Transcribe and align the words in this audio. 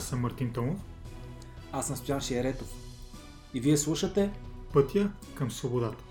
Аз 0.00 0.08
съм 0.08 0.20
Мартин 0.20 0.52
Томов. 0.52 0.78
Аз 1.72 1.86
съм 1.86 1.96
Стоян 1.96 2.20
Шиеретов. 2.20 2.68
И 3.54 3.60
вие 3.60 3.76
слушате 3.76 4.32
Пътя 4.72 5.12
към 5.34 5.50
свободата. 5.50 6.04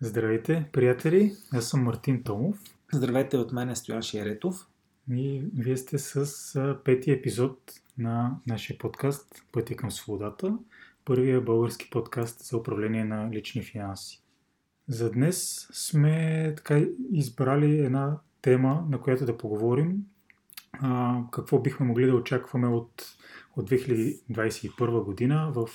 Здравейте, 0.00 0.68
приятели! 0.72 1.32
Аз 1.52 1.68
съм 1.68 1.82
Мартин 1.82 2.22
Томов. 2.22 2.58
Здравейте 2.92 3.36
от 3.36 3.52
мен 3.52 3.68
е 3.68 3.76
Стоян 3.76 4.02
Шиеретов. 4.02 4.66
И 5.10 5.42
вие 5.54 5.76
сте 5.76 5.98
с 5.98 6.78
пети 6.84 7.10
епизод 7.10 7.83
на 7.98 8.40
нашия 8.46 8.78
подкаст 8.78 9.42
Пътя 9.52 9.76
към 9.76 9.90
свободата, 9.90 10.58
първия 11.04 11.40
български 11.40 11.90
подкаст 11.90 12.44
за 12.44 12.56
управление 12.56 13.04
на 13.04 13.30
лични 13.32 13.62
финанси. 13.62 14.22
За 14.88 15.12
днес 15.12 15.68
сме 15.72 16.52
така 16.56 16.84
избрали 17.12 17.78
една 17.78 18.18
тема, 18.42 18.86
на 18.90 19.00
която 19.00 19.26
да 19.26 19.38
поговорим. 19.38 19.96
А, 20.72 21.20
какво 21.32 21.58
бихме 21.58 21.86
могли 21.86 22.06
да 22.06 22.14
очакваме 22.14 22.66
от, 22.66 23.16
от 23.56 23.70
2021 23.70 25.04
година 25.04 25.52
в, 25.54 25.68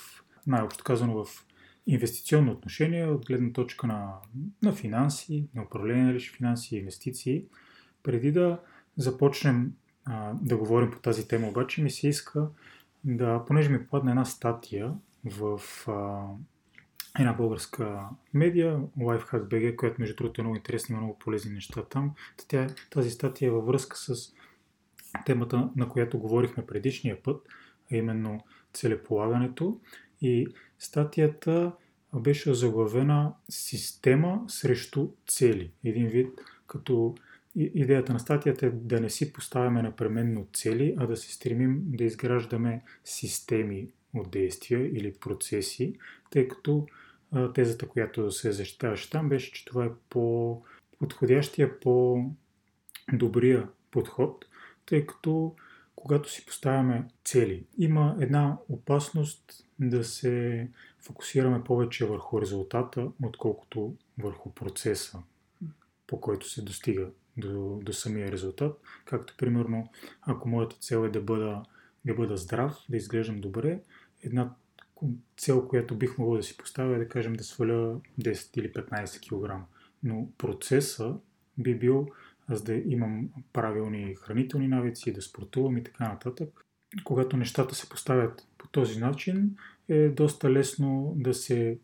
най-общо 0.46 0.84
казано, 0.84 1.24
в 1.24 1.46
инвестиционно 1.86 2.52
отношение, 2.52 3.06
от 3.06 3.26
гледна 3.26 3.52
точка 3.52 3.86
на, 3.86 4.14
на 4.62 4.72
финанси, 4.72 5.48
на 5.54 5.62
управление 5.62 6.04
на 6.04 6.14
лични 6.14 6.36
финанси 6.36 6.76
и 6.76 6.78
инвестиции. 6.78 7.44
Преди 8.02 8.32
да 8.32 8.60
започнем 8.96 9.72
а, 10.10 10.32
да 10.42 10.56
говорим 10.56 10.90
по 10.90 10.98
тази 10.98 11.28
тема, 11.28 11.48
обаче 11.48 11.82
ми 11.82 11.90
се 11.90 12.08
иска 12.08 12.48
да, 13.04 13.44
понеже 13.46 13.70
ми 13.70 13.84
попадна 13.84 14.10
една 14.10 14.24
статия 14.24 14.94
в 15.24 15.60
а, 15.88 16.26
една 17.18 17.32
българска 17.32 18.08
медия, 18.34 18.80
Lifehack.bg, 18.98 19.76
която 19.76 20.00
между 20.00 20.16
другото 20.16 20.40
е 20.40 20.44
много 20.44 20.56
интересна, 20.56 20.92
има 20.92 21.00
много 21.00 21.18
полезни 21.18 21.54
неща 21.54 21.84
там. 21.84 22.14
Тя, 22.48 22.66
тази 22.90 23.10
статия 23.10 23.48
е 23.48 23.50
във 23.50 23.66
връзка 23.66 23.96
с 23.96 24.32
темата, 25.26 25.70
на 25.76 25.88
която 25.88 26.18
говорихме 26.18 26.66
предишния 26.66 27.22
път, 27.22 27.46
а 27.92 27.96
именно 27.96 28.40
целеполагането. 28.72 29.80
И 30.20 30.46
статията 30.78 31.72
беше 32.14 32.54
заглавена 32.54 33.32
Система 33.48 34.44
срещу 34.48 35.08
цели. 35.26 35.72
Един 35.84 36.06
вид 36.06 36.40
като 36.66 37.14
Идеята 37.56 38.12
на 38.12 38.20
статията 38.20 38.66
е 38.66 38.70
да 38.70 39.00
не 39.00 39.10
си 39.10 39.32
поставяме 39.32 39.82
непременно 39.82 40.48
цели, 40.52 40.94
а 40.98 41.06
да 41.06 41.16
се 41.16 41.32
стремим 41.32 41.82
да 41.86 42.04
изграждаме 42.04 42.82
системи 43.04 43.88
от 44.14 44.30
действия 44.30 44.86
или 44.86 45.14
процеси, 45.14 45.98
тъй 46.30 46.48
като 46.48 46.86
тезата, 47.54 47.88
която 47.88 48.30
се 48.30 48.52
защитаваше 48.52 49.10
там, 49.10 49.28
беше, 49.28 49.52
че 49.52 49.64
това 49.64 49.84
е 49.84 49.90
по-подходящия, 50.10 51.80
по-добрия 51.80 53.68
подход, 53.90 54.44
тъй 54.86 55.06
като 55.06 55.54
когато 55.96 56.30
си 56.30 56.46
поставяме 56.46 57.08
цели, 57.24 57.64
има 57.78 58.16
една 58.20 58.58
опасност 58.68 59.66
да 59.78 60.04
се 60.04 60.68
фокусираме 60.98 61.64
повече 61.64 62.06
върху 62.06 62.40
резултата, 62.40 63.08
отколкото 63.22 63.94
върху 64.18 64.50
процеса, 64.50 65.18
по 66.06 66.20
който 66.20 66.48
се 66.48 66.62
достига 66.62 67.10
до, 67.36 67.80
до 67.82 67.92
самия 67.92 68.32
резултат. 68.32 68.80
Както 69.04 69.34
примерно, 69.38 69.88
ако 70.22 70.48
моята 70.48 70.76
цел 70.76 71.04
е 71.04 71.10
да 71.10 71.20
бъда, 71.20 71.62
да 72.04 72.14
бъда 72.14 72.36
здрав, 72.36 72.78
да 72.88 72.96
изглеждам 72.96 73.40
добре, 73.40 73.80
една 74.22 74.54
цел, 75.36 75.68
която 75.68 75.98
бих 75.98 76.18
могъл 76.18 76.36
да 76.36 76.42
си 76.42 76.56
поставя 76.56 76.94
е 76.94 76.98
да 76.98 77.08
кажем 77.08 77.32
да 77.32 77.44
сваля 77.44 78.00
10 78.20 78.58
или 78.58 78.72
15 78.72 79.28
кг. 79.28 79.66
Но 80.02 80.28
процеса 80.38 81.16
би 81.58 81.74
бил 81.74 82.08
аз 82.48 82.62
да 82.62 82.74
имам 82.74 83.28
правилни 83.52 84.14
хранителни 84.14 84.68
навици, 84.68 85.12
да 85.12 85.22
спортувам 85.22 85.76
и 85.76 85.84
така 85.84 86.08
нататък. 86.08 86.64
Когато 87.04 87.36
нещата 87.36 87.74
се 87.74 87.88
поставят 87.88 88.48
по 88.58 88.68
този 88.68 89.00
начин, 89.00 89.56
е 89.88 90.08
доста 90.08 90.50
лесно 90.50 91.14
да 91.16 91.34
се 91.34 91.78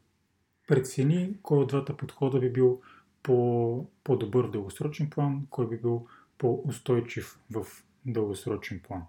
прецени 0.68 1.36
кой 1.42 1.58
от 1.58 1.68
двата 1.68 1.96
подхода 1.96 2.40
би 2.40 2.52
бил 2.52 2.80
по, 3.26 3.87
по-добър 4.04 4.47
в 4.47 4.50
дългосрочен 4.50 5.10
план, 5.10 5.47
кой 5.50 5.69
би 5.69 5.76
бил 5.76 6.06
по-устойчив 6.38 7.38
в 7.50 7.66
дългосрочен 8.06 8.81
план. 8.88 9.03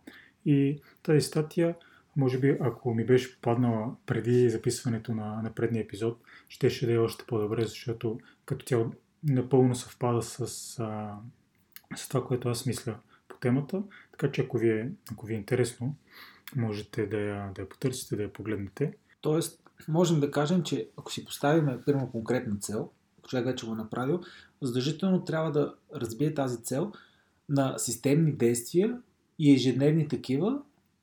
И 0.45 0.81
тази 1.03 1.21
статия, 1.21 1.75
може 2.15 2.39
би, 2.39 2.57
ако 2.61 2.93
ми 2.93 3.05
беше 3.05 3.35
попаднала 3.35 3.95
преди 4.05 4.49
записването 4.49 5.13
на, 5.13 5.41
на 5.41 5.53
предния 5.53 5.83
епизод, 5.83 6.21
щеше 6.49 6.85
да 6.85 6.93
е 6.93 6.97
още 6.97 7.25
по-добре, 7.27 7.63
защото 7.63 8.19
като 8.45 8.65
тя 8.65 8.85
напълно 9.23 9.75
съвпада 9.75 10.21
с, 10.21 10.39
а, 10.79 11.17
с 11.95 12.07
това, 12.07 12.25
което 12.25 12.49
аз 12.49 12.65
мисля 12.65 12.95
по 13.27 13.37
темата. 13.37 13.83
Така 14.11 14.31
че 14.31 14.41
ако 14.41 14.57
ви 14.57 14.69
е, 14.69 14.91
ако 15.11 15.25
ви 15.25 15.33
е 15.33 15.37
интересно, 15.37 15.95
можете 16.55 17.05
да 17.05 17.17
я, 17.19 17.51
да 17.55 17.61
я 17.61 17.69
потърсите, 17.69 18.15
да 18.15 18.23
я 18.23 18.33
погледнете. 18.33 18.93
Тоест, 19.21 19.63
можем 19.87 20.19
да 20.19 20.31
кажем, 20.31 20.63
че 20.63 20.89
ако 20.97 21.11
си 21.11 21.25
поставим 21.25 21.81
първо 21.85 22.11
конкретна 22.11 22.55
цел, 22.55 22.91
човек 23.27 23.45
вече 23.45 23.65
го 23.65 23.71
е 23.71 23.75
направил, 23.75 24.21
задължително 24.61 25.25
трябва 25.25 25.51
да 25.51 25.73
разбие 25.95 26.33
тази 26.33 26.63
цел 26.63 26.91
на 27.49 27.77
системни 27.77 28.31
действия 28.31 29.01
и 29.39 29.53
ежедневни 29.53 30.07
такива, 30.07 30.61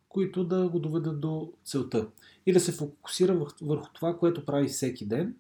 които 0.09 0.45
да 0.45 0.69
го 0.69 0.79
доведат 0.79 1.21
до 1.21 1.53
целта. 1.65 2.07
И 2.47 2.53
да 2.53 2.61
се 2.61 2.73
фокусира 2.73 3.47
върху 3.63 3.89
това, 3.93 4.19
което 4.19 4.45
прави 4.45 4.69
всеки 4.69 5.07
ден, 5.07 5.35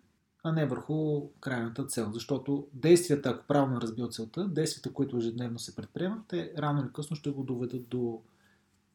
а 0.44 0.52
не 0.52 0.66
върху 0.66 1.28
крайната 1.40 1.86
цел. 1.86 2.10
Защото 2.12 2.66
действията, 2.72 3.30
ако 3.30 3.46
правилно 3.46 3.80
разбил 3.80 4.08
целта, 4.08 4.48
действията, 4.48 4.92
които 4.92 5.16
ежедневно 5.16 5.58
се 5.58 5.76
предприемат, 5.76 6.20
те 6.28 6.52
рано 6.58 6.82
или 6.82 6.92
късно 6.92 7.16
ще 7.16 7.30
го 7.30 7.42
доведат 7.42 7.88
до, 7.88 8.20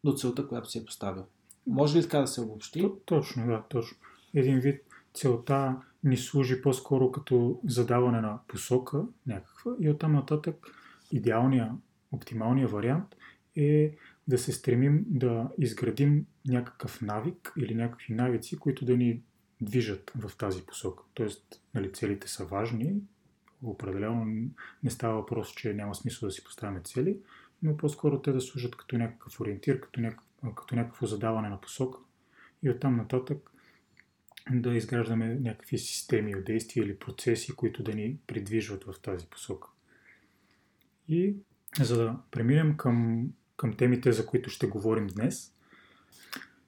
до 0.03 0.13
целта, 0.13 0.47
която 0.47 0.69
си 0.69 0.77
е 0.77 0.85
поставил. 0.85 1.25
Може 1.67 1.97
ли 1.97 2.03
така 2.03 2.19
да 2.19 2.27
се 2.27 2.41
обобщи? 2.41 2.91
Точно, 3.05 3.47
да, 3.47 3.63
точно. 3.69 3.97
Един 4.33 4.59
вид 4.59 4.81
целта 5.13 5.75
ни 6.03 6.17
служи 6.17 6.61
по-скоро 6.61 7.11
като 7.11 7.59
задаване 7.63 8.21
на 8.21 8.39
посока 8.47 9.03
някаква. 9.27 9.75
И 9.79 9.89
оттам 9.89 10.13
нататък 10.13 10.67
идеалния, 11.11 11.71
оптималния 12.11 12.67
вариант 12.67 13.15
е 13.55 13.95
да 14.27 14.37
се 14.37 14.51
стремим 14.51 15.05
да 15.07 15.49
изградим 15.57 16.25
някакъв 16.47 17.01
навик 17.01 17.53
или 17.57 17.75
някакви 17.75 18.13
навици, 18.13 18.59
които 18.59 18.85
да 18.85 18.97
ни 18.97 19.21
движат 19.61 20.11
в 20.15 20.37
тази 20.37 20.65
посока. 20.65 21.03
Тоест, 21.13 21.61
нали, 21.73 21.93
целите 21.93 22.27
са 22.27 22.45
важни, 22.45 22.95
определено 23.63 24.49
не 24.83 24.89
става 24.89 25.15
въпрос, 25.15 25.53
че 25.53 25.73
няма 25.73 25.95
смисъл 25.95 26.27
да 26.27 26.33
си 26.33 26.43
поставяме 26.43 26.81
цели, 26.81 27.17
но 27.63 27.77
по-скоро 27.77 28.21
те 28.21 28.31
да 28.31 28.41
служат 28.41 28.75
като 28.75 28.97
някакъв 28.97 29.39
ориентир, 29.39 29.79
като, 29.79 30.01
някакъв, 30.01 30.55
като 30.55 30.75
някакво 30.75 31.05
задаване 31.05 31.49
на 31.49 31.61
посока. 31.61 31.99
И 32.63 32.69
оттам 32.69 32.95
нататък 32.95 33.51
да 34.51 34.75
изграждаме 34.75 35.35
някакви 35.35 35.77
системи 35.77 36.35
от 36.35 36.45
действия 36.45 36.83
или 36.83 36.99
процеси, 36.99 37.55
които 37.55 37.83
да 37.83 37.93
ни 37.93 38.17
придвижват 38.27 38.83
в 38.83 38.99
тази 39.01 39.25
посока. 39.25 39.69
И 41.09 41.35
за 41.79 41.97
да 41.97 42.17
преминем 42.31 42.77
към, 42.77 43.27
към 43.57 43.73
темите, 43.73 44.11
за 44.11 44.25
които 44.25 44.49
ще 44.49 44.67
говорим 44.67 45.07
днес, 45.07 45.53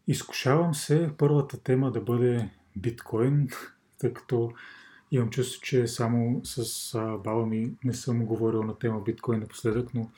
изкушавам 0.07 0.75
се 0.75 1.11
първата 1.17 1.63
тема 1.63 1.91
да 1.91 2.01
бъде 2.01 2.49
биткоин, 2.78 3.47
тъй 3.97 4.13
като 4.13 4.53
имам 5.11 5.29
чувство, 5.29 5.61
че 5.61 5.87
само 5.87 6.41
с 6.43 6.96
а, 6.96 7.17
баба 7.17 7.46
ми 7.46 7.73
не 7.84 7.93
съм 7.93 8.25
говорил 8.25 8.63
на 8.63 8.79
тема 8.79 9.01
биткоин 9.01 9.40
напоследък, 9.40 9.93
но, 9.93 10.11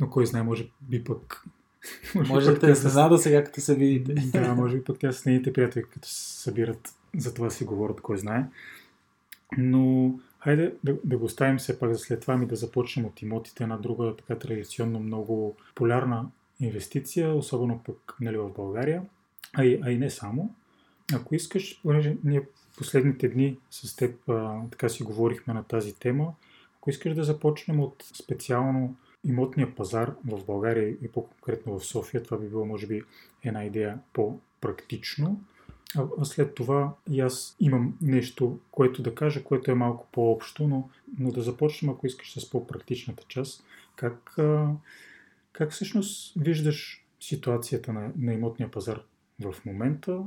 но 0.00 0.10
кой 0.10 0.26
знае, 0.26 0.42
може 0.42 0.68
би 0.80 1.04
пък 1.04 1.44
може 2.28 2.50
да 2.50 2.58
те 2.58 2.74
се 2.74 2.90
сега, 3.18 3.44
като 3.44 3.60
се 3.60 3.74
видите. 3.74 4.14
Да, 4.38 4.54
може 4.54 4.76
би 4.76 4.84
тя 4.98 5.12
с 5.12 5.24
нейните 5.24 5.52
приятели, 5.52 5.84
като 5.92 6.08
се 6.08 6.42
събират 6.42 6.94
за 7.16 7.34
това 7.34 7.50
си 7.50 7.64
говорят, 7.64 8.00
кой 8.00 8.18
знае. 8.18 8.44
Но 9.58 10.14
хайде 10.38 10.74
да, 10.84 10.96
да 11.04 11.18
го 11.18 11.24
оставим 11.24 11.58
все 11.58 11.78
пак 11.78 11.92
за 11.92 11.98
след 11.98 12.20
това 12.20 12.36
ми 12.36 12.46
да 12.46 12.56
започнем 12.56 13.06
от 13.06 13.22
имотите 13.22 13.66
на 13.66 13.78
друга 13.78 14.16
така 14.16 14.38
традиционно 14.38 15.00
много 15.00 15.56
популярна 15.68 16.26
инвестиция, 16.60 17.34
особено 17.34 17.82
пък 17.86 18.16
нали, 18.20 18.36
в 18.36 18.50
България, 18.56 19.02
а 19.52 19.64
и, 19.64 19.80
а 19.82 19.90
и 19.90 19.98
не 19.98 20.10
само. 20.10 20.54
Ако 21.14 21.34
искаш, 21.34 21.80
понеже 21.82 22.16
ние 22.24 22.42
последните 22.76 23.28
дни 23.28 23.58
с 23.70 23.96
теб 23.96 24.28
а, 24.28 24.60
така 24.70 24.88
си 24.88 25.02
говорихме 25.02 25.54
на 25.54 25.64
тази 25.64 25.94
тема, 25.94 26.32
ако 26.76 26.90
искаш 26.90 27.14
да 27.14 27.24
започнем 27.24 27.80
от 27.80 28.04
специално 28.14 28.96
имотния 29.24 29.74
пазар 29.74 30.14
в 30.26 30.44
България 30.44 30.88
и 30.88 31.08
по-конкретно 31.08 31.78
в 31.78 31.86
София, 31.86 32.22
това 32.22 32.38
би 32.38 32.48
било 32.48 32.66
може 32.66 32.86
би 32.86 33.02
една 33.42 33.64
идея 33.64 33.98
по-практично. 34.12 35.40
А 36.18 36.24
след 36.24 36.54
това 36.54 36.94
и 37.10 37.20
аз 37.20 37.56
имам 37.60 37.98
нещо, 38.02 38.58
което 38.70 39.02
да 39.02 39.14
кажа, 39.14 39.44
което 39.44 39.70
е 39.70 39.74
малко 39.74 40.08
по-общо, 40.12 40.68
но, 40.68 40.88
но 41.18 41.32
да 41.32 41.42
започнем, 41.42 41.90
ако 41.90 42.06
искаш, 42.06 42.40
с 42.40 42.50
по-практичната 42.50 43.24
част. 43.28 43.64
Как, 43.96 44.36
как 45.52 45.72
всъщност 45.72 46.32
виждаш 46.36 47.04
ситуацията 47.20 47.92
на, 47.92 48.12
на 48.18 48.34
имотния 48.34 48.70
пазар 48.70 49.00
в 49.40 49.54
момента. 49.64 50.20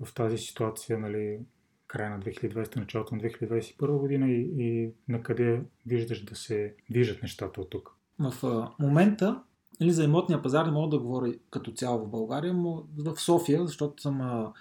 В 0.00 0.14
тази 0.14 0.38
ситуация, 0.38 0.98
нали, 0.98 1.38
края 1.86 2.10
на 2.10 2.20
2020, 2.20 2.76
началото 2.76 3.14
на 3.14 3.22
2021 3.22 3.98
година 3.98 4.30
и, 4.30 4.50
и 4.58 4.90
на 5.08 5.22
къде 5.22 5.62
виждаш 5.86 6.24
да 6.24 6.36
се 6.36 6.74
движат 6.90 7.22
нещата 7.22 7.60
от 7.60 7.70
тук? 7.70 7.96
В 8.18 8.46
а, 8.46 8.84
момента 8.84 9.42
или 9.80 9.86
нали, 9.86 9.92
за 9.92 10.04
имотния 10.04 10.42
пазар 10.42 10.66
не 10.66 10.72
мога 10.72 10.88
да 10.88 10.98
говоря 10.98 11.34
като 11.50 11.72
цяло 11.72 11.98
в 12.04 12.10
България, 12.10 12.54
но 12.54 12.84
в 12.98 13.20
София, 13.20 13.66
защото 13.66 14.02
съм 14.02 14.20
а, 14.20 14.52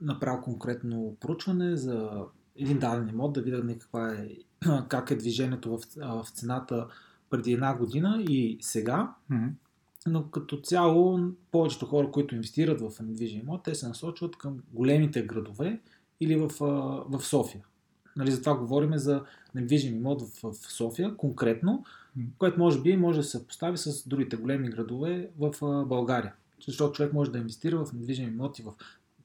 направил 0.00 0.40
конкретно 0.40 1.16
проучване 1.20 1.76
за 1.76 2.10
един 2.56 2.78
даден 2.78 3.08
имот, 3.08 3.32
да 3.32 3.42
видя 3.42 3.78
каква 3.78 4.12
е, 4.12 4.28
как 4.88 5.10
е 5.10 5.16
движението 5.16 5.78
в, 5.78 5.80
в 5.96 6.30
цената 6.30 6.86
преди 7.30 7.52
една 7.52 7.74
година 7.74 8.24
и 8.28 8.58
сега. 8.60 9.14
Mm-hmm. 9.30 9.50
Но 10.06 10.30
като 10.30 10.60
цяло, 10.60 11.20
повечето 11.50 11.86
хора, 11.86 12.10
които 12.10 12.34
инвестират 12.34 12.80
в 12.80 13.00
недвижим 13.00 13.40
имот, 13.40 13.62
те 13.62 13.74
се 13.74 13.88
насочват 13.88 14.36
към 14.36 14.58
големите 14.72 15.22
градове 15.22 15.80
или 16.20 16.36
в, 16.36 16.50
в 17.08 17.20
София. 17.22 17.64
Нали, 18.20 18.30
затова 18.30 18.54
говорим 18.56 18.98
за 18.98 19.22
недвижим 19.54 19.96
имот 19.96 20.22
в, 20.22 20.52
в 20.52 20.54
София 20.54 21.16
конкретно, 21.16 21.84
което 22.38 22.58
може 22.58 22.80
би 22.80 22.96
може 22.96 23.18
да 23.18 23.24
се 23.24 23.46
постави 23.46 23.76
с 23.76 24.08
другите 24.08 24.36
големи 24.36 24.70
градове 24.70 25.28
в 25.38 25.84
България. 25.86 26.32
Защото 26.66 26.92
човек 26.92 27.12
може 27.12 27.30
да 27.30 27.38
инвестира 27.38 27.84
в 27.84 27.92
недвижими 27.92 28.28
имоти 28.28 28.62
в 28.62 28.72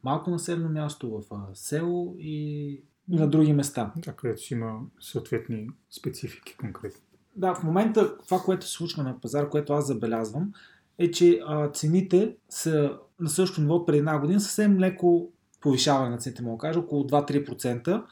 малко 0.03 0.29
населено 0.29 0.69
място, 0.69 1.23
в 1.31 1.49
село 1.53 2.15
и 2.19 2.81
на 3.09 3.27
други 3.27 3.53
места. 3.53 3.91
Да, 3.97 4.13
където 4.13 4.41
си 4.41 4.53
има 4.53 4.79
съответни 4.99 5.69
специфики 5.89 6.57
конкретни. 6.57 7.01
Да, 7.35 7.55
в 7.55 7.63
момента 7.63 8.17
това, 8.17 8.39
което 8.39 8.65
се 8.65 8.71
случва 8.71 9.03
на 9.03 9.21
пазар, 9.21 9.49
което 9.49 9.73
аз 9.73 9.87
забелязвам, 9.87 10.53
е, 10.97 11.11
че 11.11 11.39
а, 11.45 11.71
цените 11.71 12.35
са 12.49 12.97
на 13.19 13.29
същото 13.29 13.61
ниво 13.61 13.85
преди 13.85 13.97
една 13.97 14.19
година, 14.19 14.39
съвсем 14.39 14.79
леко 14.79 15.29
повишаване 15.61 16.09
на 16.09 16.17
цените, 16.17 16.43
мога 16.43 16.57
да 16.57 16.61
кажа, 16.61 16.79
около 16.79 17.03
2-3%. 17.03 18.03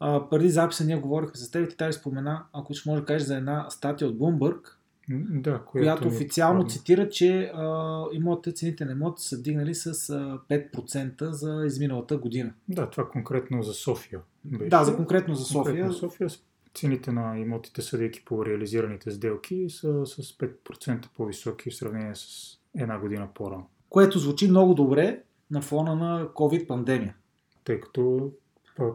А, 0.00 0.28
преди 0.28 0.48
записа 0.48 0.84
ние 0.84 0.96
говорихме 0.96 1.36
с 1.36 1.50
теб 1.50 1.72
и 1.72 1.76
ти 1.76 1.92
спомена, 1.92 2.44
ако 2.52 2.74
ще 2.74 2.88
може 2.88 3.00
да 3.00 3.06
кажеш 3.06 3.26
за 3.28 3.36
една 3.36 3.70
статия 3.70 4.08
от 4.08 4.18
Bloomberg, 4.18 4.60
да, 5.08 5.50
която, 5.50 5.66
която 5.70 6.08
официално 6.08 6.62
е 6.62 6.68
цитира, 6.68 7.08
че 7.08 7.52
а, 7.54 8.04
имотите, 8.12 8.52
цените 8.52 8.84
на 8.84 8.92
имоти 8.92 9.22
са 9.22 9.42
дигнали 9.42 9.74
с 9.74 9.86
а, 9.86 10.38
5% 10.50 11.30
за 11.30 11.62
изминалата 11.66 12.16
година. 12.16 12.52
Да, 12.68 12.90
това 12.90 13.08
конкретно 13.08 13.62
за 13.62 13.72
София. 13.72 14.20
Беше. 14.44 14.68
Да, 14.68 14.84
за 14.84 14.96
конкретно 14.96 15.34
за 15.34 15.44
София. 15.44 15.74
Конкретно 15.74 15.92
София 15.92 16.28
цените 16.74 17.12
на 17.12 17.38
имотите, 17.38 17.82
съдейки 17.82 18.24
по 18.24 18.46
реализираните 18.46 19.10
сделки, 19.10 19.66
са 19.70 20.06
с 20.06 20.16
5% 20.16 21.06
по-високи 21.16 21.70
в 21.70 21.76
сравнение 21.76 22.14
с 22.14 22.26
една 22.78 22.98
година 22.98 23.28
по-рано. 23.34 23.66
Което 23.88 24.18
звучи 24.18 24.50
много 24.50 24.74
добре 24.74 25.22
на 25.50 25.62
фона 25.62 25.96
на 25.96 26.28
COVID-пандемия. 26.28 27.12
Тъй 27.64 27.80
като 27.80 28.32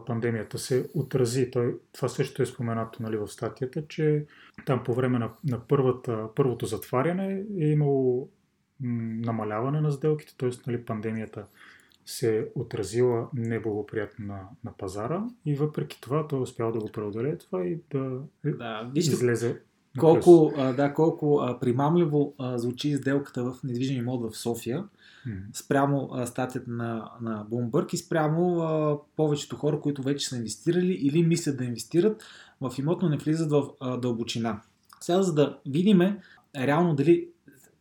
пандемията 0.06 0.58
се 0.58 0.90
отрази. 0.94 1.50
Той, 1.50 1.78
това 1.92 2.08
също 2.08 2.42
е 2.42 2.46
споменато 2.46 3.02
нали, 3.02 3.16
в 3.16 3.28
статията, 3.28 3.86
че 3.88 4.26
там 4.66 4.84
по 4.84 4.94
време 4.94 5.18
на, 5.18 5.30
на 5.44 5.60
първата, 5.60 6.28
първото 6.34 6.66
затваряне 6.66 7.44
е 7.60 7.66
имало 7.66 8.28
намаляване 8.80 9.80
на 9.80 9.92
сделките, 9.92 10.36
т.е. 10.36 10.50
Нали, 10.66 10.84
пандемията 10.84 11.46
се 12.06 12.48
отразила 12.54 13.28
неблагоприятно 13.34 14.26
на, 14.26 14.48
на 14.64 14.72
пазара 14.72 15.24
и 15.46 15.54
въпреки 15.54 16.00
това 16.00 16.26
той 16.28 16.38
е 16.38 16.42
успял 16.42 16.72
да 16.72 16.78
го 16.78 16.92
преодолее 16.92 17.38
това 17.38 17.64
и 17.64 17.78
да, 17.90 18.20
да 18.44 18.90
вижте, 18.94 19.12
излезе 19.12 19.60
колко, 19.98 20.52
а, 20.56 20.72
да, 20.72 20.94
колко 20.94 21.40
а, 21.42 21.60
примамливо 21.60 22.34
а, 22.38 22.58
звучи 22.58 22.96
сделката 22.96 23.44
в 23.44 23.56
недвижим 23.64 23.96
имот 23.96 24.32
в 24.32 24.36
София 24.36 24.84
спрямо 25.52 26.08
а, 26.12 26.26
статията 26.26 26.70
на, 26.70 27.10
на 27.20 27.46
Bloomberg 27.50 27.94
и 27.94 27.96
спрямо 27.96 28.58
а, 28.58 28.98
повечето 29.16 29.56
хора, 29.56 29.80
които 29.80 30.02
вече 30.02 30.28
са 30.28 30.36
инвестирали 30.36 30.92
или 30.92 31.22
мислят 31.22 31.56
да 31.56 31.64
инвестират 31.64 32.24
в 32.60 32.72
имот, 32.78 33.02
но 33.02 33.08
не 33.08 33.16
влизат 33.16 33.50
в 33.50 33.64
а, 33.80 33.96
дълбочина. 33.96 34.60
Сега, 35.00 35.22
за 35.22 35.34
да 35.34 35.58
видим 35.66 36.18
реално 36.56 36.94
дали 36.94 37.28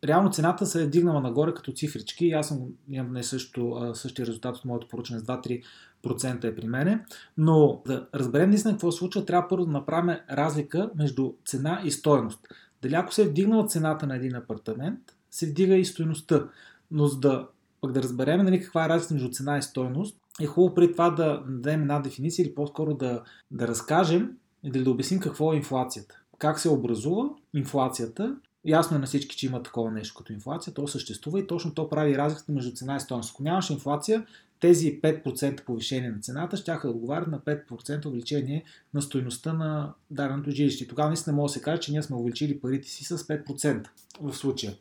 реално 0.07 0.31
цената 0.31 0.65
се 0.65 0.83
е 0.83 0.87
дигнала 0.87 1.21
нагоре 1.21 1.53
като 1.53 1.71
цифрички. 1.71 2.31
Аз 2.31 2.47
съм, 2.47 2.59
имам 2.89 3.13
не 3.13 3.23
също, 3.23 3.91
същия 3.93 4.25
резултат 4.25 4.57
от 4.57 4.65
моето 4.65 4.87
поручване 4.87 5.21
с 5.21 5.23
2-3% 5.23 6.43
е 6.43 6.55
при 6.55 6.67
мене. 6.67 7.05
Но 7.37 7.81
да 7.87 8.07
разберем 8.15 8.49
наистина 8.49 8.73
какво 8.73 8.91
се 8.91 8.97
случва, 8.97 9.25
трябва 9.25 9.47
първо 9.47 9.65
да 9.65 9.71
направим 9.71 10.15
разлика 10.31 10.89
между 10.95 11.31
цена 11.45 11.81
и 11.85 11.91
стоеност. 11.91 12.47
Дали 12.81 12.93
ако 12.93 13.13
се 13.13 13.21
е 13.21 13.27
вдигнала 13.27 13.67
цената 13.67 14.07
на 14.07 14.15
един 14.15 14.35
апартамент, 14.35 14.99
се 15.31 15.45
вдига 15.45 15.75
и 15.75 15.85
стоеността. 15.85 16.47
Но 16.91 17.07
за 17.07 17.19
да, 17.19 17.47
пък 17.81 17.91
да 17.91 18.03
разберем 18.03 18.45
нали, 18.45 18.61
каква 18.61 18.85
е 18.85 18.89
разлика 18.89 19.13
между 19.13 19.29
цена 19.29 19.57
и 19.57 19.61
стоеност, 19.61 20.17
е 20.41 20.45
хубаво 20.45 20.75
преди 20.75 20.91
това 20.91 21.09
да 21.09 21.43
дадем 21.47 21.81
една 21.81 21.99
дефиниция 21.99 22.43
или 22.43 22.55
по-скоро 22.55 22.93
да, 22.93 23.23
да 23.51 23.67
разкажем 23.67 24.31
или 24.63 24.83
да 24.83 24.91
обясним 24.91 25.19
какво 25.19 25.53
е 25.53 25.55
инфлацията. 25.55 26.21
Как 26.37 26.59
се 26.59 26.69
образува 26.69 27.29
инфлацията 27.53 28.35
Ясно 28.65 28.97
е 28.97 28.99
на 28.99 29.05
всички, 29.05 29.37
че 29.37 29.45
има 29.45 29.63
такова 29.63 29.91
нещо 29.91 30.15
като 30.17 30.33
инфлация, 30.33 30.73
то 30.73 30.87
съществува 30.87 31.39
и 31.39 31.47
точно 31.47 31.73
то 31.73 31.89
прави 31.89 32.17
разликата 32.17 32.51
между 32.51 32.71
цена 32.71 32.95
и 32.95 32.99
стоеност. 32.99 33.31
Ако 33.33 33.43
нямаше 33.43 33.73
инфлация, 33.73 34.25
тези 34.59 35.01
5% 35.01 35.63
повишение 35.63 36.11
на 36.11 36.19
цената 36.19 36.57
ще 36.57 36.71
да 36.71 36.89
отговарят 36.89 37.27
на 37.27 37.39
5% 37.39 38.05
увеличение 38.05 38.63
на 38.93 39.01
стоеността 39.01 39.53
на 39.53 39.93
даденото 40.11 40.51
жилище. 40.51 40.87
Тогава 40.87 41.09
наистина 41.09 41.35
може 41.35 41.51
да 41.51 41.53
се 41.53 41.61
каже, 41.61 41.81
че 41.81 41.91
ние 41.91 42.03
сме 42.03 42.15
увеличили 42.15 42.59
парите 42.59 42.87
си 42.87 43.03
с 43.03 43.17
5% 43.17 43.87
в 44.21 44.33
случая. 44.33 44.73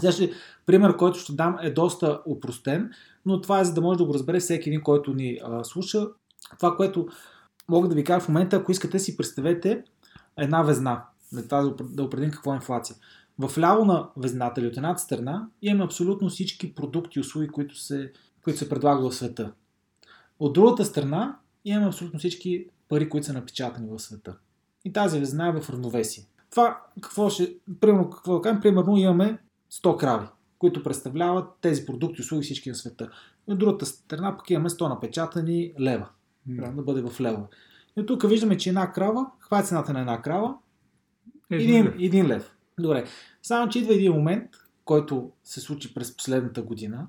Сега 0.00 0.32
пример, 0.66 0.96
който 0.96 1.18
ще 1.18 1.32
дам 1.32 1.58
е 1.62 1.70
доста 1.70 2.20
упростен, 2.26 2.90
но 3.26 3.40
това 3.40 3.60
е 3.60 3.64
за 3.64 3.74
да 3.74 3.80
може 3.80 3.98
да 3.98 4.04
го 4.04 4.14
разбере 4.14 4.40
всеки 4.40 4.68
един, 4.68 4.82
който 4.82 5.14
ни 5.14 5.40
а, 5.44 5.64
слуша. 5.64 6.06
Това, 6.56 6.76
което 6.76 7.08
мога 7.68 7.88
да 7.88 7.94
ви 7.94 8.04
кажа 8.04 8.24
в 8.24 8.28
момента, 8.28 8.56
ако 8.56 8.72
искате 8.72 8.98
си 8.98 9.16
представете 9.16 9.84
една 10.36 10.62
везна, 10.62 11.02
това 11.44 11.74
да 11.80 12.02
определим 12.02 12.30
какво 12.30 12.52
е 12.52 12.56
инфлация. 12.56 12.96
В 13.40 13.58
ляво 13.58 13.84
на 13.84 14.08
везната 14.16 14.60
или 14.60 14.68
от 14.68 14.76
едната 14.76 15.00
страна 15.00 15.48
имаме 15.62 15.84
абсолютно 15.84 16.28
всички 16.28 16.74
продукти 16.74 17.18
и 17.18 17.20
услуги, 17.20 17.48
които 17.48 17.78
се, 17.78 18.12
които 18.44 18.58
се 18.58 18.68
предлагат 18.68 19.12
в 19.12 19.16
света. 19.16 19.52
От 20.40 20.52
другата 20.52 20.84
страна 20.84 21.38
имаме 21.64 21.86
абсолютно 21.86 22.18
всички 22.18 22.66
пари, 22.88 23.08
които 23.08 23.26
са 23.26 23.32
напечатани 23.32 23.88
в 23.90 23.98
света. 23.98 24.36
И 24.84 24.92
тази 24.92 25.18
везна 25.18 25.48
е 25.48 25.60
в 25.60 25.70
равновесие. 25.70 26.24
Това, 26.50 26.82
какво 27.00 27.30
ще, 27.30 27.54
примерно, 27.80 28.10
какво 28.10 28.34
да 28.34 28.42
кажем, 28.42 28.60
примерно 28.60 28.96
имаме 28.96 29.38
100 29.72 29.96
крави, 29.96 30.26
които 30.58 30.82
представляват 30.82 31.44
тези 31.60 31.86
продукти 31.86 32.20
и 32.20 32.24
услуги 32.24 32.44
всички 32.44 32.68
на 32.68 32.74
света. 32.74 33.10
И 33.48 33.52
от 33.52 33.58
другата 33.58 33.86
страна 33.86 34.36
пък 34.36 34.50
имаме 34.50 34.70
100 34.70 34.88
напечатани 34.88 35.72
лева. 35.80 36.08
Трябва 36.56 36.76
да 36.76 36.82
бъде 36.82 37.02
в 37.02 37.20
лева. 37.20 37.46
И 37.96 38.06
тук 38.06 38.28
виждаме, 38.28 38.56
че 38.56 38.68
една 38.68 38.92
крава, 38.92 39.26
каква 39.40 39.58
е 39.58 39.62
цената 39.62 39.92
на 39.92 40.00
една 40.00 40.22
крава? 40.22 40.54
Един, 41.50 41.92
един 41.98 42.26
лев. 42.26 42.56
Добре. 42.82 43.04
Само, 43.42 43.68
че 43.68 43.78
идва 43.78 43.94
един 43.94 44.12
момент, 44.12 44.50
който 44.84 45.32
се 45.44 45.60
случи 45.60 45.94
през 45.94 46.16
последната 46.16 46.62
година 46.62 47.06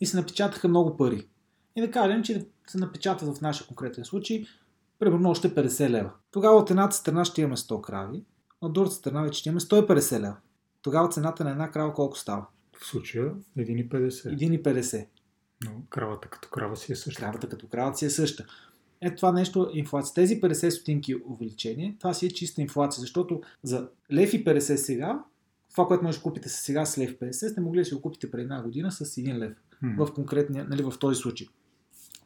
и 0.00 0.06
се 0.06 0.16
напечатаха 0.16 0.68
много 0.68 0.96
пари. 0.96 1.28
И 1.76 1.80
да 1.80 1.90
кажем, 1.90 2.22
че 2.22 2.46
се 2.66 2.78
напечатат 2.78 3.36
в 3.36 3.40
нашия 3.40 3.66
конкретен 3.66 4.04
случай 4.04 4.44
примерно 4.98 5.30
още 5.30 5.54
50 5.54 5.90
лева. 5.90 6.10
Тогава 6.30 6.56
от 6.56 6.70
едната 6.70 6.96
страна 6.96 7.24
ще 7.24 7.40
имаме 7.40 7.56
100 7.56 7.80
крави, 7.80 8.24
от 8.60 8.72
другата 8.72 8.94
страна 8.94 9.22
вече 9.22 9.40
ще 9.40 9.48
имаме 9.48 9.60
150 9.60 10.20
лева. 10.20 10.36
Тогава 10.82 11.08
цената 11.08 11.44
на 11.44 11.50
една 11.50 11.70
крава 11.70 11.94
колко 11.94 12.18
става? 12.18 12.46
В 12.80 12.86
случая 12.86 13.32
1,50. 13.58 14.08
1,50. 14.62 15.06
Но 15.64 15.70
кравата 15.90 16.28
като 16.28 16.48
крава 16.48 16.76
си 16.76 16.92
е 16.92 16.96
съща. 16.96 17.20
Кравата 17.20 17.48
като 17.48 17.68
крава 17.68 17.96
си 17.96 18.04
е 18.04 18.10
съща. 18.10 18.46
Ето 19.06 19.16
това 19.16 19.32
нещо 19.32 19.70
е 19.74 19.78
инфлация. 19.78 20.14
Тези 20.14 20.40
50 20.40 20.68
стотинки 20.70 21.14
увеличение, 21.26 21.96
това 22.00 22.14
си 22.14 22.26
е 22.26 22.30
чиста 22.30 22.62
инфлация, 22.62 23.00
защото 23.00 23.40
за 23.62 23.88
лев 24.12 24.34
и 24.34 24.44
50 24.44 24.76
сега, 24.76 25.24
това, 25.70 25.86
което 25.86 26.04
може 26.04 26.18
да 26.18 26.22
купите 26.22 26.48
сега 26.48 26.86
с 26.86 26.98
лев 26.98 27.18
50, 27.18 27.50
сте 27.50 27.60
могли 27.60 27.78
да 27.78 27.84
си 27.84 27.94
го 27.94 28.02
купите 28.02 28.30
преди 28.30 28.42
една 28.42 28.62
година 28.62 28.92
с 28.92 29.04
1 29.04 29.38
лев. 29.38 29.52
Hmm. 29.84 30.06
В 30.06 30.14
конкретния, 30.14 30.66
нали, 30.70 30.82
в 30.82 30.92
този 31.00 31.20
случай. 31.20 31.46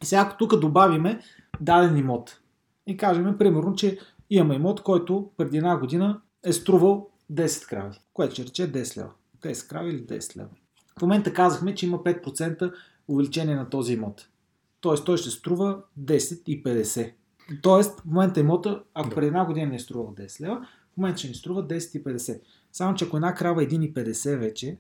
И 0.03 0.07
сега, 0.07 0.21
ако 0.21 0.37
тук 0.39 0.61
добавиме 0.61 1.21
даден 1.61 1.97
имот 1.97 2.41
и 2.87 2.97
кажем, 2.97 3.39
примерно, 3.39 3.75
че 3.75 3.99
имаме 4.31 4.55
имот, 4.55 4.83
който 4.83 5.31
преди 5.37 5.57
една 5.57 5.79
година 5.79 6.21
е 6.45 6.53
струвал 6.53 7.11
10 7.33 7.69
крави, 7.69 8.01
което 8.13 8.33
ще 8.33 8.45
рече 8.45 8.73
10 8.73 8.97
лева. 8.97 9.11
10 9.43 9.69
крави 9.69 9.91
или 9.91 10.07
10 10.07 10.37
лева. 10.37 10.49
В 10.99 11.03
момента 11.03 11.33
казахме, 11.33 11.75
че 11.75 11.87
има 11.87 11.99
5% 11.99 12.73
увеличение 13.09 13.55
на 13.55 13.71
този 13.71 13.93
имот. 13.93 14.28
Тоест 14.81 15.05
той 15.05 15.17
ще 15.17 15.31
струва 15.31 15.83
10,50. 16.01 17.13
Тоест 17.63 18.01
в 18.01 18.05
момента 18.05 18.41
имота, 18.41 18.83
ако 18.95 19.09
да. 19.09 19.15
преди 19.15 19.27
една 19.27 19.45
година 19.45 19.67
не 19.67 19.77
е 19.77 19.79
струва 19.79 20.13
10 20.13 20.41
лева, 20.41 20.67
в 20.95 20.97
момента 20.97 21.19
ще 21.19 21.29
ни 21.29 21.35
струва 21.35 21.69
10,50. 21.69 22.41
Само, 22.73 22.95
че 22.95 23.05
ако 23.05 23.17
една 23.17 23.35
крава 23.35 23.63
е 23.63 23.67
1,50 23.67 24.37
вече, 24.37 24.79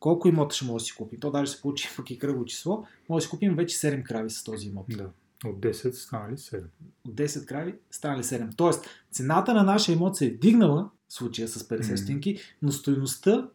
колко 0.00 0.28
имота 0.28 0.54
ще 0.54 0.64
може 0.64 0.82
да 0.82 0.86
си 0.86 0.94
купим? 0.96 1.20
То 1.20 1.30
даже 1.30 1.52
се 1.52 1.60
получи 1.60 1.88
пък 1.96 2.10
и 2.10 2.18
кръгло 2.18 2.44
число. 2.44 2.84
Може 3.08 3.22
да 3.22 3.24
си 3.24 3.30
купим 3.30 3.54
вече 3.54 3.76
7 3.76 4.02
крави 4.02 4.30
с 4.30 4.44
този 4.44 4.68
имот. 4.68 4.86
Да. 4.88 5.10
От 5.44 5.60
10 5.60 5.90
станали 5.90 6.36
7. 6.36 6.62
От 7.08 7.14
10 7.14 7.46
крави 7.46 7.74
станали 7.90 8.22
7. 8.22 8.56
Тоест, 8.56 8.86
цената 9.10 9.54
на 9.54 9.62
нашия 9.62 9.92
имот 9.92 10.16
се 10.16 10.26
е 10.26 10.30
вдигнала 10.30 10.90
в 11.08 11.12
случая 11.12 11.48
с 11.48 11.68
50 11.68 11.80
mm. 11.80 11.96
стотинки, 11.96 12.38
но 12.62 12.72
стоеността 12.72 13.48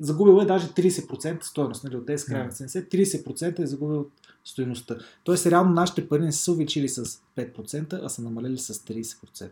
загубил 0.00 0.42
е 0.42 0.44
даже 0.44 0.66
30% 0.66 1.42
стоеност, 1.42 1.84
нали, 1.84 1.96
от 1.96 2.04
10 2.04 2.26
края 2.26 2.44
на 2.44 2.52
70, 2.52 2.90
30% 2.90 3.62
е 3.62 3.66
загубил 3.66 4.06
стоеността. 4.44 4.96
Тоест, 5.24 5.46
реално 5.46 5.70
нашите 5.72 6.08
пари 6.08 6.22
не 6.22 6.32
са 6.32 6.52
увеличили 6.52 6.88
с 6.88 7.04
5%, 7.36 8.00
а 8.04 8.08
са 8.08 8.22
намалели 8.22 8.58
с 8.58 8.74
30%. 8.74 9.50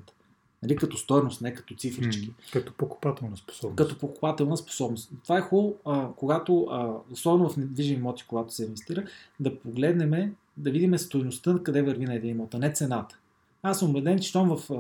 Нали, 0.63 0.77
като 0.77 0.97
стойност, 0.97 1.41
не 1.41 1.55
като 1.55 1.75
цифрички. 1.75 2.27
М, 2.27 2.35
Като 2.53 2.73
покупателна 2.73 3.37
способност. 3.37 3.77
Като 3.77 3.99
покупателна 3.99 4.57
способност. 4.57 5.11
Това 5.23 5.39
е 5.39 5.41
хубаво, 5.41 5.77
а, 5.85 6.09
когато, 6.17 6.67
а, 6.71 6.97
особено 7.13 7.49
в 7.49 7.57
недвижими 7.57 7.99
имоти, 7.99 8.25
когато 8.29 8.55
се 8.55 8.65
инвестира, 8.65 9.05
да 9.41 9.59
погледнем, 9.59 10.35
да 10.57 10.71
видим 10.71 10.99
стоеността 10.99 11.59
къде 11.63 11.83
върви 11.83 12.05
на 12.05 12.15
един 12.15 12.31
имот, 12.31 12.55
а 12.55 12.59
не 12.59 12.73
цената. 12.73 13.19
Аз 13.63 13.79
съм 13.79 13.91
убеден, 13.91 14.19
че 14.19 14.29
щом 14.29 14.57
в, 14.57 14.71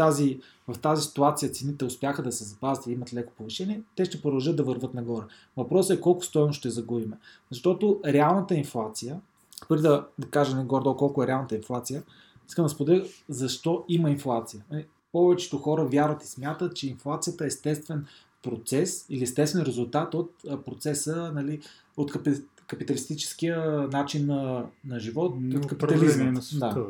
тази, 0.00 0.40
в 0.68 0.78
тази 0.78 1.02
ситуация 1.02 1.52
цените 1.52 1.84
успяха 1.84 2.22
да 2.22 2.32
се 2.32 2.44
запазят 2.44 2.86
и 2.86 2.92
имат 2.92 3.14
леко 3.14 3.32
повишение, 3.36 3.82
те 3.96 4.04
ще 4.04 4.22
продължат 4.22 4.56
да 4.56 4.62
върват 4.62 4.94
нагоре. 4.94 5.24
Въпросът 5.56 5.98
е 5.98 6.00
колко 6.00 6.24
стоеност 6.24 6.58
ще 6.58 6.70
загубим. 6.70 7.12
Защото 7.50 8.00
реалната 8.06 8.54
инфлация, 8.54 9.20
преди 9.68 9.82
да, 9.82 10.06
да 10.18 10.26
кажа 10.26 10.56
не 10.56 10.64
гордо 10.64 10.96
колко 10.96 11.22
е 11.22 11.26
реалната 11.26 11.56
инфлация, 11.56 12.02
искам 12.48 12.64
да 12.64 12.68
споделя 12.68 13.04
защо 13.28 13.84
има 13.88 14.10
инфлация. 14.10 14.64
Е, 14.72 14.86
Повечето 15.12 15.58
хора 15.58 15.84
вярват 15.84 16.24
и 16.24 16.26
смятат, 16.26 16.76
че 16.76 16.88
инфлацията 16.88 17.44
е 17.44 17.46
естествен 17.46 18.06
процес 18.42 19.06
или 19.08 19.22
естествен 19.22 19.62
резултат 19.62 20.14
от 20.14 20.30
процеса, 20.64 21.32
нали, 21.34 21.60
от 21.96 22.12
капи- 22.12 22.44
капиталистическия 22.66 23.88
начин 23.92 24.26
на, 24.26 24.66
на 24.84 25.00
живот, 25.00 25.34
Но 25.40 25.58
от 25.58 25.66
капитализма. 25.66 26.40
Да. 26.58 26.86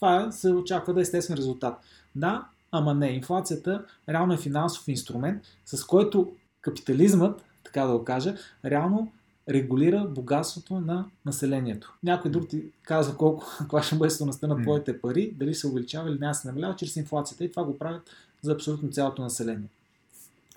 Това 0.00 0.32
се 0.32 0.50
очаква 0.50 0.94
да 0.94 1.00
е 1.00 1.02
естествен 1.02 1.36
резултат. 1.36 1.74
Да, 2.16 2.46
ама 2.72 2.94
не. 2.94 3.08
Инфлацията 3.08 3.84
реално 4.08 4.32
е 4.32 4.36
финансов 4.36 4.88
инструмент, 4.88 5.42
с 5.66 5.84
който 5.84 6.32
капитализмът, 6.60 7.44
така 7.64 7.84
да 7.86 7.98
го 7.98 8.04
кажа, 8.04 8.36
реално 8.64 9.12
регулира 9.48 10.04
богатството 10.04 10.80
на 10.80 11.04
населението. 11.26 11.94
Някой 12.02 12.30
друг 12.30 12.48
ти 12.48 12.64
казва 12.82 13.16
колко, 13.16 13.46
каква 13.58 13.82
ще 13.82 13.96
бъде 13.96 14.10
стойността 14.10 14.46
на 14.46 14.62
твоите 14.62 15.00
пари, 15.00 15.34
дали 15.36 15.54
се 15.54 15.66
увеличава 15.66 16.10
или 16.10 16.18
няма 16.18 16.34
се 16.34 16.48
намалява 16.48 16.76
чрез 16.76 16.96
инфлацията. 16.96 17.44
И 17.44 17.50
това 17.50 17.64
го 17.64 17.78
правят 17.78 18.02
за 18.42 18.52
абсолютно 18.52 18.90
цялото 18.90 19.22
население. 19.22 19.68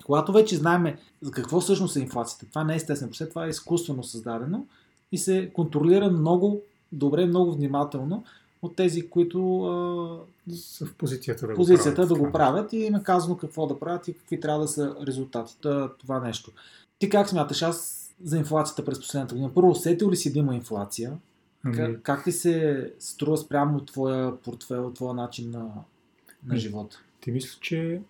Когато 0.04 0.32
вече 0.32 0.56
знаем 0.56 0.96
за 1.22 1.30
какво 1.30 1.60
всъщност 1.60 1.96
е 1.96 2.00
инфлацията, 2.00 2.46
това 2.46 2.64
не 2.64 2.72
е 2.72 2.76
естествено 2.76 3.10
процес, 3.10 3.28
това 3.28 3.46
е 3.46 3.48
изкуствено 3.48 4.02
създадено 4.02 4.66
и 5.12 5.18
се 5.18 5.50
контролира 5.54 6.10
много 6.10 6.62
добре, 6.92 7.26
много 7.26 7.52
внимателно 7.52 8.24
от 8.64 8.76
тези, 8.76 9.08
които 9.08 9.60
а, 10.48 10.54
Са 10.56 10.86
в 10.86 10.94
позицията 10.94 11.46
да 11.46 11.54
позицията 11.54 12.02
го 12.02 12.08
правят. 12.08 12.18
да 12.18 12.26
го 12.26 12.32
правят 12.32 12.72
и 12.72 12.76
им 12.76 12.94
е 12.94 13.02
казано 13.02 13.36
какво 13.36 13.66
да 13.66 13.78
правят 13.78 14.08
и 14.08 14.14
какви 14.14 14.40
трябва 14.40 14.60
да 14.60 14.68
са 14.68 14.96
резултатите 15.06 15.68
това 15.98 16.20
нещо. 16.20 16.50
Ти 16.98 17.08
как 17.10 17.28
смяташ 17.28 17.62
аз 17.62 18.00
за 18.24 18.38
инфлацията 18.38 18.84
през 18.84 19.00
последната 19.00 19.34
година? 19.34 19.50
Първо, 19.54 19.70
усетил 19.70 20.10
ли 20.10 20.16
си 20.16 20.32
да 20.32 20.38
има 20.38 20.54
инфлация? 20.54 21.12
Ами, 21.64 21.76
Как, 21.76 22.02
как 22.02 22.24
ти 22.24 22.32
се 22.32 22.92
струва 22.98 23.36
спрямо 23.36 23.80
твоя 23.80 24.36
портфел, 24.36 24.92
твоя 24.94 25.14
начин 25.14 25.50
на, 25.50 25.66
на 26.46 26.56
живота? 26.56 26.96
Ти 27.20 27.30
мисля, 27.30 27.58
че 27.60 28.00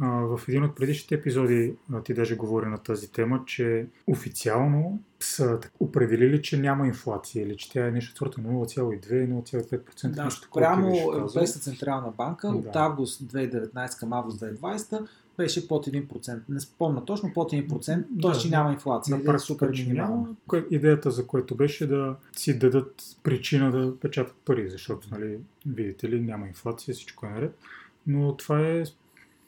в 0.00 0.40
един 0.48 0.64
от 0.64 0.76
предишните 0.76 1.14
епизоди 1.14 1.74
ти 2.04 2.14
даже 2.14 2.36
говори 2.36 2.66
на 2.66 2.78
тази 2.78 3.12
тема, 3.12 3.42
че 3.46 3.86
официално 4.06 5.02
са 5.20 5.58
определили, 5.80 6.42
че 6.42 6.60
няма 6.60 6.86
инфлация 6.86 7.42
или 7.42 7.56
че 7.56 7.70
тя 7.70 7.86
е 7.86 7.90
нещо 7.90 8.16
сорта 8.16 8.40
0,2-0,5%. 8.40 10.10
Да, 10.10 10.24
нещо 10.24 10.48
прямо. 10.54 10.96
Европейската 11.16 11.64
централна 11.64 12.12
банка 12.16 12.48
Да. 12.48 12.54
от 12.54 12.76
август 12.76 13.22
2019 13.22 14.00
към 14.00 14.12
август 14.12 14.40
2020 14.40 15.06
беше 15.36 15.68
под 15.68 15.86
1%. 15.86 16.40
Не 16.48 16.60
спомня 16.60 17.04
точно 17.04 17.32
под 17.34 17.52
1%, 17.52 17.84
т.е. 17.84 17.96
Да, 18.10 18.38
че 18.38 18.50
няма 18.50 18.72
инфлация. 18.72 19.16
Практика, 19.16 19.38
супер 19.38 19.72
че 19.72 19.92
няма. 19.92 20.28
Идеята 20.70 21.10
за 21.10 21.26
което 21.26 21.54
беше 21.54 21.86
да 21.86 22.16
си 22.36 22.58
дадат 22.58 23.02
причина 23.22 23.70
да 23.70 23.98
печатат 24.00 24.36
пари, 24.44 24.70
защото, 24.70 25.08
нали, 25.10 25.38
видите 25.66 26.08
ли, 26.08 26.20
няма 26.20 26.46
инфлация, 26.46 26.94
всичко 26.94 27.26
е 27.26 27.28
наред. 27.28 27.58
Но 28.06 28.36
това 28.36 28.60
е, 28.60 28.84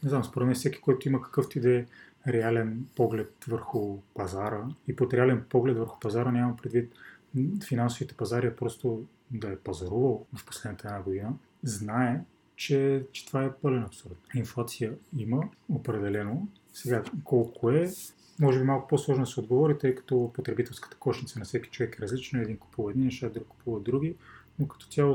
не 0.02 0.08
знам, 0.08 0.24
според 0.24 0.46
мен 0.46 0.54
всеки, 0.54 0.80
който 0.80 1.08
има 1.08 1.22
какъвто 1.22 1.58
и 1.58 1.60
да 1.60 1.78
е 1.78 1.86
реален 2.28 2.86
поглед 2.96 3.44
върху 3.48 3.98
пазара 4.14 4.64
и 4.88 4.96
под 4.96 5.14
реален 5.14 5.44
поглед 5.48 5.78
върху 5.78 6.00
пазара 6.00 6.32
нямам 6.32 6.56
предвид 6.56 6.92
финансовите 7.68 8.14
пазари, 8.14 8.46
а 8.46 8.56
просто 8.56 9.04
да 9.30 9.48
е 9.48 9.56
пазарувал 9.56 10.26
в 10.36 10.46
последната 10.46 10.88
една 10.88 11.02
година, 11.02 11.32
знае, 11.62 12.20
че, 12.56 13.06
че 13.12 13.26
това 13.26 13.44
е 13.44 13.52
пълен 13.52 13.82
абсурд. 13.82 14.16
Инфлация 14.34 14.92
има, 15.16 15.48
определено. 15.68 16.48
Сега, 16.72 17.02
колко 17.24 17.70
е, 17.70 17.90
може 18.40 18.58
би 18.58 18.64
малко 18.64 18.88
по-сложно 18.88 19.24
да 19.24 19.30
се 19.30 19.40
отговори, 19.40 19.78
тъй 19.78 19.94
като 19.94 20.30
потребителската 20.34 20.96
кошница 20.96 21.38
на 21.38 21.44
всеки 21.44 21.70
човек 21.70 21.96
е 21.98 22.02
различна. 22.02 22.40
Един 22.42 22.56
купува 22.56 22.90
едни 22.90 23.04
неща, 23.04 23.28
друг 23.28 23.48
купува 23.48 23.80
други. 23.80 24.16
Но 24.58 24.68
като 24.68 24.86
цяло 24.86 25.14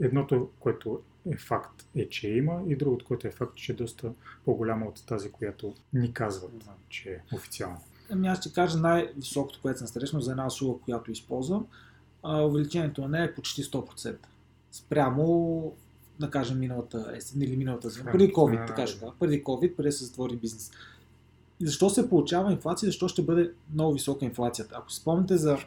едното, 0.00 0.50
което 0.60 1.00
е 1.26 1.36
факт, 1.36 1.86
е, 1.96 2.08
че 2.08 2.28
има 2.28 2.62
и 2.68 2.76
другото, 2.76 3.04
което 3.04 3.28
е 3.28 3.30
факт, 3.30 3.54
че 3.54 3.72
е 3.72 3.74
доста 3.74 4.12
по-голяма 4.44 4.86
от 4.86 5.06
тази, 5.06 5.32
която 5.32 5.74
ни 5.92 6.12
казват, 6.12 6.52
че 6.88 7.10
е 7.10 7.20
официално. 7.34 7.80
Ами 8.10 8.28
аз 8.28 8.40
ще 8.40 8.52
кажа 8.52 8.78
най-високото, 8.78 9.58
което 9.62 9.78
съм 9.78 9.88
срещнал 9.88 10.22
за 10.22 10.30
една 10.30 10.46
услуга, 10.46 10.80
която 10.84 11.10
използвам. 11.10 11.66
А, 12.22 12.42
увеличението 12.42 13.00
на 13.00 13.08
нея 13.08 13.24
е 13.24 13.34
почти 13.34 13.62
100%. 13.62 14.16
Спрямо, 14.72 15.74
да 16.20 16.30
кажем, 16.30 16.58
миналата 16.58 17.12
есен 17.14 17.42
или 17.42 17.56
миналата 17.56 17.90
зима. 17.90 18.12
Преди 18.12 18.32
COVID, 18.32 18.66
така 18.66 18.86
ще 18.86 19.00
кажа. 19.00 19.12
Преди 19.20 19.44
COVID, 19.44 19.76
преди 19.76 19.88
да 19.88 19.92
се 19.92 20.04
затвори 20.04 20.36
бизнес. 20.36 20.70
И 21.60 21.66
защо 21.66 21.90
се 21.90 22.08
получава 22.08 22.52
инфлация? 22.52 22.86
Защо 22.86 23.08
ще 23.08 23.22
бъде 23.22 23.52
много 23.74 23.92
висока 23.92 24.24
инфлацията? 24.24 24.74
Ако 24.78 24.92
си 24.92 25.00
спомните 25.00 25.36
за 25.36 25.58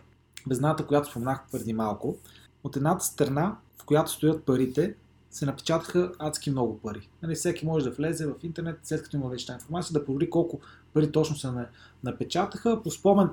бездната, 0.48 0.86
която 0.86 1.10
споменах 1.10 1.44
преди 1.52 1.74
малко, 1.74 2.18
от 2.64 2.76
едната 2.76 3.06
страна, 3.06 3.58
в 3.78 3.86
която 3.86 4.12
стоят 4.12 4.44
парите, 4.44 4.96
се 5.34 5.46
напечатаха 5.46 6.12
адски 6.20 6.52
много 6.52 6.78
пари. 6.78 7.10
Нали, 7.24 7.36
всеки 7.36 7.66
може 7.66 7.86
да 7.86 7.92
влезе 7.92 8.26
в 8.26 8.34
интернет, 8.44 8.80
след 8.84 9.04
като 9.04 9.18
има 9.18 9.30
вече 9.30 9.46
тази 9.46 9.56
информация, 9.58 9.94
да 9.94 10.06
провери 10.06 10.30
колко 10.30 10.60
пари 10.94 11.12
точно 11.12 11.36
се 11.36 11.48
на- 11.48 11.68
напечатаха. 12.04 12.84
По 12.84 12.92
спомен, 12.92 13.30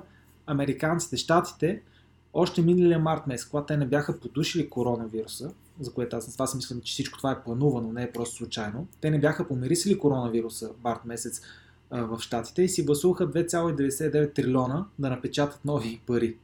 американците, 0.47 1.17
щатите, 1.17 1.81
още 2.33 2.61
миналия 2.61 2.99
март 2.99 3.27
месец, 3.27 3.47
когато 3.47 3.65
те 3.65 3.77
не 3.77 3.85
бяха 3.85 4.19
подушили 4.19 4.69
коронавируса, 4.69 5.51
за 5.79 5.93
което 5.93 6.15
аз 6.15 6.33
това 6.33 6.47
си 6.47 6.57
мислям, 6.57 6.81
че 6.81 6.91
всичко 6.91 7.17
това 7.17 7.31
е 7.31 7.43
планувано, 7.43 7.93
не 7.93 8.03
е 8.03 8.11
просто 8.11 8.35
случайно, 8.35 8.87
те 9.01 9.11
не 9.11 9.19
бяха 9.19 9.47
помирисили 9.47 9.99
коронавируса 9.99 10.69
март 10.83 11.05
месец 11.05 11.41
а, 11.89 12.01
в 12.01 12.19
щатите 12.19 12.61
и 12.61 12.69
си 12.69 12.83
гласуваха 12.83 13.27
2,99 13.31 14.33
трилиона 14.35 14.85
да 14.99 15.09
напечатат 15.09 15.65
нови 15.65 16.01
пари. 16.07 16.37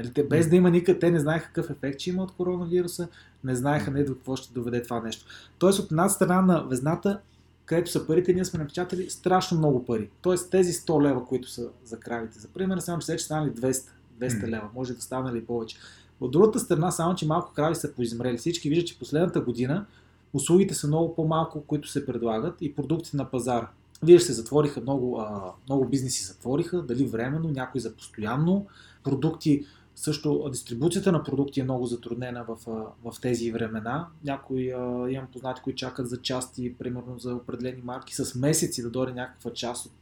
Нали, 0.00 0.12
те, 0.12 0.24
без 0.24 0.48
да 0.48 0.56
има 0.56 0.70
никъде, 0.70 0.98
те 0.98 1.10
не 1.10 1.18
знаеха 1.18 1.46
какъв 1.46 1.70
ефект 1.70 2.00
ще 2.00 2.10
има 2.10 2.22
от 2.22 2.32
коронавируса, 2.32 3.08
не 3.44 3.54
знаеха 3.54 3.90
не 3.90 4.04
до 4.04 4.14
какво 4.14 4.36
ще 4.36 4.52
доведе 4.52 4.82
това 4.82 5.00
нещо. 5.00 5.24
Тоест 5.58 5.78
от 5.78 5.90
една 5.90 6.08
страна 6.08 6.40
на 6.40 6.62
везната, 6.68 7.20
където 7.64 7.90
са 7.90 8.06
парите, 8.06 8.32
ние 8.32 8.44
сме 8.44 8.58
напечатали 8.58 9.10
страшно 9.10 9.58
много 9.58 9.84
пари. 9.84 10.10
Тоест 10.22 10.50
тези 10.50 10.72
100 10.72 11.02
лева, 11.02 11.24
които 11.24 11.50
са 11.50 11.68
за 11.84 11.96
кравите, 11.96 12.38
за 12.38 12.48
пример, 12.48 12.78
само 12.78 12.98
че 12.98 13.12
вече 13.12 13.24
станали 13.24 13.50
200, 13.50 13.88
200 14.20 14.42
М. 14.42 14.48
лева, 14.48 14.68
може 14.74 14.94
да 14.94 15.00
станали 15.00 15.38
и 15.38 15.44
повече. 15.44 15.76
От 16.20 16.30
другата 16.30 16.60
страна, 16.60 16.90
само 16.90 17.14
че 17.14 17.26
малко 17.26 17.52
крави 17.52 17.74
са 17.74 17.92
поизмрели. 17.92 18.38
Всички 18.38 18.68
виждат, 18.68 18.86
че 18.86 18.98
последната 18.98 19.40
година 19.40 19.86
услугите 20.32 20.74
са 20.74 20.86
много 20.86 21.14
по-малко, 21.14 21.60
които 21.66 21.88
се 21.88 22.06
предлагат 22.06 22.54
и 22.60 22.74
продуктите 22.74 23.16
на 23.16 23.30
пазара. 23.30 23.68
Вие 24.02 24.20
се 24.20 24.32
затвориха 24.32 24.80
много, 24.80 25.20
а, 25.20 25.52
много 25.68 25.84
бизнеси 25.84 26.24
затвориха, 26.24 26.82
дали 26.82 27.04
временно, 27.04 27.48
някои 27.48 27.80
за 27.80 27.92
постоянно. 27.92 28.66
Продукти, 29.04 29.66
също 30.00 30.48
дистрибуцията 30.52 31.12
на 31.12 31.22
продукти 31.22 31.60
е 31.60 31.64
много 31.64 31.86
затруднена 31.86 32.44
в, 32.48 32.56
в 33.04 33.20
тези 33.22 33.52
времена. 33.52 34.06
Някои 34.24 34.70
а, 34.70 35.06
имам 35.10 35.26
познати, 35.32 35.60
които 35.64 35.76
чакат 35.76 36.08
за 36.08 36.22
части, 36.22 36.74
примерно 36.74 37.18
за 37.18 37.34
определени 37.34 37.82
марки, 37.84 38.14
с 38.14 38.34
месеци 38.34 38.82
да 38.82 38.90
дойде 38.90 39.12
някаква 39.12 39.52
част 39.52 39.86
от 39.86 39.92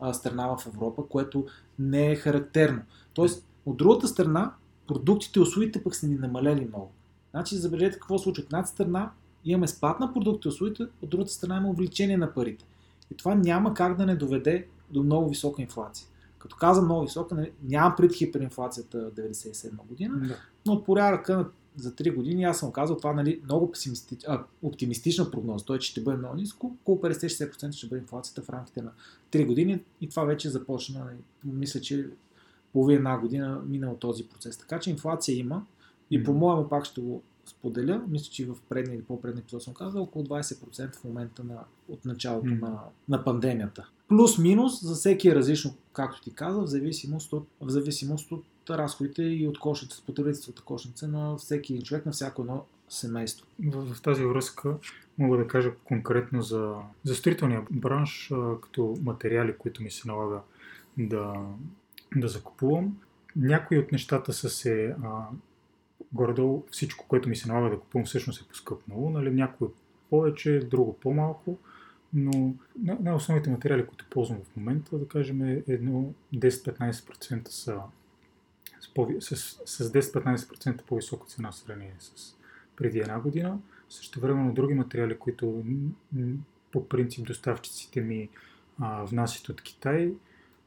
а, 0.00 0.12
страна 0.14 0.56
в 0.56 0.66
Европа, 0.66 1.02
което 1.08 1.46
не 1.78 2.10
е 2.10 2.16
характерно. 2.16 2.82
Тоест, 3.14 3.46
от 3.66 3.76
другата 3.76 4.08
страна, 4.08 4.52
продуктите 4.86 5.38
и 5.38 5.42
услугите 5.42 5.82
пък 5.82 5.94
са 5.94 6.06
ни 6.06 6.14
намалели 6.14 6.64
много. 6.68 6.90
Значи, 7.30 7.56
забележете 7.56 7.98
какво 7.98 8.18
случва. 8.18 8.42
От 8.42 8.46
едната 8.46 8.68
страна 8.68 9.10
имаме 9.44 9.68
спад 9.68 10.00
на 10.00 10.12
продуктите 10.12 10.48
и 10.48 10.52
услугите, 10.52 10.82
от 10.82 11.10
другата 11.10 11.30
страна 11.30 11.56
има 11.56 11.68
увеличение 11.68 12.16
на 12.16 12.34
парите. 12.34 12.64
И 13.10 13.14
това 13.14 13.34
няма 13.34 13.74
как 13.74 13.96
да 13.96 14.06
не 14.06 14.16
доведе 14.16 14.66
до 14.90 15.02
много 15.02 15.28
висока 15.28 15.62
инфлация. 15.62 16.08
Като 16.38 16.56
казвам 16.56 16.84
много 16.84 17.02
висока, 17.02 17.34
нали, 17.34 17.52
нямам 17.62 17.94
пред 17.96 18.14
хиперинфлацията 18.14 19.10
97 19.10 19.70
година, 19.88 20.20
Да. 20.28 20.36
но 20.66 20.72
от 20.72 20.86
порядъка 20.86 21.50
за 21.76 21.92
3 21.92 22.14
години 22.14 22.44
аз 22.44 22.58
съм 22.58 22.72
казал 22.72 22.96
това 22.96 23.12
нали, 23.12 23.40
много 23.44 23.70
песимистич, 23.72 24.24
а, 24.28 24.44
оптимистична 24.62 25.30
прогноза. 25.30 25.64
Той, 25.64 25.80
ще 25.80 26.00
бъде 26.00 26.18
много 26.18 26.34
ниско, 26.34 26.76
около 26.80 26.98
50-60% 27.00 27.72
ще 27.72 27.86
бъде 27.86 28.00
инфлацията 28.00 28.42
в 28.42 28.50
рамките 28.50 28.82
на 28.82 28.90
3 29.32 29.46
години 29.46 29.80
и 30.00 30.08
това 30.08 30.24
вече 30.24 30.50
започна, 30.50 31.04
нали, 31.04 31.16
мисля, 31.44 31.80
че 31.80 32.08
половина 32.72 32.96
една 32.98 33.18
година 33.18 33.62
минал 33.66 33.96
този 33.96 34.28
процес. 34.28 34.58
Така 34.58 34.80
че 34.80 34.90
инфлация 34.90 35.36
има 35.38 35.66
и 36.10 36.24
по-моему 36.24 36.68
пак 36.68 36.84
ще 36.84 37.00
го 37.00 37.22
споделя, 37.48 38.02
мисля, 38.08 38.32
че 38.32 38.42
и 38.42 38.46
в 38.46 38.56
предния 38.68 38.94
или 38.94 39.02
по-предния 39.02 39.40
епизод 39.40 39.62
съм 39.62 39.74
казал, 39.74 40.02
около 40.02 40.24
20% 40.24 40.96
в 40.96 41.04
момента 41.04 41.44
на, 41.44 41.64
от 41.88 42.04
началото 42.04 42.48
mm. 42.48 42.60
на, 42.60 42.78
на 43.08 43.24
пандемията. 43.24 43.88
Плюс-минус 44.08 44.84
за 44.84 44.94
всеки 44.94 45.28
е 45.28 45.34
различно, 45.34 45.74
както 45.92 46.22
ти 46.22 46.34
каза, 46.34 46.60
в 46.60 46.66
зависимост 46.66 47.32
от, 47.32 47.46
в 47.60 47.70
зависимост 47.70 48.32
от 48.32 48.44
разходите 48.70 49.22
и 49.22 49.48
от 49.48 49.58
кошница, 49.58 50.02
потребителствата 50.06 50.62
кошница 50.62 51.08
на 51.08 51.36
всеки 51.36 51.82
човек, 51.82 52.06
на 52.06 52.12
всяко 52.12 52.42
едно 52.42 52.64
семейство. 52.88 53.46
В, 53.66 53.94
в 53.94 54.02
тази 54.02 54.24
връзка 54.24 54.76
мога 55.18 55.36
да 55.36 55.46
кажа 55.46 55.70
конкретно 55.84 56.42
за, 56.42 56.74
за 57.04 57.14
строителния 57.14 57.62
бранш, 57.70 58.30
а, 58.30 58.60
като 58.60 58.96
материали, 59.02 59.54
които 59.58 59.82
ми 59.82 59.90
се 59.90 60.08
налага 60.08 60.40
да, 60.98 61.34
да 62.16 62.28
закупувам. 62.28 62.98
Някои 63.36 63.78
от 63.78 63.92
нещата 63.92 64.32
са 64.32 64.50
се 64.50 64.96
а, 65.04 65.26
горе-долу 66.12 66.66
всичко, 66.70 67.04
което 67.08 67.28
ми 67.28 67.36
се 67.36 67.48
налага 67.48 67.70
да 67.70 67.80
купувам, 67.80 68.06
всъщност 68.06 68.42
е 68.42 68.48
поскъпнало. 68.48 69.10
Нали? 69.10 69.30
Някой 69.30 69.68
повече, 70.10 70.60
друго 70.70 70.92
по-малко. 70.92 71.58
Но 72.14 72.54
най-основните 72.76 73.50
материали, 73.50 73.86
които 73.86 74.06
ползвам 74.10 74.38
в 74.38 74.56
момента, 74.56 74.98
да 74.98 75.08
кажем, 75.08 75.42
е 75.42 75.62
едно 75.68 76.12
10-15% 76.34 77.48
са 77.48 77.80
с, 79.20 79.36
с, 79.36 79.60
с 79.64 79.92
10-15% 79.92 80.82
по-висока 80.82 81.26
цена 81.26 81.50
в 81.50 81.56
сравнение 81.56 81.94
с 81.98 82.36
преди 82.76 82.98
една 82.98 83.20
година. 83.20 83.58
Също 83.88 84.20
времено 84.20 84.52
други 84.52 84.74
материали, 84.74 85.18
които 85.18 85.64
по 86.72 86.88
принцип 86.88 87.26
доставчиците 87.26 88.00
ми 88.00 88.28
а, 88.80 89.04
внасят 89.04 89.48
от 89.48 89.62
Китай, 89.62 90.12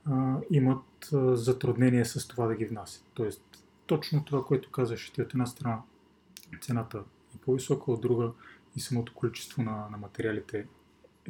а, 0.05 0.37
имат 0.51 1.09
а, 1.13 1.35
затруднения 1.35 2.05
с 2.05 2.27
това 2.27 2.47
да 2.47 2.55
ги 2.55 2.65
внасят. 2.65 3.03
Тоест, 3.13 3.60
точно 3.91 4.25
това, 4.25 4.45
което 4.45 4.71
казваш 4.71 5.09
ти 5.09 5.21
от 5.21 5.33
една 5.33 5.45
страна, 5.45 5.81
цената 6.61 7.03
е 7.35 7.37
по-висока, 7.37 7.91
от 7.91 8.01
друга 8.01 8.31
и 8.75 8.79
самото 8.79 9.13
количество 9.13 9.61
на, 9.61 9.87
на 9.91 9.97
материалите 9.97 10.67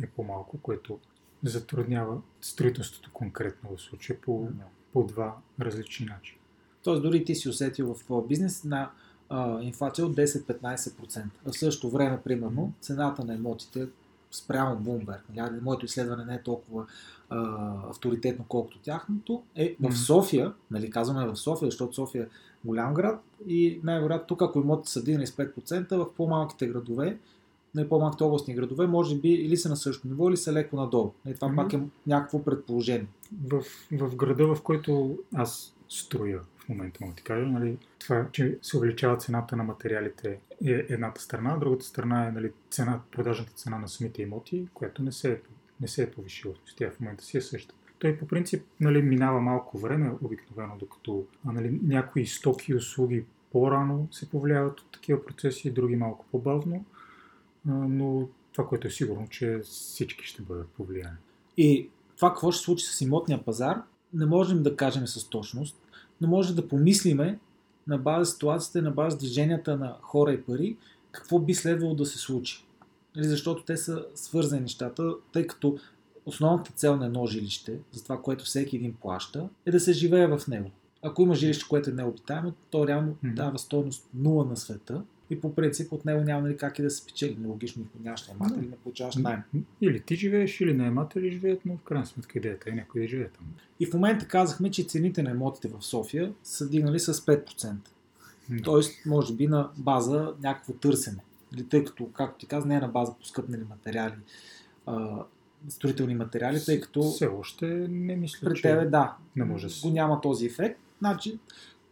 е 0.01 0.07
по-малко, 0.07 0.57
което 0.57 0.99
затруднява 1.43 2.21
строителството 2.41 3.09
конкретно 3.13 3.77
в 3.77 3.81
случая 3.81 4.21
по, 4.21 4.49
по 4.93 5.03
два 5.03 5.37
различни 5.61 6.05
начина. 6.05 6.39
Тоест 6.83 7.03
дори 7.03 7.25
ти 7.25 7.35
си 7.35 7.49
усетил 7.49 7.95
в 8.09 8.27
бизнес 8.27 8.63
на 8.63 8.91
а, 9.29 9.61
инфлация 9.61 10.05
от 10.05 10.15
10-15%. 10.15 11.23
В 11.45 11.57
същото 11.57 11.89
време, 11.89 12.21
примерно, 12.23 12.73
цената 12.81 13.23
на 13.23 13.33
емотите 13.33 13.87
спрямо 14.31 14.75
Bloomberg, 14.75 15.19
нали, 15.35 15.61
моето 15.61 15.85
изследване 15.85 16.25
не 16.25 16.35
е 16.35 16.43
толкова 16.43 16.85
а, 17.29 17.71
авторитетно, 17.89 18.45
колкото 18.47 18.79
тяхното, 18.79 19.43
е 19.55 19.75
в 19.81 19.95
София, 19.95 20.53
нали, 20.71 20.89
казваме 20.89 21.27
в 21.27 21.35
София, 21.35 21.67
защото 21.67 21.95
София 21.95 22.23
е 22.23 22.27
голям 22.65 22.93
град 22.93 23.23
и 23.47 23.79
най-вероятно 23.83 24.27
тук, 24.27 24.41
ако 24.41 24.59
имотите 24.59 24.91
са 24.91 25.03
дигнали 25.03 25.27
с 25.27 25.31
5%, 25.31 25.95
в 25.97 26.13
по-малките 26.17 26.67
градове, 26.67 27.17
на 27.75 27.89
по-малките 27.89 28.23
областни 28.23 28.53
градове, 28.53 28.87
може 28.87 29.15
би 29.15 29.29
или 29.29 29.57
са 29.57 29.69
на 29.69 29.75
същото 29.75 30.07
ниво, 30.07 30.29
или 30.29 30.37
са 30.37 30.53
леко 30.53 30.75
надолу. 30.75 31.11
И 31.27 31.33
това 31.33 31.47
mm-hmm. 31.47 31.55
пак 31.55 31.73
е 31.73 31.81
някакво 32.07 32.43
предположение. 32.43 33.07
В, 33.47 33.63
в 33.91 34.15
града, 34.15 34.55
в 34.55 34.61
който 34.61 35.17
аз 35.35 35.75
строя 35.89 36.39
момента, 36.71 36.99
мога 37.01 37.15
ти 37.15 37.23
кажа, 37.23 37.45
нали, 37.45 37.77
това, 37.99 38.27
че 38.31 38.57
се 38.61 38.77
увеличава 38.77 39.17
цената 39.17 39.55
на 39.55 39.63
материалите 39.63 40.39
е 40.65 40.85
едната 40.89 41.21
страна, 41.21 41.57
другата 41.57 41.85
страна 41.85 42.27
е 42.27 42.31
нали, 42.31 42.51
цена, 42.69 43.01
продажната 43.11 43.51
цена 43.51 43.77
на 43.77 43.87
самите 43.87 44.21
имоти, 44.21 44.67
която 44.73 45.03
не 45.03 45.11
се 45.11 45.31
е, 45.31 45.37
не 45.81 45.87
се 45.87 46.03
е 46.03 46.11
повишила. 46.11 46.53
Тя 46.77 46.91
в 46.91 46.99
момента 46.99 47.23
си 47.23 47.37
е 47.37 47.41
същата. 47.41 47.75
Той 47.99 48.17
по 48.17 48.27
принцип 48.27 48.63
нали, 48.79 49.01
минава 49.01 49.41
малко 49.41 49.77
време, 49.77 50.11
обикновено, 50.21 50.77
докато 50.79 51.25
нали, 51.45 51.79
някои 51.83 52.25
стоки 52.25 52.71
и 52.71 52.75
услуги 52.75 53.25
по-рано 53.51 54.07
се 54.11 54.29
повлияват 54.29 54.79
от 54.79 54.91
такива 54.91 55.25
процеси, 55.25 55.71
други 55.71 55.95
малко 55.95 56.25
по-бавно, 56.31 56.85
но 57.65 58.27
това, 58.51 58.67
което 58.67 58.87
е 58.87 58.91
сигурно, 58.91 59.27
че 59.29 59.59
всички 59.63 60.25
ще 60.25 60.41
бъдат 60.41 60.69
повлияни. 60.69 61.17
И 61.57 61.89
това 62.15 62.29
какво 62.29 62.51
ще 62.51 62.63
случи 62.63 62.85
с 62.85 63.01
имотния 63.01 63.45
пазар, 63.45 63.81
не 64.13 64.25
можем 64.25 64.63
да 64.63 64.75
кажем 64.75 65.07
с 65.07 65.29
точност, 65.29 65.80
но 66.21 66.27
може 66.27 66.55
да 66.55 66.67
помислиме 66.67 67.39
на 67.87 67.97
база 67.97 68.31
ситуацията, 68.31 68.81
на 68.81 68.91
база 68.91 69.17
движенията 69.17 69.77
на 69.77 69.95
хора 70.01 70.33
и 70.33 70.41
пари, 70.41 70.77
какво 71.11 71.39
би 71.39 71.53
следвало 71.53 71.95
да 71.95 72.05
се 72.05 72.17
случи. 72.17 72.65
Нали, 73.15 73.27
защото 73.27 73.63
те 73.63 73.77
са 73.77 74.05
свързани 74.15 74.61
нещата, 74.61 75.13
тъй 75.31 75.47
като 75.47 75.77
основната 76.25 76.71
цел 76.71 76.95
на 76.95 77.05
едно 77.05 77.25
жилище, 77.25 77.79
за 77.91 78.03
това, 78.03 78.21
което 78.21 78.45
всеки 78.45 78.75
един 78.75 78.93
плаща, 78.93 79.49
е 79.65 79.71
да 79.71 79.79
се 79.79 79.93
живее 79.93 80.27
в 80.27 80.41
него. 80.47 80.71
Ако 81.01 81.21
има 81.21 81.35
жилище, 81.35 81.65
което 81.69 81.89
е 81.89 81.93
необитаемо, 81.93 82.53
то 82.69 82.87
реално 82.87 83.15
дава 83.23 83.59
стойност 83.59 84.07
нула 84.13 84.45
на 84.45 84.57
света 84.57 85.03
и 85.31 85.41
по 85.41 85.55
принцип 85.55 85.93
от 85.93 86.05
него 86.05 86.23
няма 86.23 86.41
нали, 86.41 86.57
как 86.57 86.79
и 86.79 86.81
да 86.81 86.89
се 86.89 87.05
печели. 87.05 87.37
Логично, 87.45 87.85
нямаш 88.03 88.27
наемател 88.27 88.57
или 88.59 88.69
не 88.69 88.75
получаваш 88.75 89.15
найем. 89.15 89.41
Или 89.81 89.99
ти 89.99 90.15
живееш, 90.15 90.61
или 90.61 90.73
наематели 90.73 91.31
живеят, 91.31 91.61
но 91.65 91.77
в 91.77 91.81
крайна 91.83 92.05
сметка 92.05 92.39
идеята 92.39 92.69
е 92.69 92.73
някой 92.73 93.01
да 93.01 93.07
живее 93.07 93.27
там. 93.27 93.45
И 93.79 93.85
в 93.85 93.93
момента 93.93 94.27
казахме, 94.27 94.71
че 94.71 94.83
цените 94.83 95.23
на 95.23 95.29
имотите 95.29 95.67
в 95.67 95.81
София 95.81 96.33
са 96.43 96.69
дигнали 96.69 96.99
с 96.99 97.13
5%. 97.13 97.73
Да. 98.49 98.63
Тоест, 98.63 99.05
може 99.05 99.33
би 99.33 99.47
на 99.47 99.69
база 99.77 100.33
някакво 100.43 100.73
търсене. 100.73 101.23
Или 101.55 101.63
тъй 101.63 101.85
като, 101.85 102.09
както 102.13 102.37
ти 102.37 102.45
каза, 102.45 102.67
не 102.67 102.75
е 102.75 102.79
на 102.79 102.87
база 102.87 103.13
поскъпнали 103.19 103.63
материали, 103.69 104.15
а, 104.85 105.23
строителни 105.69 106.15
материали, 106.15 106.65
тъй 106.65 106.81
като... 106.81 107.03
Все 107.03 107.27
още 107.27 107.65
не 107.89 108.15
мисля, 108.15 108.49
при 108.49 108.61
тебе, 108.61 108.85
да, 108.85 109.15
не 109.35 109.45
може 109.45 109.67
го 109.81 109.89
няма 109.89 110.21
този 110.21 110.45
ефект. 110.45 110.79
Значи, 110.99 111.39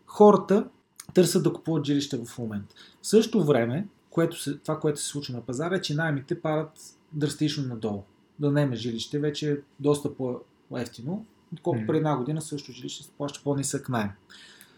хората 0.06 0.69
търсят 1.13 1.43
да 1.43 1.53
купуват 1.53 1.85
жилища 1.85 2.25
в 2.25 2.37
момента. 2.37 2.75
В 3.01 3.07
същото 3.07 3.45
време, 3.45 3.87
което 4.09 4.41
се, 4.41 4.57
това, 4.57 4.79
което 4.79 4.99
се 4.99 5.07
случва 5.07 5.33
на 5.33 5.41
пазара 5.41 5.75
е, 5.75 5.81
че 5.81 5.95
наймите 5.95 6.41
падат 6.41 6.71
драстично 7.13 7.67
надолу. 7.67 8.03
Да 8.39 8.51
найме 8.51 8.75
жилище 8.75 9.19
вече 9.19 9.51
е 9.51 9.57
доста 9.79 10.15
по-ефтино, 10.15 11.25
отколкото 11.53 11.83
mm. 11.83 11.87
преди 11.87 11.97
една 11.97 12.17
година 12.17 12.41
също 12.41 12.71
жилище 12.71 13.03
се 13.03 13.11
плаща 13.11 13.41
по-нисък 13.43 13.89
найем. 13.89 14.09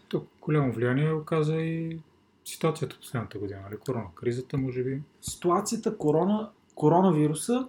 Тук 0.08 0.28
голямо 0.40 0.72
влияние 0.72 1.12
оказа 1.12 1.56
и 1.56 2.00
ситуацията 2.44 2.96
последната 3.00 3.38
година, 3.38 3.60
нали? 3.64 3.76
Корона 3.78 4.06
кризата, 4.14 4.58
може 4.58 4.82
би. 4.82 5.02
Ситуацията, 5.20 5.96
корона, 5.96 6.50
коронавируса 6.74 7.68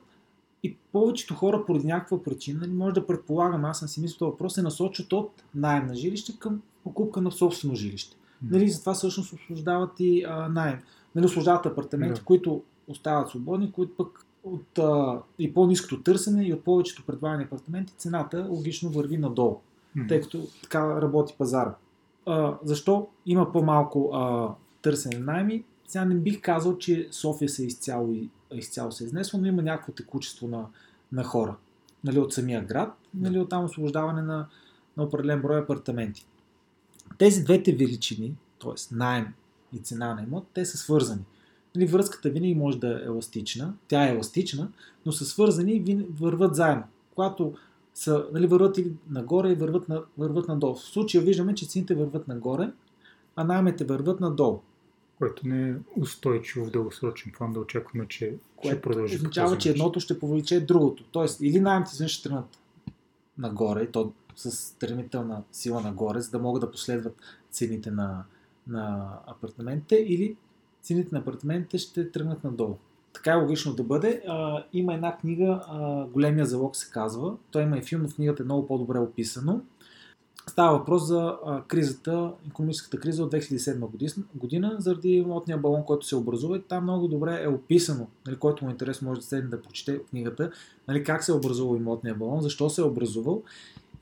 и 0.63 0.77
повечето 0.91 1.33
хора 1.33 1.63
поради 1.65 1.87
някаква 1.87 2.23
причина, 2.23 2.59
не 2.59 2.67
нали, 2.67 2.77
може 2.77 2.93
да 2.93 3.07
предполагам, 3.07 3.65
аз 3.65 3.79
съм 3.79 3.87
си 3.87 4.01
мислил, 4.01 4.27
въпрос 4.27 4.53
се 4.53 4.61
насочат 4.61 5.13
от 5.13 5.43
найем 5.55 5.85
на 5.85 5.95
жилище 5.95 6.39
към 6.39 6.61
покупка 6.83 7.21
на 7.21 7.31
собствено 7.31 7.75
жилище. 7.75 8.17
Нали, 8.43 8.69
затова 8.69 8.93
всъщност 8.93 9.33
освобождават 9.33 9.99
и 9.99 10.23
а, 10.27 10.49
найем. 10.49 10.79
Нали, 11.15 11.25
освобождават 11.25 11.65
апартаменти, 11.65 12.19
да. 12.19 12.25
които 12.25 12.63
остават 12.87 13.29
свободни, 13.29 13.71
които 13.71 13.95
пък 13.97 14.25
от 14.43 14.79
а, 14.79 15.19
и 15.39 15.53
по-низкото 15.53 16.03
търсене 16.03 16.47
и 16.47 16.53
от 16.53 16.63
повечето 16.63 17.05
предлагани 17.05 17.43
апартаменти 17.43 17.93
цената 17.97 18.47
логично 18.49 18.89
върви 18.89 19.17
надолу, 19.17 19.59
mm-hmm. 19.97 20.07
тъй 20.07 20.21
като 20.21 20.47
така 20.61 21.01
работи 21.01 21.35
пазара. 21.37 21.75
А, 22.25 22.57
защо 22.63 23.07
има 23.25 23.51
по-малко 23.51 24.09
а, 24.13 24.49
търсене 24.81 25.19
на 25.19 25.33
найми? 25.33 25.63
Сега 25.87 26.05
не 26.05 26.15
бих 26.15 26.41
казал, 26.41 26.77
че 26.77 27.07
София 27.11 27.49
се 27.49 27.63
е 27.63 27.65
изцяло, 27.65 28.15
изцяло 28.53 28.91
се 28.91 29.03
е 29.03 29.07
изнесла, 29.07 29.39
но 29.39 29.47
има 29.47 29.61
някакво 29.61 29.91
текучество 29.91 30.47
на, 30.47 30.65
на 31.11 31.23
хора. 31.23 31.55
Нали, 32.03 32.19
от 32.19 32.33
самия 32.33 32.65
град, 32.65 32.97
нали, 33.13 33.39
от 33.39 33.49
там 33.49 33.65
освобождаване 33.65 34.21
на, 34.21 34.47
на 34.97 35.03
определен 35.03 35.41
брой 35.41 35.59
апартаменти. 35.59 36.27
Тези 37.17 37.43
двете 37.43 37.75
величини, 37.75 38.33
т.е. 38.61 38.95
найем 38.95 39.27
и 39.73 39.79
цена 39.79 40.13
на 40.15 40.23
имот, 40.23 40.47
те 40.53 40.65
са 40.65 40.77
свързани. 40.77 41.21
Нали, 41.75 41.85
връзката 41.85 42.29
винаги 42.29 42.55
може 42.55 42.79
да 42.79 42.87
е 42.87 43.05
еластична, 43.05 43.73
тя 43.87 44.07
е 44.07 44.11
еластична, 44.11 44.71
но 45.05 45.11
са 45.11 45.25
свързани 45.25 45.73
и 45.73 46.05
върват 46.19 46.55
заедно. 46.55 46.83
Когато 47.15 47.53
са, 47.93 48.25
нали, 48.33 48.47
върват 48.47 48.77
и 48.77 48.91
нагоре 49.09 49.51
и 49.51 49.55
върват, 49.55 49.89
на, 49.89 50.03
върват 50.17 50.47
надолу. 50.47 50.75
В 50.75 50.81
случая 50.81 51.23
виждаме, 51.23 51.55
че 51.55 51.67
цените 51.67 51.95
върват 51.95 52.27
нагоре, 52.27 52.71
а 53.35 53.43
наймете 53.43 53.83
върват 53.85 54.19
надолу. 54.19 54.59
Което 55.17 55.47
не 55.47 55.69
е 55.69 55.75
устойчиво 55.97 56.65
в 56.65 56.71
дългосрочен 56.71 57.31
план 57.37 57.53
да 57.53 57.59
очакваме, 57.59 58.07
че 58.07 58.33
Което 58.55 58.75
ще 58.75 58.81
продължи. 58.81 59.15
означава, 59.15 59.57
че 59.57 59.69
едното 59.69 59.99
ще 59.99 60.19
повлече 60.19 60.59
другото. 60.59 61.03
Тоест, 61.11 61.41
или 61.41 61.59
наймите 61.59 62.07
ще 62.07 62.23
тръгнат 62.23 62.57
нагоре, 63.37 63.91
то 63.91 64.11
с 64.35 64.51
стремителна 64.51 65.43
сила 65.51 65.81
нагоре, 65.81 66.21
за 66.21 66.31
да 66.31 66.39
могат 66.39 66.61
да 66.61 66.71
последват 66.71 67.15
цените 67.51 67.91
на, 67.91 68.23
на 68.67 69.13
апартаментите 69.27 69.95
или 69.95 70.37
цените 70.81 71.09
на 71.15 71.19
апартаментите 71.19 71.77
ще 71.77 72.11
тръгнат 72.11 72.43
надолу. 72.43 72.77
Така 73.13 73.31
е 73.31 73.35
логично 73.35 73.73
да 73.73 73.83
бъде. 73.83 74.21
А, 74.27 74.63
има 74.73 74.93
една 74.93 75.17
книга, 75.17 75.63
а, 75.67 76.05
Големия 76.05 76.45
залог 76.45 76.75
се 76.75 76.91
казва. 76.91 77.35
Той 77.51 77.63
има 77.63 77.77
и 77.77 77.81
филм, 77.81 78.07
в 78.07 78.15
книгата 78.15 78.43
е 78.43 78.45
много 78.45 78.67
по-добре 78.67 78.99
описано. 78.99 79.61
Става 80.47 80.77
въпрос 80.77 81.07
за 81.07 81.37
а, 81.45 81.63
кризата, 81.67 82.31
економическата 82.47 82.99
криза 82.99 83.23
от 83.23 83.31
2007 83.31 83.79
година, 83.79 84.13
година 84.35 84.75
заради 84.79 85.09
имотния 85.09 85.57
балон, 85.57 85.83
който 85.85 86.07
се 86.07 86.15
образува. 86.15 86.57
И 86.57 86.61
там 86.61 86.83
много 86.83 87.07
добре 87.07 87.43
е 87.43 87.47
описано, 87.47 88.07
нали, 88.27 88.35
който 88.35 88.63
му 88.63 88.69
е 88.69 88.73
интересно 88.73 89.07
може 89.07 89.19
да 89.19 89.25
седне 89.25 89.49
да 89.49 89.61
прочете 89.61 89.99
книгата, 89.99 90.51
нали, 90.87 91.03
как 91.03 91.23
се 91.23 91.31
е 91.31 91.35
образувал 91.35 91.75
имотния 91.75 92.15
балон, 92.15 92.41
защо 92.41 92.69
се 92.69 92.81
е 92.81 92.85
образувал 92.85 93.43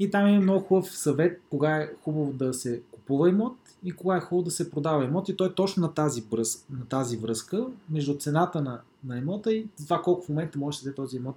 и 0.02 0.12
там 0.12 0.28
е 0.28 0.40
много 0.40 0.60
хубав 0.60 0.98
съвет, 0.98 1.42
кога 1.50 1.78
е 1.78 1.90
хубаво 2.04 2.34
да 2.34 2.54
се 2.54 2.82
купува 2.92 3.30
имот 3.30 3.58
и 3.84 3.92
кога 3.92 4.18
е 4.18 4.22
хубаво 4.22 4.46
да 4.46 4.52
се 4.52 4.72
продава 4.72 5.06
имот. 5.06 5.30
И 5.30 5.36
той 5.38 5.48
е 5.48 5.54
точно 5.54 5.82
на 5.82 5.94
тази, 5.94 6.22
бръз, 6.22 6.66
на 6.70 6.86
тази 6.86 7.18
връзка 7.18 7.66
между 7.90 8.18
цената 8.18 8.62
на, 8.62 8.80
на 9.06 9.18
имота 9.18 9.54
и 9.54 9.68
това 9.84 10.02
колко 10.02 10.26
в 10.26 10.30
момента 10.30 10.60
може 10.60 10.78
да 10.78 10.80
се 10.80 10.86
даде 10.86 10.96
този 10.96 11.18
имот 11.18 11.36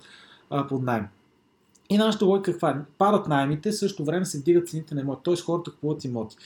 а, 0.51 0.67
под 0.67 0.83
найем. 0.83 1.07
И 1.91 1.99
нашата 1.99 2.25
логика 2.25 2.53
каква 2.53 2.71
е? 2.71 2.77
Падат 2.99 3.29
найемите, 3.29 3.73
също 3.73 4.05
време 4.05 4.25
се 4.25 4.39
вдигат 4.39 4.69
цените 4.69 4.95
на 4.95 5.01
имоти, 5.01 5.23
т.е. 5.25 5.37
хората 5.37 5.71
купуват 5.71 6.05
имоти. 6.05 6.37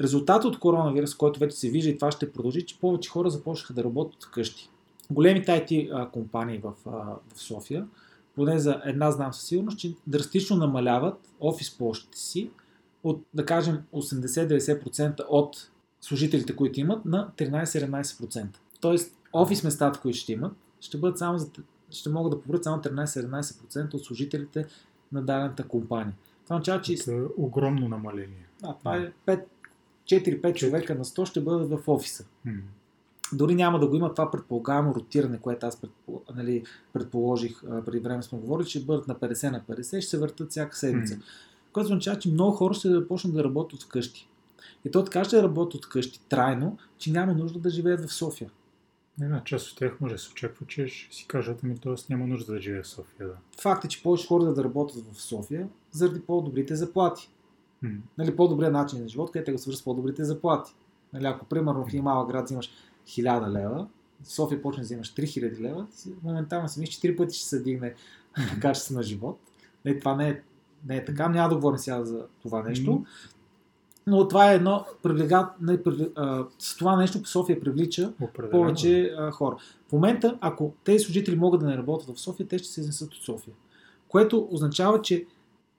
Резултатът 0.00 0.44
от 0.44 0.58
коронавирус, 0.58 1.14
който 1.14 1.40
вече 1.40 1.56
се 1.56 1.70
вижда 1.70 1.90
и 1.90 1.98
това 1.98 2.10
ще 2.10 2.32
продължи, 2.32 2.66
че 2.66 2.80
повече 2.80 3.10
хора 3.10 3.30
започнаха 3.30 3.72
да 3.72 3.84
работят 3.84 4.24
вкъщи. 4.24 4.70
Големите 5.10 5.50
IT 5.50 6.10
компании 6.10 6.58
в, 6.58 6.72
в 6.84 7.18
София, 7.34 7.86
поне 8.40 8.58
за 8.58 8.80
една 8.84 9.10
знам 9.10 9.32
със 9.32 9.44
сигурност, 9.44 9.78
че 9.78 9.94
драстично 10.06 10.56
намаляват 10.56 11.28
офис 11.40 11.78
площите 11.78 12.18
си 12.18 12.50
от, 13.04 13.22
да 13.34 13.46
кажем, 13.46 13.82
80-90% 13.92 15.24
от 15.28 15.70
служителите, 16.00 16.56
които 16.56 16.80
имат, 16.80 17.04
на 17.04 17.30
13-17%. 17.36 18.46
Тоест, 18.80 19.18
офис 19.32 19.64
местата, 19.64 20.00
които 20.00 20.18
ще 20.18 20.32
имат, 20.32 20.52
ще 20.80 20.98
бъдат 20.98 21.18
само 21.18 21.38
за, 21.38 21.50
ще 21.90 22.08
могат 22.08 22.30
да 22.30 22.40
поборят 22.40 22.64
само 22.64 22.82
13-17% 22.82 23.94
от 23.94 24.04
служителите 24.04 24.66
на 25.12 25.22
дадената 25.22 25.68
компания. 25.68 26.14
Това 26.44 26.56
означава, 26.56 26.82
че... 26.82 26.94
Това 26.94 27.16
е 27.16 27.20
огромно 27.36 27.88
намаление. 27.88 28.46
Да, 28.60 28.76
това 28.78 28.96
е 28.96 29.12
5, 29.26 29.44
4-5 30.04 30.54
човека 30.54 30.94
на 30.94 31.04
100 31.04 31.24
ще 31.24 31.40
бъдат 31.40 31.70
в 31.70 31.88
офиса. 31.88 32.24
М. 32.44 32.52
Дори 33.32 33.54
няма 33.54 33.78
да 33.78 33.86
го 33.86 33.96
има 33.96 34.14
това 34.14 34.30
предполагаемо 34.30 34.94
ротиране, 34.94 35.38
което 35.38 35.66
аз 35.66 35.80
предпо, 35.80 36.22
нали, 36.34 36.64
предположих 36.92 37.64
а, 37.64 37.84
преди 37.84 37.98
време 37.98 38.22
сме 38.22 38.38
говорили, 38.38 38.68
че 38.68 38.84
бъдат 38.84 39.08
на 39.08 39.14
50 39.14 39.50
на 39.50 39.60
50, 39.60 40.00
ще 40.00 40.10
се 40.10 40.18
въртат 40.18 40.50
всяка 40.50 40.76
седмица. 40.76 41.14
М. 41.14 41.22
Което 41.72 41.84
означава, 41.84 42.18
че 42.18 42.30
много 42.30 42.52
хора 42.52 42.74
ще 42.74 42.88
започнат 42.88 43.34
да 43.34 43.44
работят 43.44 43.82
вкъщи. 43.82 44.28
И 44.84 44.90
то 44.90 45.04
така 45.04 45.24
ще 45.24 45.42
работят 45.42 45.84
вкъщи 45.84 46.20
трайно, 46.28 46.78
че 46.98 47.12
няма 47.12 47.34
нужда 47.34 47.58
да 47.58 47.70
живеят 47.70 48.00
в 48.00 48.12
София. 48.12 48.50
Една 49.22 49.44
част 49.44 49.68
от 49.68 49.78
тях 49.78 50.00
може 50.00 50.14
да 50.14 50.20
се 50.20 50.30
очаква, 50.32 50.66
че 50.66 50.86
ще 50.86 51.16
си 51.16 51.26
кажат, 51.28 51.60
ами 51.64 51.78
т.е. 51.78 51.94
няма 52.10 52.26
нужда 52.26 52.52
да 52.52 52.60
живее 52.60 52.82
в 52.82 52.88
София. 52.88 53.28
Да. 53.28 53.34
Факт 53.60 53.84
е, 53.84 53.88
че 53.88 54.02
повече 54.02 54.26
хора 54.26 54.44
да 54.44 54.64
работят 54.64 55.04
в 55.12 55.22
София 55.22 55.68
заради 55.90 56.20
по-добрите 56.20 56.76
заплати. 56.76 57.30
М. 57.82 57.90
Нали, 58.18 58.36
по-добрият 58.36 58.72
начин 58.72 59.02
на 59.02 59.08
живот, 59.08 59.30
където 59.30 59.52
го 59.52 59.58
свършат 59.58 59.80
с 59.80 59.84
по-добрите 59.84 60.24
заплати. 60.24 60.74
Нали, 61.12 61.26
ако 61.26 61.46
примерно 61.46 61.84
в 61.84 61.88
един 61.88 62.02
малък 62.02 62.28
град 62.28 62.44
взимаш 62.44 62.70
1000 63.06 63.52
лева, 63.52 63.86
София 64.24 64.62
почне 64.62 64.80
да 64.80 64.84
взимаш 64.84 65.14
3000 65.14 65.60
лева, 65.60 65.86
моментално 66.22 66.68
си 66.68 66.80
мислиш, 66.80 67.00
4 67.00 67.16
пъти 67.16 67.36
ще 67.36 67.48
се 67.48 67.62
дигне 67.62 67.94
качество 68.60 68.94
на 68.94 69.02
живот. 69.02 69.40
Нали, 69.84 69.98
това 69.98 70.16
не 70.16 70.28
е, 70.28 70.40
не 70.86 70.96
е 70.96 71.04
така, 71.04 71.28
няма 71.28 71.48
да 71.48 71.54
говорим 71.54 71.78
сега 71.78 72.04
за 72.04 72.26
това 72.42 72.62
нещо. 72.62 73.04
Но 74.06 74.28
това 74.28 74.52
е 74.52 74.54
едно 74.54 74.84
привлега, 75.02 75.50
не, 75.60 75.82
привле- 75.82 76.12
а, 76.16 76.44
с 76.58 76.76
това 76.76 76.96
нещо 76.96 77.24
София 77.24 77.60
привлича 77.60 78.12
Определено. 78.20 78.50
повече 78.50 79.14
а, 79.18 79.30
хора. 79.30 79.56
В 79.88 79.92
момента, 79.92 80.38
ако 80.40 80.72
тези 80.84 81.04
служители 81.04 81.36
могат 81.36 81.60
да 81.60 81.66
не 81.66 81.76
работят 81.76 82.16
в 82.16 82.20
София, 82.20 82.48
те 82.48 82.58
ще 82.58 82.68
се 82.68 82.80
изнесат 82.80 83.14
от 83.14 83.22
София. 83.22 83.54
Което 84.08 84.48
означава, 84.50 85.02
че 85.02 85.26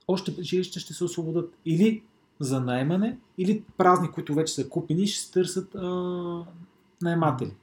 още 0.08 0.36
жилища 0.42 0.80
ще 0.80 0.94
се 0.94 1.04
освободят 1.04 1.54
или 1.66 2.04
за 2.40 2.60
найемане, 2.62 3.18
или 3.38 3.64
празни, 3.78 4.12
които 4.12 4.34
вече 4.34 4.54
са 4.54 4.70
купени, 4.70 5.08
ще 5.08 5.26
се 5.26 5.32
търсят 5.32 5.76
а, 5.76 6.44
наематели. 7.02 7.54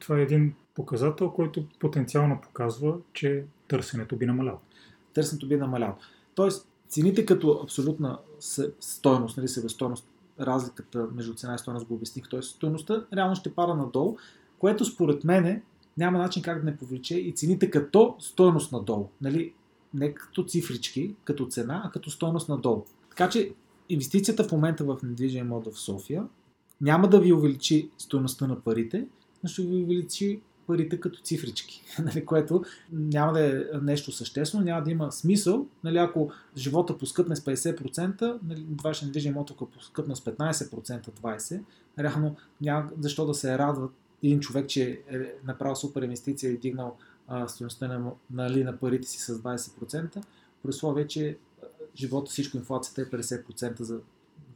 Това 0.00 0.18
е 0.18 0.22
един 0.22 0.54
показател, 0.74 1.30
който 1.30 1.66
потенциално 1.78 2.40
показва, 2.40 2.96
че 3.12 3.44
търсенето 3.68 4.16
би 4.16 4.26
намаляло. 4.26 4.58
Търсенето 5.14 5.48
би 5.48 5.56
намаляло. 5.56 5.94
Тоест, 6.34 6.68
цените 6.88 7.26
като 7.26 7.60
абсолютна 7.62 8.18
стойност, 8.80 9.36
нали, 9.36 9.48
себестойност, 9.48 10.08
разликата 10.40 11.08
между 11.14 11.34
цена 11.34 11.54
и 11.54 11.58
стойност 11.58 11.86
го 11.86 11.94
обясних, 11.94 12.28
т.е. 12.28 12.42
стойността 12.42 13.04
реално 13.16 13.36
ще 13.36 13.54
пада 13.54 13.74
надолу, 13.74 14.16
което 14.58 14.84
според 14.84 15.24
мене 15.24 15.62
няма 15.96 16.18
начин 16.18 16.42
как 16.42 16.58
да 16.58 16.70
не 16.70 16.76
повлече 16.76 17.18
и 17.18 17.32
цените 17.32 17.70
като 17.70 18.16
стойност 18.18 18.72
надолу. 18.72 19.08
Нали? 19.20 19.54
Не 19.94 20.14
като 20.14 20.44
цифрички, 20.44 21.14
като 21.24 21.46
цена, 21.46 21.82
а 21.84 21.90
като 21.90 22.10
стойност 22.10 22.48
надолу. 22.48 22.84
Така 23.10 23.28
че 23.28 23.52
инвестицията 23.88 24.44
в 24.44 24.52
момента 24.52 24.84
в 24.84 24.98
недвижим 25.02 25.46
имот 25.46 25.74
в 25.74 25.78
София 25.78 26.26
няма 26.82 27.08
да 27.08 27.20
ви 27.20 27.32
увеличи 27.32 27.90
стойността 27.98 28.46
на 28.46 28.60
парите, 28.60 29.06
но 29.42 29.48
ще 29.48 29.62
ви 29.62 29.82
увеличи 29.82 30.40
парите 30.66 31.00
като 31.00 31.20
цифрички, 31.20 31.82
нали, 31.98 32.26
което 32.26 32.64
няма 32.92 33.32
да 33.32 33.46
е 33.46 33.62
нещо 33.82 34.12
съществено, 34.12 34.64
няма 34.64 34.82
да 34.82 34.90
има 34.90 35.12
смисъл. 35.12 35.66
Нали, 35.84 35.98
ако 35.98 36.30
живота 36.56 36.98
поскъпне 36.98 37.36
с 37.36 37.40
50%, 37.40 38.38
нали, 38.48 38.66
вашия 38.84 39.06
недвижим 39.06 39.32
имот, 39.32 39.50
ако 39.50 39.66
поскъпне 39.66 40.16
с 40.16 40.20
15%, 40.20 41.10
20%, 41.10 41.60
реално 41.98 42.36
няма 42.60 42.90
защо 43.00 43.26
да 43.26 43.34
се 43.34 43.58
радва 43.58 43.88
един 44.22 44.40
човек, 44.40 44.68
че 44.68 45.00
е 45.10 45.18
направил 45.44 45.76
супер 45.76 46.02
инвестиция 46.02 46.52
и 46.52 46.58
дигнал 46.58 46.96
стоеността 47.46 47.88
на, 47.88 48.10
нали, 48.30 48.64
на 48.64 48.76
парите 48.76 49.08
си 49.08 49.18
с 49.18 49.38
20%, 49.38 50.22
при 50.62 50.68
условие, 50.68 51.06
че 51.06 51.36
живота, 51.96 52.30
всичко 52.30 52.56
инфлацията 52.56 53.02
е 53.02 53.04
50% 53.04 53.82
за 53.82 54.00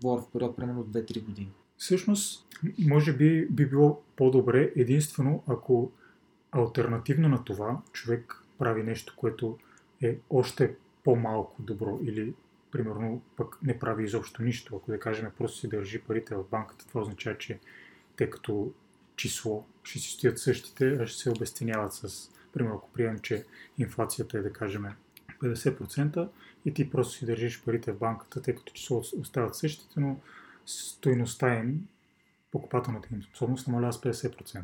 говоря 0.03 0.23
в 0.23 0.31
период 0.33 0.57
примерно 0.57 0.81
от 0.81 0.89
2-3 0.89 1.25
години. 1.25 1.53
Всъщност, 1.79 2.47
може 2.79 3.13
би 3.13 3.47
би 3.51 3.67
било 3.67 4.03
по-добре 4.17 4.73
единствено, 4.77 5.43
ако 5.47 5.93
альтернативно 6.53 7.29
на 7.29 7.45
това 7.45 7.81
човек 7.93 8.43
прави 8.59 8.83
нещо, 8.83 9.15
което 9.17 9.59
е 10.03 10.19
още 10.31 10.75
по-малко 11.05 11.63
добро 11.63 11.99
или 12.03 12.35
примерно 12.71 13.23
пък 13.37 13.59
не 13.63 13.79
прави 13.79 14.05
изобщо 14.05 14.43
нищо. 14.43 14.77
Ако 14.77 14.91
да 14.91 15.01
кажем 15.01 15.31
просто 15.39 15.59
си 15.59 15.69
държи 15.69 16.01
парите 16.01 16.35
в 16.35 16.45
банката, 16.51 16.87
това 16.87 17.01
означава, 17.01 17.39
че 17.39 17.59
те 18.17 18.31
като 18.31 18.73
число 19.17 19.65
ще 19.83 19.99
си 19.99 20.11
стоят 20.11 20.39
същите, 20.39 20.99
а 21.01 21.07
ще 21.07 21.23
се 21.23 21.31
обесценяват 21.31 21.93
с, 21.93 22.31
примерно 22.53 22.77
ако 22.77 22.91
приемем, 22.93 23.19
че 23.19 23.45
инфлацията 23.79 24.39
е 24.39 24.43
да 24.43 24.53
кажем 24.53 24.87
50% 25.43 26.29
и 26.65 26.75
ти 26.75 26.91
просто 26.91 27.15
си 27.15 27.27
държиш 27.27 27.63
парите 27.65 27.93
в 27.93 27.99
банката, 27.99 28.43
тъй 28.43 28.55
като 28.55 28.73
число 28.73 29.03
остават 29.21 29.57
същите, 29.57 30.01
но 30.01 30.21
стойността 30.67 31.59
им, 31.59 31.89
покупателната 32.53 33.09
им 33.13 33.23
способност 33.23 33.67
намалява 33.67 33.93
с 33.93 34.01
50%. 34.01 34.63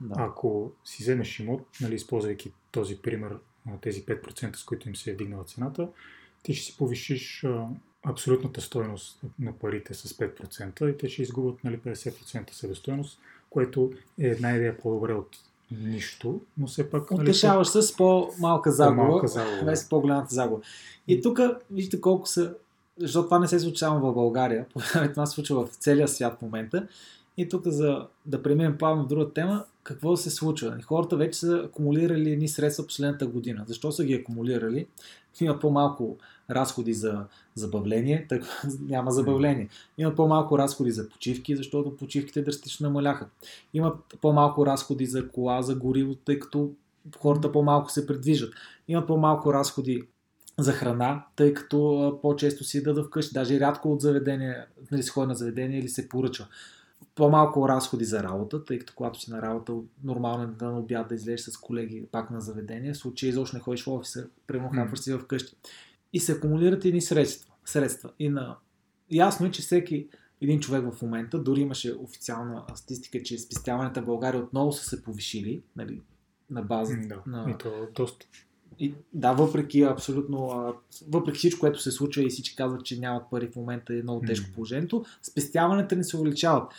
Да. 0.00 0.14
Ако 0.18 0.72
си 0.84 1.02
вземеш 1.02 1.40
имот, 1.40 1.66
нали, 1.80 1.94
използвайки 1.94 2.52
този 2.70 3.02
пример, 3.02 3.36
тези 3.80 4.06
5%, 4.06 4.56
с 4.56 4.64
които 4.64 4.88
им 4.88 4.96
се 4.96 5.10
е 5.10 5.14
вдигнала 5.14 5.44
цената, 5.44 5.88
ти 6.42 6.54
ще 6.54 6.66
си 6.72 6.76
повишиш 6.76 7.44
а, 7.44 7.66
абсолютната 8.02 8.60
стойност 8.60 9.20
на 9.38 9.52
парите 9.52 9.94
с 9.94 10.08
5% 10.08 10.94
и 10.94 10.98
те 10.98 11.08
ще 11.08 11.22
изгубят 11.22 11.64
нали, 11.64 11.78
50% 11.78 12.52
себестойност, 12.52 13.18
което 13.50 13.92
е 14.20 14.26
една 14.26 14.56
идея 14.56 14.78
по-добре 14.78 15.12
от 15.14 15.36
нищо, 15.70 16.40
но 16.58 16.66
все 16.66 16.90
пак... 16.90 17.10
нали, 17.10 17.22
Утешаваш 17.22 17.68
с 17.68 17.96
по-малка 17.96 18.72
загуба, 18.72 19.02
По-малка 19.02 19.28
загуба. 19.28 19.64
без 19.64 19.88
по-голямата 19.88 20.34
загуба. 20.34 20.62
И 21.08 21.22
тук 21.22 21.40
вижте 21.70 22.00
колко 22.00 22.26
са, 22.26 22.54
защото 23.00 23.26
това 23.26 23.38
не 23.38 23.48
се 23.48 23.58
случва 23.58 23.78
само 23.78 24.10
в 24.10 24.14
България, 24.14 24.66
това 25.12 25.26
се 25.26 25.34
случва 25.34 25.66
в 25.66 25.74
целия 25.74 26.08
свят 26.08 26.38
в 26.38 26.42
момента. 26.42 26.86
И 27.36 27.48
тук 27.48 27.66
за 27.66 28.06
да 28.26 28.42
преминем 28.42 28.78
плавно 28.78 29.04
в 29.04 29.06
друга 29.06 29.32
тема, 29.32 29.64
какво 29.82 30.16
се 30.16 30.30
случва? 30.30 30.78
Хората 30.82 31.16
вече 31.16 31.38
са 31.38 31.62
акумулирали 31.66 32.32
едни 32.32 32.48
средства 32.48 32.86
последната 32.86 33.26
година. 33.26 33.64
Защо 33.66 33.92
са 33.92 34.04
ги 34.04 34.14
акумулирали? 34.14 34.86
Имат 35.40 35.60
по-малко 35.60 36.16
разходи 36.50 36.94
за 36.94 37.24
забавление, 37.54 38.26
тъй 38.28 38.40
няма 38.80 39.10
забавление. 39.10 39.68
Имат 39.98 40.16
по-малко 40.16 40.58
разходи 40.58 40.90
за 40.90 41.08
почивки, 41.08 41.56
защото 41.56 41.96
почивките 41.96 42.42
драстично 42.42 42.86
намаляха. 42.86 43.26
Имат 43.74 43.96
по-малко 44.20 44.66
разходи 44.66 45.06
за 45.06 45.28
кола, 45.28 45.62
за 45.62 45.74
гориво, 45.74 46.14
тъй 46.14 46.38
като 46.38 46.70
хората 47.18 47.52
по-малко 47.52 47.90
се 47.90 48.06
предвижат. 48.06 48.54
Имат 48.88 49.06
по-малко 49.06 49.52
разходи 49.52 50.02
за 50.58 50.72
храна, 50.72 51.24
тъй 51.36 51.54
като 51.54 52.18
по-често 52.22 52.64
си 52.64 52.78
ядат 52.78 53.06
вкъщи. 53.06 53.34
Даже 53.34 53.60
рядко 53.60 53.92
от 53.92 54.00
заведение, 54.00 54.66
нали, 54.90 55.02
се 55.02 55.10
ходи 55.10 55.26
на 55.26 55.34
заведение 55.34 55.78
или 55.78 55.88
се 55.88 56.08
поръчва. 56.08 56.46
По-малко 57.14 57.68
разходи 57.68 58.04
за 58.04 58.22
работа, 58.22 58.64
тъй 58.64 58.78
като 58.78 58.92
когато 58.96 59.20
си 59.20 59.30
на 59.30 59.42
работа, 59.42 59.72
нормално 60.04 60.44
е 60.44 60.46
да 60.46 60.64
на 60.70 60.78
обяд 60.78 61.08
да 61.08 61.14
излезеш 61.14 61.40
с 61.40 61.56
колеги 61.56 62.06
пак 62.12 62.30
на 62.30 62.40
заведение. 62.40 62.92
В 62.92 62.96
случай 62.96 63.28
изобщо 63.28 63.56
не 63.56 63.62
ходиш 63.62 63.84
в 63.84 63.88
офиса, 63.88 64.28
М. 64.54 64.70
хапваш 64.74 65.00
си 65.00 65.18
вкъщи. 65.18 65.56
И 66.12 66.20
се 66.20 66.32
акумулират 66.32 66.84
едни 66.84 67.00
средства. 67.00 67.54
средства. 67.64 68.10
И 68.18 68.28
на... 68.28 68.56
Ясно 69.10 69.46
е, 69.46 69.50
че 69.50 69.62
всеки 69.62 70.08
един 70.40 70.60
човек 70.60 70.84
в 70.92 71.02
момента, 71.02 71.38
дори 71.38 71.60
имаше 71.60 71.94
официална 71.98 72.64
статистика, 72.74 73.22
че 73.22 73.38
спестяванията 73.38 74.02
в 74.02 74.06
България 74.06 74.40
отново 74.40 74.72
са 74.72 74.84
се 74.84 75.02
повишили, 75.02 75.62
нали, 75.76 76.00
на 76.50 76.62
база 76.62 76.96
Да, 77.06 77.22
на... 77.26 77.50
и 77.50 77.58
то 77.58 77.88
доста. 77.94 78.26
И, 78.78 78.94
да, 79.12 79.32
въпреки 79.32 79.82
абсолютно, 79.82 80.46
а, 80.46 80.74
въпреки 81.08 81.38
всичко, 81.38 81.60
което 81.60 81.82
се 81.82 81.90
случва 81.90 82.22
и 82.22 82.28
всички 82.28 82.56
казват, 82.56 82.84
че 82.84 83.00
нямат 83.00 83.22
пари 83.30 83.48
в 83.52 83.56
момента 83.56 83.94
е 83.94 84.02
много 84.02 84.20
тежко 84.20 84.50
положението, 84.54 85.04
спестяванията 85.22 85.96
не 85.96 86.04
се 86.04 86.16
увеличават. 86.16 86.72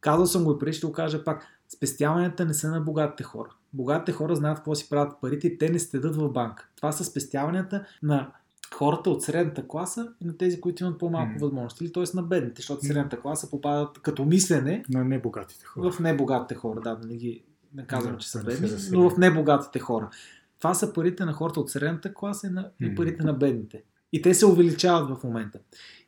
Казал 0.00 0.26
съм 0.26 0.44
го 0.44 0.52
и 0.52 0.58
преди, 0.58 0.76
ще 0.76 0.86
го 0.86 0.92
кажа 0.92 1.24
пак. 1.24 1.46
Спестяванията 1.68 2.44
не 2.44 2.54
са 2.54 2.70
на 2.70 2.80
богатите 2.80 3.22
хора. 3.22 3.50
Богатите 3.72 4.12
хора 4.12 4.36
знаят 4.36 4.56
какво 4.58 4.74
си 4.74 4.88
правят 4.88 5.20
парите 5.20 5.46
и 5.46 5.58
те 5.58 5.68
не 5.68 5.78
стедат 5.78 6.16
в 6.16 6.28
банка. 6.28 6.68
Това 6.76 6.92
са 6.92 7.04
спестяванията 7.04 7.84
на 8.02 8.32
хората 8.74 9.10
от 9.10 9.22
средната 9.22 9.68
класа 9.68 10.12
и 10.20 10.26
на 10.26 10.36
тези, 10.36 10.60
които 10.60 10.84
имат 10.84 10.98
по-малко 10.98 11.32
М. 11.32 11.38
възможности. 11.40 11.84
Или 11.84 11.92
т.е. 11.92 12.04
на 12.14 12.22
бедните, 12.22 12.62
защото 12.62 12.86
средната 12.86 13.20
класа 13.20 13.50
попадат 13.50 13.98
като 13.98 14.24
мислене 14.24 14.84
На 14.88 15.04
небогатите 15.04 15.64
хора. 15.64 15.90
в 15.92 16.00
небогатите 16.00 16.54
хора. 16.54 16.80
Да, 16.80 16.94
да 16.94 17.08
не 17.08 17.16
ги 17.16 17.42
не 17.74 17.86
казвам, 17.86 18.12
Да, 18.12 18.18
че 18.18 18.30
са 18.30 18.44
бедни, 18.44 18.68
но 18.92 19.10
в 19.10 19.18
небогатите 19.18 19.78
хора. 19.78 20.10
Това 20.58 20.74
са 20.74 20.92
парите 20.92 21.24
на 21.24 21.32
хората 21.32 21.60
от 21.60 21.70
средната 21.70 22.14
класа 22.14 22.46
и, 22.46 22.50
на, 22.50 22.70
и 22.80 22.94
парите 22.94 23.24
на 23.24 23.32
бедните. 23.32 23.82
И 24.12 24.22
те 24.22 24.34
се 24.34 24.46
увеличават 24.46 25.18
в 25.18 25.24
момента. 25.24 25.58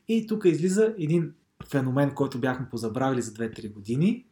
И 0.09 0.27
тук 0.27 0.45
излиза 0.45 0.95
един 0.99 1.33
феномен, 1.71 2.11
който 2.15 2.39
бяхме 2.39 2.69
позабравили 2.71 3.23
за 3.23 3.33
2-3 3.33 3.73
години. 3.73 4.25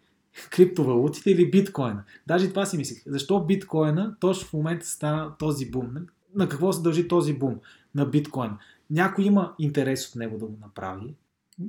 Криптовалутите 0.50 1.31
или 1.31 1.50
биткоина. 1.50 2.05
Даже 2.26 2.48
това 2.48 2.66
си 2.66 2.76
мислих. 2.76 3.02
Защо 3.07 3.44
биткоина 3.44 4.16
точно 4.20 4.48
в 4.48 4.52
момента 4.52 4.87
стана 4.87 5.37
този 5.38 5.70
бум? 5.70 5.94
На 6.35 6.48
какво 6.48 6.72
се 6.72 6.83
дължи 6.83 7.09
този 7.09 7.33
бум 7.33 7.55
на 7.94 8.07
биткоина? 8.07 8.59
Някой 8.90 9.24
има 9.24 9.55
интерес 9.59 10.09
от 10.09 10.16
него 10.16 10.38
да 10.38 10.46
го 10.46 10.59
направи. 10.61 11.14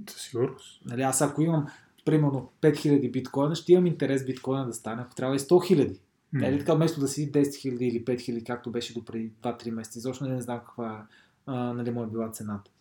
Със 0.10 0.21
сигурност. 0.21 0.81
Нали, 0.86 1.01
аз 1.01 1.21
ако 1.21 1.41
имам 1.41 1.67
примерно 2.05 2.51
5000 2.62 3.12
биткоина, 3.12 3.55
ще 3.55 3.73
имам 3.73 3.86
интерес 3.86 4.25
биткоина 4.25 4.65
да 4.65 4.73
стане, 4.73 5.01
ако 5.01 5.15
трябва 5.15 5.36
и 5.36 5.39
100 5.39 5.45
000. 5.45 5.97
М. 6.33 6.39
Нали 6.41 6.59
така, 6.59 6.73
вместо 6.73 6.99
да 6.99 7.07
си 7.07 7.31
10 7.31 7.41
000 7.41 7.81
или 7.81 8.05
5 8.05 8.15
000, 8.15 8.45
както 8.45 8.71
беше 8.71 8.93
до 8.93 9.05
преди 9.05 9.31
2-3 9.43 9.71
месеца, 9.71 9.99
изобщо 9.99 10.25
не 10.25 10.41
знам 10.41 10.59
каква 10.59 11.07
а, 11.45 11.73
нали, 11.73 11.91
му 11.91 12.03
е 12.03 12.07
била 12.07 12.31
цената. 12.31 12.71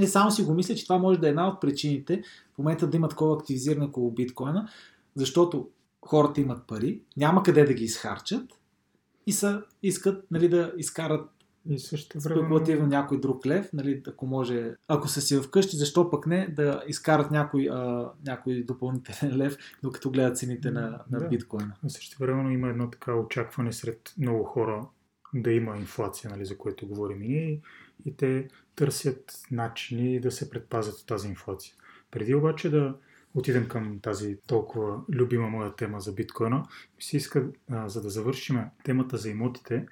И 0.00 0.06
само 0.06 0.30
си 0.30 0.42
го 0.42 0.54
мисля, 0.54 0.74
че 0.74 0.84
това 0.84 0.98
може 0.98 1.20
да 1.20 1.26
е 1.26 1.30
една 1.30 1.48
от 1.48 1.60
причините 1.60 2.22
в 2.54 2.58
момента 2.58 2.86
да 2.86 2.96
има 2.96 3.08
такова 3.08 3.36
активизиране 3.36 3.84
около 3.84 4.10
биткоина, 4.10 4.68
защото 5.14 5.68
хората 6.02 6.40
имат 6.40 6.66
пари, 6.66 7.02
няма 7.16 7.42
къде 7.42 7.64
да 7.64 7.74
ги 7.74 7.84
изхарчат 7.84 8.52
и 9.26 9.32
са, 9.32 9.62
искат 9.82 10.30
нали, 10.30 10.48
да 10.48 10.72
изкарат 10.76 11.30
И 11.68 11.78
също 11.78 12.20
време. 12.20 12.40
спекулативно 12.40 12.86
някой 12.86 13.20
друг 13.20 13.46
лев, 13.46 13.72
нали, 13.72 14.02
ако 14.06 14.26
може, 14.26 14.74
ако 14.88 15.08
са 15.08 15.20
си 15.20 15.36
вкъщи, 15.36 15.76
защо 15.76 16.10
пък 16.10 16.26
не 16.26 16.48
да 16.48 16.82
изкарат 16.88 17.30
някой, 17.30 17.68
а, 17.70 18.10
някой 18.26 18.62
допълнителен 18.62 19.36
лев, 19.36 19.56
докато 19.82 20.10
гледат 20.10 20.38
цените 20.38 20.70
на, 20.70 21.00
на 21.10 21.18
Да. 21.18 21.28
биткоина. 21.28 21.72
Също 21.88 22.18
време 22.18 22.52
има 22.54 22.68
едно 22.68 22.90
така 22.90 23.14
очакване 23.14 23.72
сред 23.72 24.14
много 24.18 24.44
хора 24.44 24.88
да 25.34 25.52
има 25.52 25.76
инфлация, 25.76 26.30
нали, 26.30 26.44
за 26.44 26.58
което 26.58 26.86
говорим 26.86 27.22
и 27.22 27.28
ние, 27.28 27.60
и 28.04 28.16
те 28.16 28.48
търсят 28.76 29.32
начини 29.50 30.20
да 30.20 30.30
се 30.30 30.50
предпазят 30.50 30.94
от 30.94 31.06
тази 31.06 31.28
инфлация. 31.28 31.74
Преди 32.10 32.34
обаче 32.34 32.70
да 32.70 32.94
отидем 33.34 33.68
към 33.68 33.98
тази 34.02 34.38
толкова 34.46 35.00
любима 35.12 35.48
моя 35.48 35.76
тема 35.76 36.00
за 36.00 36.12
биткоина, 36.12 36.56
ми 36.96 37.02
се 37.02 37.16
иска, 37.16 37.46
а, 37.70 37.88
за 37.88 38.02
да 38.02 38.10
завършим 38.10 38.60
темата 38.84 39.16
за 39.16 39.30
имотите, 39.30 39.86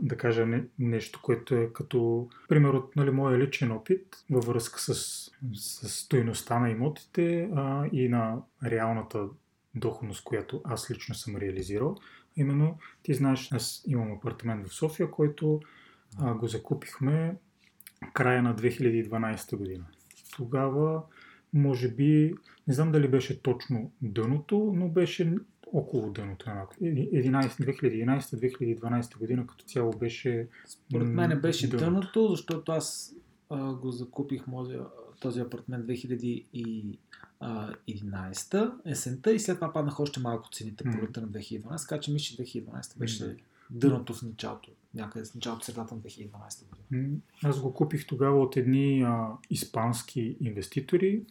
да 0.00 0.16
кажа 0.16 0.46
не, 0.46 0.64
нещо, 0.78 1.20
което 1.22 1.54
е 1.54 1.72
като 1.72 2.28
пример 2.48 2.68
от 2.68 2.96
нали, 2.96 3.10
моя 3.10 3.38
личен 3.38 3.72
опит 3.72 4.24
във 4.30 4.44
връзка 4.44 4.80
с, 4.80 4.94
с 5.54 5.88
стоеността 5.88 6.58
на 6.58 6.70
имотите 6.70 7.50
а, 7.54 7.86
и 7.92 8.08
на 8.08 8.42
реалната 8.64 9.28
доходност, 9.74 10.24
която 10.24 10.60
аз 10.64 10.90
лично 10.90 11.14
съм 11.14 11.36
реализирал. 11.36 11.96
Именно, 12.36 12.78
ти 13.02 13.14
знаеш, 13.14 13.52
аз 13.52 13.84
имам 13.86 14.12
апартамент 14.12 14.66
в 14.66 14.74
София, 14.74 15.10
който 15.10 15.60
а, 16.18 16.34
го 16.34 16.46
закупихме 16.46 17.36
края 18.12 18.42
на 18.42 18.56
2012 18.56 19.56
година. 19.56 19.84
Тогава, 20.36 21.02
може 21.52 21.88
би, 21.88 22.34
не 22.68 22.74
знам 22.74 22.92
дали 22.92 23.08
беше 23.08 23.42
точно 23.42 23.92
дъното, 24.02 24.72
но 24.76 24.88
беше 24.88 25.34
около 25.72 26.10
дъното. 26.10 26.46
11, 26.46 28.78
2011-2012 28.78 29.18
година 29.18 29.46
като 29.46 29.64
цяло 29.64 29.92
беше... 29.92 30.48
Според 30.66 31.08
мен 31.08 31.40
беше 31.40 31.68
дъното. 31.68 31.90
дъното, 31.90 32.28
защото 32.28 32.72
аз 32.72 33.14
а, 33.50 33.74
го 33.74 33.90
закупих 33.90 34.46
може, 34.46 34.78
този 35.20 35.40
апартамент 35.40 35.86
2011 35.86 38.72
есента 38.84 39.32
и 39.32 39.40
след 39.40 39.56
това 39.56 39.72
паднах 39.72 40.00
още 40.00 40.20
малко 40.20 40.48
цените 40.52 40.84
пролета 40.84 41.20
на 41.20 41.28
2012, 41.28 41.88
така 41.88 42.00
че 42.00 42.12
мисля, 42.12 42.44
че 42.44 42.64
2012 42.64 42.98
беше 42.98 43.36
дъното 43.70 44.14
в 44.14 44.22
началото, 44.22 44.70
някъде 44.94 45.24
в 45.24 45.34
началото 45.34 45.64
средата 45.64 45.94
на 45.94 46.00
2012 46.00 46.64
година. 46.90 47.08
Аз 47.42 47.60
го 47.60 47.74
купих 47.74 48.06
тогава 48.06 48.42
от 48.42 48.56
едни 48.56 49.02
а, 49.02 49.28
испански 49.50 50.36
инвеститори, 50.40 51.22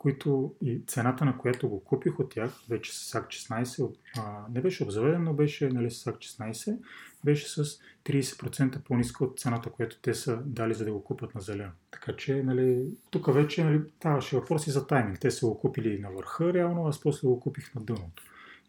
които 0.00 0.54
и 0.62 0.82
цената 0.86 1.24
на 1.24 1.38
която 1.38 1.68
го 1.68 1.84
купих 1.84 2.20
от 2.20 2.30
тях, 2.30 2.62
вече 2.68 2.98
с 2.98 3.14
АК 3.14 3.28
16, 3.28 3.82
от- 3.82 3.98
а, 4.18 4.46
не 4.54 4.60
беше 4.60 4.82
обзаведен, 4.82 5.24
но 5.24 5.34
беше 5.34 5.68
нали, 5.68 5.90
с 5.90 6.06
АК 6.06 6.18
16, 6.18 6.78
беше 7.24 7.48
с 7.48 7.78
30% 8.04 8.82
по-ниска 8.82 9.24
от 9.24 9.38
цената, 9.38 9.70
която 9.70 9.98
те 10.02 10.14
са 10.14 10.42
дали 10.44 10.74
за 10.74 10.84
да 10.84 10.92
го 10.92 11.04
купат 11.04 11.34
на 11.34 11.40
зелено. 11.40 11.70
Така 11.90 12.16
че, 12.16 12.42
нали, 12.42 12.86
тук 13.10 13.34
вече 13.34 13.64
нали, 13.64 13.80
ставаше 13.96 14.36
въпрос 14.36 14.66
и 14.66 14.70
за 14.70 14.86
тайминг. 14.86 15.20
Те 15.20 15.30
са 15.30 15.46
го 15.46 15.58
купили 15.58 15.98
на 15.98 16.10
върха, 16.10 16.52
реално, 16.52 16.86
аз 16.86 17.00
после 17.00 17.28
го 17.28 17.40
купих 17.40 17.74
на 17.74 17.80
дъното. 17.80 18.22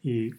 И 0.04 0.34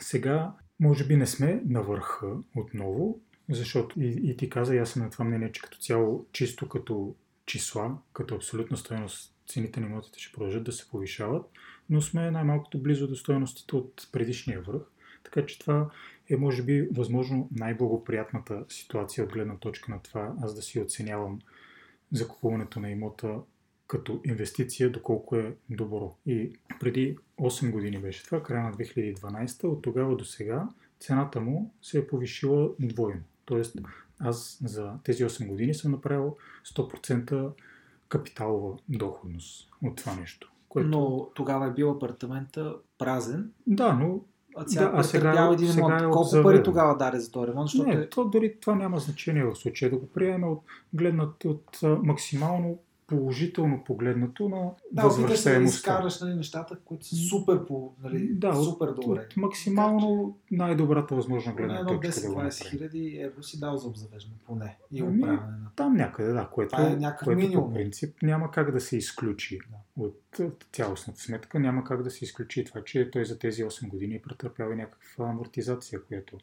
сега, 0.00 0.52
може 0.80 1.06
би 1.06 1.16
не 1.16 1.26
сме 1.26 1.62
на 1.66 1.82
върха 1.82 2.26
отново, 2.56 3.20
защото 3.48 4.00
и, 4.00 4.30
и 4.30 4.36
ти 4.36 4.50
каза, 4.50 4.74
и 4.74 4.78
аз 4.78 4.90
съм 4.90 5.02
на 5.02 5.10
това 5.10 5.24
мнение, 5.24 5.52
че 5.52 5.62
като 5.62 5.78
цяло, 5.78 6.26
чисто 6.32 6.68
като 6.68 7.14
числа, 7.46 7.98
като 8.12 8.34
абсолютна 8.34 8.76
стоеност, 8.76 9.35
цените 9.46 9.80
на 9.80 9.86
имотите 9.86 10.20
ще 10.20 10.32
продължат 10.32 10.64
да 10.64 10.72
се 10.72 10.88
повишават, 10.88 11.50
но 11.90 12.02
сме 12.02 12.30
най-малкото 12.30 12.78
близо 12.78 13.08
до 13.08 13.16
стоеностите 13.16 13.76
от 13.76 14.08
предишния 14.12 14.60
връх. 14.60 14.82
Така 15.24 15.46
че 15.46 15.58
това 15.58 15.90
е, 16.30 16.36
може 16.36 16.62
би, 16.62 16.88
възможно 16.92 17.48
най-благоприятната 17.52 18.64
ситуация 18.68 19.24
от 19.24 19.32
гледна 19.32 19.56
точка 19.56 19.92
на 19.92 20.02
това 20.02 20.34
аз 20.42 20.54
да 20.54 20.62
си 20.62 20.80
оценявам 20.80 21.38
закупуването 22.12 22.80
на 22.80 22.90
имота 22.90 23.38
като 23.86 24.20
инвестиция, 24.24 24.90
доколко 24.90 25.36
е 25.36 25.54
добро. 25.70 26.16
И 26.26 26.52
преди 26.80 27.16
8 27.38 27.70
години 27.70 27.98
беше 27.98 28.24
това, 28.24 28.42
края 28.42 28.62
на 28.62 28.72
2012, 28.72 29.64
от 29.64 29.82
тогава 29.82 30.16
до 30.16 30.24
сега 30.24 30.68
цената 31.00 31.40
му 31.40 31.74
се 31.82 31.98
е 31.98 32.06
повишила 32.06 32.70
двойно. 32.78 33.20
Тоест, 33.44 33.78
аз 34.18 34.58
за 34.64 34.92
тези 35.04 35.24
8 35.24 35.46
години 35.46 35.74
съм 35.74 35.92
направил 35.92 36.36
100% 36.64 37.52
капиталова 38.08 38.76
доходност 38.88 39.70
от 39.84 39.96
това 39.96 40.14
нещо. 40.14 40.52
Което... 40.68 40.88
Но 40.88 41.28
тогава 41.34 41.66
е 41.66 41.70
бил 41.72 41.90
апартамента 41.90 42.74
празен, 42.98 43.50
Да, 43.66 43.92
но 43.92 44.20
а 44.56 44.68
сега, 44.68 44.84
Да, 44.90 44.98
а 44.98 45.02
сега 45.02 45.50
един 45.52 45.68
сега 45.68 45.86
ремонт. 45.86 46.00
е 46.00 46.04
Колко 46.04 46.20
обзаведен. 46.20 46.52
пари 46.52 46.62
тогава 46.62 46.96
даде 46.96 47.18
за 47.20 47.30
този 47.30 47.46
ремонт? 47.46 47.68
Защото 47.68 47.88
не, 47.88 47.94
е... 47.94 48.08
то 48.08 48.24
дори 48.24 48.56
това 48.60 48.74
няма 48.74 48.98
значение 48.98 49.44
в 49.44 49.54
случая. 49.54 49.90
Да 49.90 49.96
го 49.96 50.06
приемем 50.06 50.48
от, 50.48 50.62
гледнат, 50.94 51.44
от 51.44 51.80
максимално 51.82 52.78
положително 53.06 53.84
погледнато 53.84 54.48
на 54.48 54.56
Да, 54.56 54.70
се 54.70 54.74
да 54.92 55.08
възвръщаемостта. 55.08 55.76
изкараш 55.92 56.20
нали, 56.20 56.34
нещата, 56.34 56.76
които 56.84 57.06
са 57.06 57.16
супер, 57.16 57.66
по, 57.66 57.92
нали, 58.02 58.28
Да, 58.28 58.48
от- 58.48 58.64
супер 58.64 58.86
добре. 58.92 59.20
От 59.20 59.36
максимално 59.36 60.38
най-добрата 60.50 61.14
възможна 61.14 61.52
гледна 61.52 61.78
едно 61.78 62.00
точка 62.00 62.20
да 62.20 62.28
го 62.28 62.34
10-20 62.34 62.44
направим. 62.44 62.70
хиляди 62.70 63.18
евро 63.18 63.42
си 63.42 63.60
дал 63.60 63.76
за 63.76 63.88
обзавеждане, 63.88 64.36
поне. 64.46 64.76
И 64.92 65.00
Ами, 65.00 65.16
на 65.16 65.56
Там 65.76 65.94
някъде, 65.94 66.32
да, 66.32 66.48
което, 66.48 66.76
е 66.76 66.98
което 67.18 67.38
минимум. 67.38 67.64
по 67.64 67.74
принцип 67.74 68.22
няма 68.22 68.50
как 68.50 68.70
да 68.70 68.80
се 68.80 68.96
изключи 68.96 69.58
Да. 69.70 70.02
от, 70.02 70.20
от 70.40 70.66
цялостната 70.72 71.20
сметка. 71.20 71.60
Няма 71.60 71.84
как 71.84 72.02
да 72.02 72.10
се 72.10 72.24
изключи 72.24 72.64
това, 72.64 72.84
че 72.84 73.10
той 73.10 73.24
за 73.24 73.38
тези 73.38 73.64
8 73.64 73.88
години 73.88 74.14
е 74.14 74.22
претърпял 74.22 74.70
и 74.70 74.76
някаква 74.76 75.28
амортизация, 75.28 76.02
която 76.02 76.38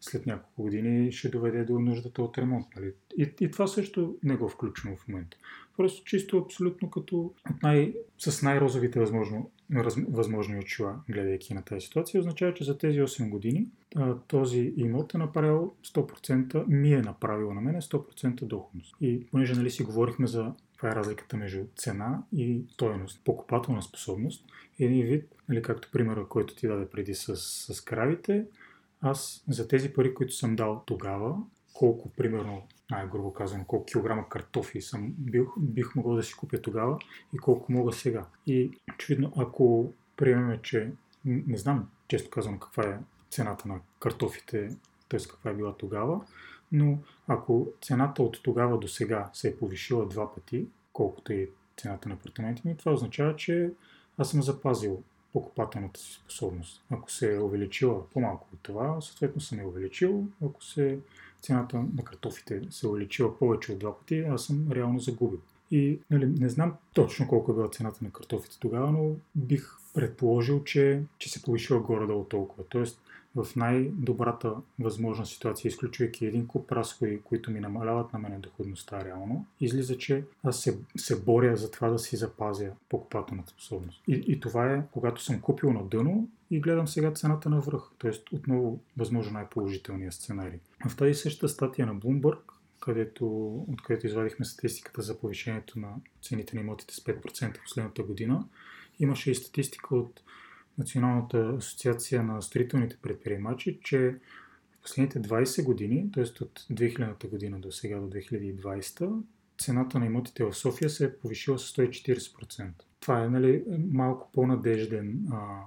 след 0.00 0.26
няколко 0.26 0.62
години 0.62 1.12
ще 1.12 1.28
доведе 1.28 1.64
до 1.64 1.78
нуждата 1.78 2.22
от 2.22 2.38
ремонт. 2.38 2.66
Нали? 2.76 2.92
И, 3.18 3.34
и 3.40 3.50
това 3.50 3.66
също 3.66 4.16
не 4.22 4.36
го 4.36 4.48
включвам 4.48 4.96
в 4.96 5.08
момента. 5.08 5.36
Просто 5.78 6.04
чисто 6.04 6.38
абсолютно 6.38 6.90
като 6.90 7.16
от 7.20 7.62
най, 7.62 7.94
с 8.18 8.42
най-розовите 8.42 9.00
възможно, 9.00 9.50
раз, 9.74 9.96
възможни 10.08 10.58
очила, 10.58 11.00
гледайки 11.08 11.54
на 11.54 11.62
тази 11.62 11.80
ситуация, 11.80 12.20
означава, 12.20 12.54
че 12.54 12.64
за 12.64 12.78
тези 12.78 13.00
8 13.00 13.28
години 13.28 13.66
а, 13.96 14.14
този 14.18 14.72
имот 14.76 15.14
е 15.14 15.18
направил 15.18 15.74
100%, 15.86 16.66
ми 16.66 16.92
е 16.92 17.02
направил 17.02 17.54
на 17.54 17.60
мене 17.60 17.80
100% 17.80 18.44
доходност. 18.44 18.96
И 19.00 19.26
понеже 19.30 19.54
нали 19.54 19.70
си 19.70 19.82
говорихме 19.82 20.26
за 20.26 20.52
това 20.76 20.88
е 20.88 20.94
разликата 20.94 21.36
между 21.36 21.64
цена 21.76 22.22
и 22.32 22.60
стоеност, 22.72 23.20
покупателна 23.24 23.82
способност. 23.82 24.44
Един 24.78 25.06
вид, 25.06 25.34
нали, 25.48 25.62
както 25.62 25.90
примера, 25.92 26.26
който 26.28 26.54
ти 26.54 26.68
даде 26.68 26.90
преди 26.90 27.14
с, 27.14 27.36
с 27.74 27.80
кравите, 27.80 28.44
аз 29.00 29.44
за 29.48 29.68
тези 29.68 29.92
пари, 29.92 30.14
които 30.14 30.34
съм 30.34 30.56
дал 30.56 30.82
тогава, 30.86 31.36
колко, 31.72 32.10
примерно, 32.10 32.62
най-грубо 32.90 33.32
казано, 33.32 33.64
колко 33.66 33.86
килограма 33.86 34.28
картофи 34.28 34.80
съм 34.80 35.14
бих, 35.18 35.42
бих 35.58 35.94
могъл 35.94 36.14
да 36.14 36.22
си 36.22 36.34
купя 36.34 36.62
тогава 36.62 36.98
и 37.34 37.38
колко 37.38 37.72
мога 37.72 37.92
сега. 37.92 38.26
И 38.46 38.70
очевидно, 38.94 39.32
ако 39.36 39.92
приемем, 40.16 40.58
че 40.62 40.92
не 41.24 41.56
знам, 41.56 41.88
често 42.08 42.30
казвам, 42.30 42.58
каква 42.58 42.84
е 42.84 42.98
цената 43.30 43.68
на 43.68 43.80
картофите, 44.00 44.76
т.е. 45.08 45.20
каква 45.20 45.50
е 45.50 45.54
била 45.54 45.76
тогава, 45.76 46.20
но 46.72 46.98
ако 47.28 47.68
цената 47.82 48.22
от 48.22 48.42
тогава 48.42 48.78
до 48.78 48.88
сега 48.88 49.30
се 49.32 49.48
е 49.48 49.56
повишила 49.56 50.08
два 50.08 50.34
пъти, 50.34 50.66
колкото 50.92 51.32
и 51.32 51.50
цената 51.76 52.08
на 52.08 52.14
апартаменти 52.14 52.62
ми, 52.64 52.76
това 52.76 52.92
означава, 52.92 53.36
че 53.36 53.70
аз 54.18 54.30
съм 54.30 54.42
запазил 54.42 55.02
покупателната 55.32 56.00
си 56.00 56.12
способност. 56.12 56.84
Ако 56.90 57.10
се 57.10 57.34
е 57.34 57.40
увеличила 57.40 58.10
по-малко 58.10 58.48
от 58.54 58.60
това, 58.62 59.00
съответно 59.00 59.40
съм 59.40 59.58
я 59.58 59.68
увеличил. 59.68 60.26
Ако 60.44 60.64
се 60.64 60.92
е 60.92 60.98
цената 61.42 61.76
на 61.76 62.04
картофите 62.04 62.62
се 62.70 62.86
е 62.86 62.90
увеличила 62.90 63.38
повече 63.38 63.72
от 63.72 63.78
два 63.78 63.98
пъти, 63.98 64.20
аз 64.20 64.44
съм 64.44 64.72
реално 64.72 65.00
загубил. 65.00 65.40
И 65.70 65.98
нали, 66.10 66.26
не 66.26 66.48
знам 66.48 66.74
точно 66.94 67.28
колко 67.28 67.52
е 67.52 67.54
била 67.54 67.68
цената 67.68 67.98
на 68.02 68.10
картофите 68.10 68.56
тогава, 68.60 68.92
но 68.92 69.10
бих 69.34 69.70
предположил, 69.94 70.64
че, 70.64 71.02
че 71.18 71.30
се 71.30 71.42
повишила 71.42 71.80
горе-долу 71.80 72.24
толкова. 72.24 72.64
Тоест, 72.68 73.00
в 73.34 73.56
най-добрата 73.56 74.54
възможна 74.78 75.26
ситуация, 75.26 75.68
изключвайки 75.68 76.26
един 76.26 76.46
куп 76.46 76.72
разходи, 76.72 77.20
които 77.24 77.50
ми 77.50 77.60
намаляват 77.60 78.12
на 78.12 78.18
мене 78.18 78.38
доходността 78.38 79.04
реално, 79.04 79.46
излиза, 79.60 79.98
че 79.98 80.24
аз 80.44 80.60
се, 80.60 80.78
се 80.96 81.20
боря 81.20 81.56
за 81.56 81.70
това 81.70 81.88
да 81.88 81.98
си 81.98 82.16
запазя 82.16 82.70
покупателната 82.88 83.50
способност. 83.50 84.02
И, 84.08 84.24
и 84.26 84.40
това 84.40 84.72
е, 84.72 84.82
когато 84.92 85.22
съм 85.22 85.40
купил 85.40 85.72
на 85.72 85.84
дъно 85.84 86.28
и 86.50 86.60
гледам 86.60 86.88
сега 86.88 87.10
цената 87.10 87.48
на 87.48 87.60
връх. 87.60 87.82
Тоест, 87.98 88.32
отново, 88.32 88.80
възможно 88.96 89.32
най-положителният 89.32 90.14
сценарий. 90.14 90.58
В 90.88 90.96
тази 90.96 91.14
същата 91.14 91.48
статия 91.48 91.86
на 91.86 91.96
Bloomberg, 91.96 92.38
където, 92.80 93.54
откъдето 93.68 94.06
извадихме 94.06 94.44
статистиката 94.44 95.02
за 95.02 95.20
повишението 95.20 95.78
на 95.78 95.94
цените 96.22 96.56
на 96.56 96.60
имотите 96.60 96.94
с 96.94 97.00
5% 97.00 97.62
последната 97.62 98.02
година, 98.02 98.44
имаше 98.98 99.30
и 99.30 99.34
статистика 99.34 99.96
от 99.96 100.20
Националната 100.78 101.54
асоциация 101.58 102.22
на 102.22 102.42
строителните 102.42 102.96
предприемачи, 103.02 103.80
че 103.84 104.16
в 104.72 104.82
последните 104.82 105.20
20 105.20 105.64
години, 105.64 106.10
т.е. 106.12 106.22
от 106.22 106.66
2000 106.72 107.28
година 107.28 107.60
до 107.60 107.72
сега, 107.72 108.00
до 108.00 108.06
2020, 108.06 109.22
цената 109.58 109.98
на 109.98 110.06
имотите 110.06 110.44
в 110.44 110.54
София 110.54 110.90
се 110.90 111.04
е 111.04 111.16
повишила 111.16 111.58
с 111.58 111.76
140%. 111.76 112.70
Това 113.00 113.24
е 113.24 113.28
нали, 113.28 113.64
малко 113.92 114.30
по-надежден, 114.32 115.26
а, 115.32 115.60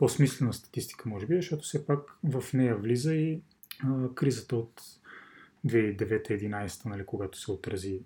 по-смислена 0.00 0.52
статистика, 0.52 1.08
може 1.08 1.26
би, 1.26 1.36
защото 1.36 1.62
все 1.62 1.86
пак 1.86 2.18
в 2.24 2.44
нея 2.54 2.76
влиза 2.76 3.14
и 3.14 3.40
а, 3.84 4.14
кризата 4.14 4.56
от 4.56 4.82
2009-2011, 5.66 6.86
нали, 6.86 7.06
когато 7.06 7.40
се 7.40 7.52
отрази 7.52 8.00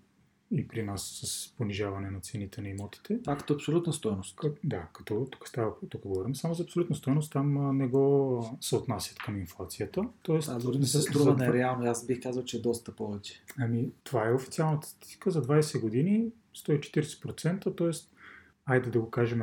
и 0.51 0.69
при 0.69 0.83
нас 0.83 1.21
с 1.25 1.55
понижаване 1.57 2.11
на 2.11 2.21
цените 2.21 2.63
на 2.63 2.69
имотите. 2.69 3.23
Това 3.23 3.37
като 3.37 3.55
абсолютна 3.55 3.93
стоеност. 3.93 4.41
Да, 4.65 4.89
като 4.93 5.27
тук, 5.31 5.49
става, 5.49 5.73
тук 5.89 6.03
говорим 6.03 6.35
само 6.35 6.55
за 6.55 6.63
абсолютна 6.63 6.97
стоеност, 6.97 7.33
там 7.33 7.77
не 7.77 7.87
го 7.87 8.59
се 8.61 8.77
отнасят 8.77 9.19
към 9.19 9.39
инфлацията. 9.39 10.03
Тоест, 10.23 10.49
а 10.49 10.59
дори 10.59 10.79
не 10.79 10.87
се 10.87 11.03
струва 11.03 11.31
за... 11.31 11.37
нереално, 11.37 11.91
аз 11.91 12.07
бих 12.07 12.23
казал, 12.23 12.45
че 12.45 12.57
е 12.57 12.61
доста 12.61 12.93
повече. 12.93 13.43
Ами, 13.59 13.91
това 14.05 14.29
е 14.29 14.33
официалната 14.33 14.89
статистика 14.89 15.31
за 15.31 15.43
20 15.43 15.81
години, 15.81 16.33
140%, 16.57 17.79
т.е. 17.79 17.91
айде 18.67 18.91
да 18.91 19.01
го 19.01 19.11
кажем 19.11 19.43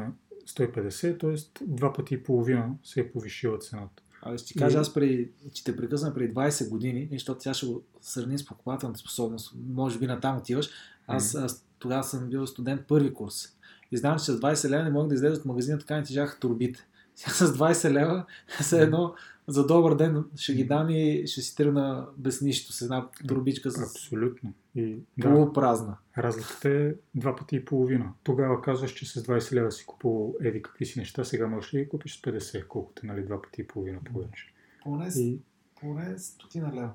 150, 0.52 1.20
т.е. 1.20 1.66
два 1.66 1.94
пъти 1.94 2.14
и 2.14 2.24
половина 2.24 2.76
се 2.84 3.00
е 3.00 3.12
повишила 3.12 3.58
цената. 3.58 4.04
А 4.22 4.38
ще 4.38 4.48
ти 4.48 4.60
кажа, 4.60 4.80
аз 4.80 4.94
при, 4.94 5.30
че 5.54 5.64
те 5.64 5.76
прекъсна 5.76 6.14
преди 6.14 6.34
20 6.34 6.70
години, 6.70 7.10
защото 7.12 7.40
тя 7.40 7.54
ще 7.54 7.66
го 7.66 7.84
сравни 8.02 8.38
с 8.38 8.46
покупателната 8.46 9.00
способност. 9.00 9.54
Може 9.70 10.00
би 10.00 10.08
натам 10.08 10.38
отиваш. 10.38 10.70
Аз, 11.08 11.36
аз 11.36 11.66
тогава 11.80 12.04
съм 12.04 12.30
бил 12.30 12.48
студент 12.48 12.82
първи 12.88 13.14
курс. 13.14 13.48
И 13.92 13.98
знам, 13.98 14.20
че 14.20 14.26
с 14.26 14.40
20 14.40 14.70
лева 14.70 14.84
не 14.84 14.90
мога 14.90 15.08
да 15.08 15.16
излезе 15.16 15.40
от 15.40 15.46
магазина, 15.46 15.80
така 15.80 15.98
не 15.98 16.04
тежаха 16.04 16.40
турбите. 16.40 16.88
Сега 17.16 17.34
с 17.34 17.54
20 17.58 17.92
лева 17.92 18.26
се 18.62 18.82
едно 18.82 19.14
за 19.52 19.68
добър 19.68 19.96
ден 19.96 20.24
ще 20.36 20.54
ги 20.54 20.64
дам 20.64 20.90
и 20.90 21.24
ще 21.28 21.42
си 21.42 21.56
тръгна 21.56 22.08
без 22.18 22.42
нищо, 22.42 22.74
с 22.74 22.82
една 22.82 23.08
турбичка 23.28 23.72
с... 23.72 23.82
Абсолютно. 23.82 24.54
И. 24.76 24.98
Да, 25.18 25.98
разликата 26.18 26.70
е 26.70 26.94
два 27.16 27.36
пъти 27.36 27.56
и 27.56 27.66
половина. 27.66 28.14
Тогава 28.24 28.62
казваш, 28.62 28.94
че 28.94 29.06
с 29.06 29.24
20 29.24 29.54
лева 29.54 29.72
си 29.72 29.86
купувал 29.86 30.34
еди 30.42 30.62
какви 30.62 30.86
си 30.86 31.00
неща, 31.00 31.24
сега 31.24 31.48
можеш 31.48 31.74
ли 31.74 31.84
да 31.84 31.90
купиш 31.90 32.18
с 32.18 32.22
50, 32.22 32.68
колкото 32.68 33.06
нали, 33.06 33.26
два 33.26 33.42
пъти 33.42 33.62
и 33.62 33.68
половина 33.68 34.00
повече. 34.14 34.54
Поне, 34.84 35.08
и... 35.16 35.40
поне 35.82 36.18
стотина 36.18 36.72
лева. 36.76 36.92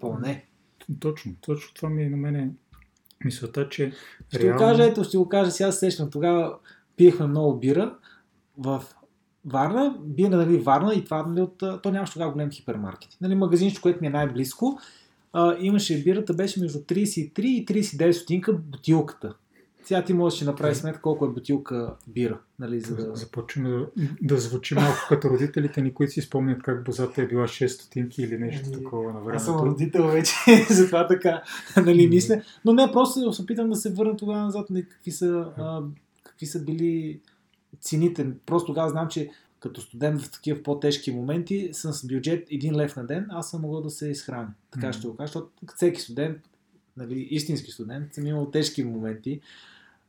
Поне. 0.00 0.46
Точно, 1.00 1.34
точно 1.40 1.74
това 1.74 1.88
ми 1.88 2.02
е 2.02 2.10
на 2.10 2.16
мене 2.16 2.50
мисълта, 3.24 3.68
че 3.68 3.92
Ще 4.28 4.38
реално... 4.38 4.58
го 4.58 4.64
кажа, 4.64 4.84
ето, 4.84 5.04
ще 5.04 5.16
го 5.16 5.28
кажа, 5.28 5.50
сега 5.50 5.72
сещам. 5.72 6.10
Тогава 6.10 6.58
пиехме 6.96 7.26
много 7.26 7.58
бира 7.58 7.98
в 8.58 8.84
Варна, 9.46 9.96
бие 10.04 10.28
нали, 10.28 10.58
Варна 10.58 10.94
и 10.94 11.04
това 11.04 11.22
нали, 11.22 11.40
от, 11.40 11.58
то 11.82 11.90
нямаше 11.90 12.12
тогава 12.12 12.32
голем 12.32 12.50
хипермаркет. 12.50 13.10
Нали, 13.20 13.34
магазинчето, 13.34 13.82
което 13.82 14.00
ми 14.00 14.06
е 14.06 14.10
най-близко, 14.10 14.78
а, 15.32 15.56
имаше 15.60 16.02
бирата, 16.02 16.34
беше 16.34 16.60
между 16.60 16.78
33 16.78 17.40
и 17.40 17.66
39 17.66 18.10
стотинка 18.12 18.52
бутилката. 18.52 19.34
Сега 19.84 20.04
ти 20.04 20.12
можеш 20.12 20.38
да 20.38 20.44
направи 20.44 20.74
сметка 20.74 21.00
колко 21.00 21.24
е 21.24 21.28
бутилка 21.28 21.94
бира. 22.06 22.38
Нали, 22.58 22.80
за 22.80 22.96
да... 22.96 23.16
Започваме 23.16 23.70
да, 23.70 23.86
да 24.22 24.36
звучи 24.36 24.74
малко 24.74 24.98
като 25.08 25.30
родителите 25.30 25.82
ни, 25.82 25.94
които 25.94 26.12
си 26.12 26.20
спомнят 26.20 26.62
как 26.62 26.84
бозата 26.84 27.22
е 27.22 27.26
била 27.26 27.44
6 27.44 27.66
стотинки 27.66 28.22
или 28.22 28.38
нещо 28.38 28.68
ами, 28.72 28.82
такова 28.82 29.12
на 29.12 29.20
времето. 29.20 29.36
Аз 29.36 29.44
съм 29.44 29.56
родител 29.56 30.06
вече, 30.06 30.34
затова 30.70 31.06
така 31.06 31.42
нали, 31.76 32.08
мисля. 32.08 32.42
Но 32.64 32.72
не, 32.72 32.92
просто 32.92 33.32
се 33.32 33.42
опитам 33.42 33.70
да 33.70 33.76
се 33.76 33.92
върна 33.92 34.16
тогава 34.16 34.38
назад, 34.38 34.70
нали, 34.70 34.86
какви, 34.88 35.10
са, 35.10 35.52
а, 35.58 35.82
какви 36.24 36.46
са 36.46 36.64
били 36.64 37.20
цените. 37.80 38.26
Просто 38.46 38.66
тогава 38.66 38.90
знам, 38.90 39.08
че 39.08 39.30
като 39.60 39.80
студент 39.80 40.22
в 40.22 40.30
такива 40.30 40.62
по-тежки 40.62 41.12
моменти, 41.12 41.68
с 41.72 42.06
бюджет 42.06 42.48
1 42.48 42.76
лев 42.76 42.96
на 42.96 43.06
ден, 43.06 43.26
аз 43.30 43.50
съм 43.50 43.60
могъл 43.60 43.82
да 43.82 43.90
се 43.90 44.08
изхраня. 44.08 44.48
Така 44.70 44.86
mm. 44.86 44.92
ще 44.92 45.06
го 45.06 45.16
кажа, 45.16 45.26
защото 45.26 45.50
всеки 45.76 46.00
студент, 46.00 46.38
нали, 46.96 47.28
истински 47.30 47.70
студент, 47.70 48.14
съм 48.14 48.26
имал 48.26 48.50
тежки 48.50 48.84
моменти. 48.84 49.40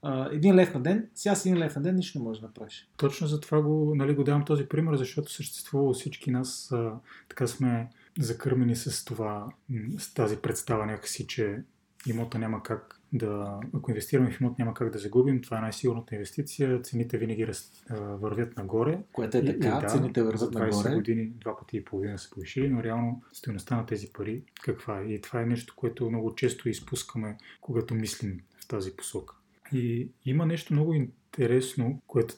Uh, 0.04 0.36
един 0.36 0.56
лев 0.56 0.74
на 0.74 0.82
ден, 0.82 1.10
сега 1.16 1.36
с 1.36 1.46
един 1.46 1.58
лев 1.60 1.76
на 1.76 1.82
ден 1.82 1.96
нищо 1.96 2.20
не 2.20 2.24
можеш 2.24 2.42
да 2.42 2.48
направиш. 2.48 2.88
Точно 2.98 3.28
за 3.28 3.40
това 3.40 3.62
го, 3.62 3.96
нали, 3.96 4.16
го 4.16 4.24
давам 4.24 4.46
този 4.46 4.66
пример, 4.66 4.96
защото 4.96 5.32
съществува 5.32 5.94
всички 5.94 6.32
нас, 6.32 6.72
а, 6.72 6.94
така 7.30 7.48
сме 7.48 7.90
закърмени 8.20 8.76
с 8.76 9.06
това, 9.06 9.48
с 9.98 10.14
тази 10.14 10.38
представа 10.38 10.86
някакси, 10.86 11.28
че 11.28 11.64
имота 12.08 12.40
няма 12.40 12.64
как 12.64 12.97
да, 13.14 13.60
ако 13.74 13.92
инвестираме 13.92 14.32
в 14.32 14.42
имот, 14.42 14.60
няма 14.60 14.74
как 14.74 14.90
да 14.90 15.00
загубим. 15.00 15.42
Това 15.42 15.58
е 15.58 15.62
най-сигурната 15.62 16.16
инвестиция. 16.16 16.82
Цените 16.82 17.18
винаги 17.18 17.48
раз, 17.48 17.72
вървят 18.00 18.58
нагоре. 18.58 19.00
Което 19.12 19.38
е 19.38 19.46
така, 19.46 19.68
и, 19.68 19.82
да, 19.82 19.88
цените 19.88 20.24
вървят 20.24 20.40
за 20.40 20.52
20 20.52 20.76
нагоре. 20.76 20.96
години 20.96 21.26
два 21.26 21.58
пъти 21.58 21.78
и 21.78 21.86
половина 21.86 22.20
са 22.20 22.30
повишили, 22.30 22.70
но 22.70 22.84
реално 22.84 23.24
стоеността 23.34 23.76
на 23.76 23.86
тези 23.86 24.14
пари 24.14 24.44
каква 24.62 25.02
е. 25.02 25.04
И 25.04 25.22
това 25.22 25.42
е 25.42 25.46
нещо, 25.46 25.74
което 25.78 26.10
много 26.10 26.36
често 26.36 26.70
изпускаме, 26.70 27.38
когато 27.62 27.96
мислим 27.96 28.40
в 28.60 28.68
тази 28.68 28.96
посока. 28.96 29.36
И 29.74 30.10
има 30.26 30.46
нещо 30.46 30.74
много 30.74 30.94
интересно, 30.94 32.02
което 32.08 32.36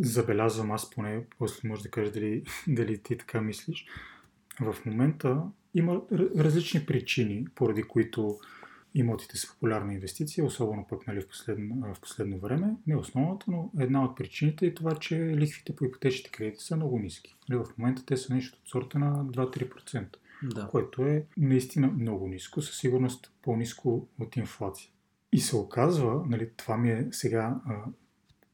забелязвам 0.00 0.70
аз 0.70 0.90
поне, 0.90 1.24
после 1.38 1.68
може 1.68 1.82
да 1.82 1.90
кажеш 1.90 2.12
дали, 2.12 2.44
дали 2.68 2.98
ти 2.98 3.18
така 3.18 3.40
мислиш. 3.40 3.86
В 4.60 4.76
момента 4.86 5.42
има 5.74 6.00
различни 6.38 6.86
причини, 6.86 7.46
поради 7.54 7.82
които 7.82 8.38
имотите 8.94 9.36
са 9.36 9.48
популярна 9.48 9.94
инвестиция, 9.94 10.44
особено 10.44 10.86
пък 10.88 11.06
нали, 11.06 11.20
в, 11.20 11.28
последно, 11.28 11.94
в 11.94 12.00
последно 12.00 12.38
време. 12.38 12.74
Не 12.86 12.96
основната, 12.96 13.44
но 13.48 13.70
една 13.78 14.04
от 14.04 14.16
причините 14.16 14.66
е 14.66 14.74
това, 14.74 14.94
че 14.94 15.36
лихвите 15.36 15.76
по 15.76 15.84
ипотечните 15.84 16.30
кредити 16.30 16.64
са 16.64 16.76
много 16.76 16.98
ниски. 16.98 17.36
Нали, 17.48 17.58
в 17.58 17.78
момента 17.78 18.06
те 18.06 18.16
са 18.16 18.34
нещо 18.34 18.58
от 18.62 18.68
сорта 18.68 18.98
на 18.98 19.24
2-3%, 19.24 20.16
да. 20.42 20.68
което 20.68 21.04
е 21.04 21.24
наистина 21.36 21.88
много 21.88 22.28
ниско, 22.28 22.62
със 22.62 22.76
сигурност 22.76 23.32
по-ниско 23.42 24.08
от 24.18 24.36
инфлация. 24.36 24.90
И 25.32 25.40
се 25.40 25.56
оказва, 25.56 26.24
нали, 26.28 26.50
това 26.56 26.76
ми 26.76 26.90
е 26.90 27.08
сега 27.10 27.60
а, 27.66 27.74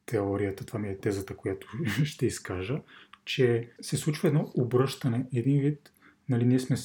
теорията, 0.06 0.66
това 0.66 0.78
ми 0.78 0.88
е 0.88 0.98
тезата, 0.98 1.36
която 1.36 1.68
ще 2.04 2.26
изкажа, 2.26 2.80
че 3.24 3.70
се 3.80 3.96
случва 3.96 4.28
едно 4.28 4.52
обръщане, 4.54 5.26
един 5.34 5.60
вид, 5.60 5.92
нали, 6.28 6.44
ние 6.44 6.58
сме 6.58 6.76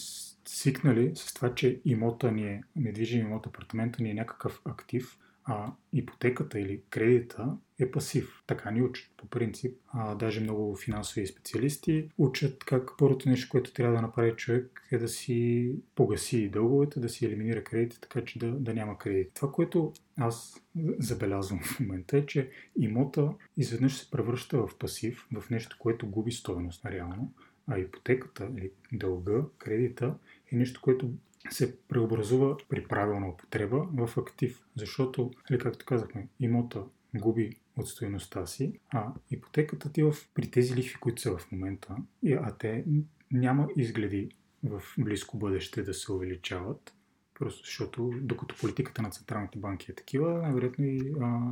свикнали 0.46 1.12
с 1.16 1.34
това, 1.34 1.56
че 1.56 1.82
имота 1.86 2.32
ни 2.32 2.48
е, 2.48 2.64
недвижим 2.76 3.22
имот, 3.22 3.48
апартамента 3.48 4.04
ни 4.04 4.10
е 4.10 4.14
някакъв 4.14 4.62
актив, 4.66 5.18
а 5.46 5.72
ипотеката 5.94 6.60
или 6.60 6.82
кредита 6.90 7.58
е 7.80 7.92
пасив. 7.92 8.44
Така 8.48 8.72
ни 8.72 8.82
учат 8.82 9.12
по 9.18 9.28
принцип. 9.28 9.78
А, 9.88 10.16
даже 10.16 10.42
много 10.42 10.76
финансови 10.76 11.28
специалисти 11.28 12.10
учат 12.18 12.64
как 12.64 12.92
първото 12.98 13.30
нещо, 13.30 13.50
което 13.50 13.74
трябва 13.74 13.96
да 13.96 14.02
направи 14.02 14.36
човек 14.36 14.88
е 14.92 14.98
да 14.98 15.08
си 15.08 15.72
погаси 15.96 16.50
дълговете, 16.50 17.00
да 17.00 17.10
си 17.10 17.26
елиминира 17.26 17.64
кредити, 17.64 18.02
така 18.02 18.26
че 18.26 18.40
да, 18.40 18.52
да 18.52 18.74
няма 18.74 18.98
кредит. 18.98 19.32
Това, 19.34 19.52
което 19.52 19.94
аз 20.18 20.64
забелязвам 21.00 21.60
в 21.64 21.80
момента 21.80 22.18
е, 22.18 22.26
че 22.26 22.50
имота 22.80 23.34
изведнъж 23.58 23.98
се 23.98 24.12
превръща 24.12 24.58
в 24.58 24.78
пасив, 24.80 25.28
в 25.34 25.50
нещо, 25.50 25.76
което 25.80 26.08
губи 26.08 26.32
стоеност 26.32 26.86
реално, 26.86 27.34
а 27.68 27.80
ипотеката 27.80 28.50
или 28.58 28.72
дълга, 28.94 29.42
кредита 29.58 30.16
е 30.52 30.56
нещо, 30.56 30.82
което 30.82 31.12
се 31.50 31.78
преобразува 31.88 32.58
при 32.70 32.84
правилна 32.84 33.30
употреба 33.30 33.88
в 33.94 34.18
актив. 34.18 34.66
Защото, 34.76 35.22
или 35.22 35.32
нали, 35.50 35.60
както 35.60 35.86
казахме, 35.86 36.28
имота 36.40 36.84
губи 37.16 37.56
от 37.78 37.88
стоеността 37.88 38.46
си, 38.46 38.80
а 38.90 39.14
ипотеката 39.32 39.92
ти 39.92 40.04
в, 40.04 40.16
при 40.34 40.52
тези 40.52 40.76
лихви, 40.76 40.96
които 40.96 41.22
са 41.22 41.38
в 41.38 41.52
момента, 41.52 41.96
а 42.26 42.58
те 42.58 42.86
няма 43.32 43.68
изгледи 43.78 44.30
в 44.64 44.82
близко 45.00 45.38
бъдеще 45.38 45.84
да 45.84 45.94
се 45.94 46.12
увеличават, 46.12 46.94
просто 47.34 47.66
защото 47.66 48.12
докато 48.22 48.56
политиката 48.62 49.02
на 49.02 49.10
централните 49.10 49.60
банки 49.60 49.92
е 49.92 49.96
такива, 49.96 50.42
най-вероятно 50.42 50.86
и 50.86 51.14
а, 51.22 51.52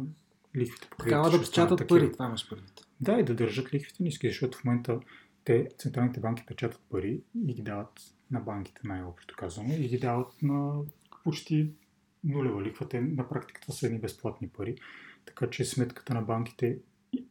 лихвите 0.55 0.87
по 0.89 0.97
Такава 0.97 1.31
да 1.31 1.39
печатат 1.39 1.87
пари, 1.87 2.11
това 2.11 2.25
имаш 2.25 2.49
предвид. 2.49 2.87
Да, 3.01 3.19
и 3.19 3.23
да 3.23 3.35
държат 3.35 3.73
лихвите 3.73 4.03
ниски, 4.03 4.27
защото 4.27 4.57
в 4.57 4.63
момента 4.63 4.99
те, 5.43 5.67
централните 5.77 6.19
банки 6.19 6.43
печатат 6.45 6.81
пари 6.89 7.21
и 7.47 7.53
ги 7.53 7.61
дават 7.61 8.01
на 8.31 8.39
банките, 8.39 8.81
най-общо 8.83 9.35
казано, 9.37 9.73
и 9.73 9.87
ги 9.87 9.99
дават 9.99 10.41
на 10.41 10.81
почти 11.23 11.71
нулева 12.23 12.63
лихва. 12.63 12.89
Те 12.89 13.01
на 13.01 13.29
практика 13.29 13.61
това 13.61 13.73
са 13.73 13.85
едни 13.85 13.99
безплатни 13.99 14.49
пари. 14.49 14.75
Така 15.25 15.49
че 15.49 15.65
сметката 15.65 16.13
на 16.13 16.21
банките 16.21 16.79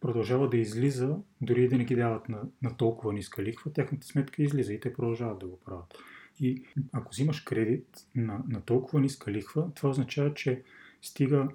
продължава 0.01 0.49
да 0.49 0.57
излиза, 0.57 1.16
дори 1.40 1.68
да 1.68 1.78
не 1.78 1.84
ги 1.84 1.96
дават 1.96 2.28
на, 2.28 2.42
на 2.62 2.76
толкова 2.76 3.12
ниска 3.12 3.42
лихва, 3.42 3.72
тяхната 3.72 4.07
сметка 4.07 4.42
излиза 4.42 4.72
и 4.72 4.80
те 4.80 4.92
продължават 4.92 5.38
да 5.38 5.46
го 5.46 5.61
правят. 5.61 5.94
И 6.40 6.64
ако 6.92 7.11
взимаш 7.11 7.40
кредит 7.40 8.07
на, 8.14 8.42
на 8.49 8.61
толкова 8.61 9.01
ниска 9.01 9.32
лихва, 9.32 9.70
това 9.74 9.90
означава, 9.90 10.34
че 10.34 10.62
стига 11.03 11.49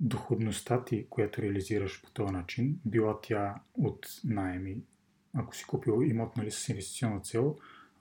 доходността 0.00 0.84
ти, 0.84 1.06
която 1.10 1.42
реализираш 1.42 2.02
по 2.02 2.10
този 2.10 2.32
начин, 2.32 2.80
била 2.84 3.18
тя 3.22 3.54
от 3.74 4.06
найеми, 4.24 4.78
ако 5.34 5.56
си 5.56 5.64
купил 5.64 6.02
имот 6.04 6.36
нали, 6.36 6.50
с 6.50 6.68
инвестиционна 6.68 7.20
цел, 7.20 7.56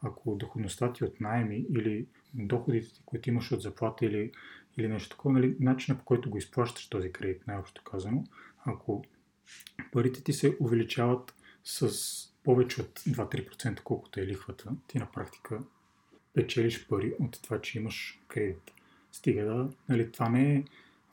ако 0.06 0.36
доходността 0.36 0.94
ти 0.94 1.04
от 1.04 1.22
найеми 1.22 1.66
или 1.70 2.06
доходите 2.34 2.94
ти, 2.94 3.02
които 3.06 3.30
имаш 3.30 3.52
от 3.52 3.62
заплата 3.62 4.06
или, 4.06 4.32
или 4.78 4.88
нещо 4.88 5.10
такова, 5.10 5.34
нали, 5.34 5.56
начинът 5.60 6.00
по 6.00 6.06
който 6.06 6.30
го 6.30 6.38
изплащаш 6.38 6.88
този 6.90 7.12
кредит, 7.12 7.48
най-общо 7.48 7.84
казано, 7.84 8.24
ако 8.66 9.04
парите 9.92 10.24
ти 10.24 10.34
се 10.34 10.58
увеличават 10.60 11.36
с 11.64 11.90
повече 12.44 12.82
от 12.82 13.00
2-3%, 13.00 13.82
колкото 13.82 14.20
е 14.20 14.28
лихвата, 14.28 14.72
ти 14.88 15.00
на 15.00 15.12
практика 15.12 15.60
печелиш 16.34 16.88
пари 16.88 17.14
от 17.20 17.42
това, 17.44 17.62
че 17.62 17.78
имаш 17.78 18.20
кредит. 18.28 18.72
Стига 19.12 19.46
да, 19.46 19.70
нали, 19.90 20.12
това 20.12 20.30
не 20.30 20.56
е 20.56 20.64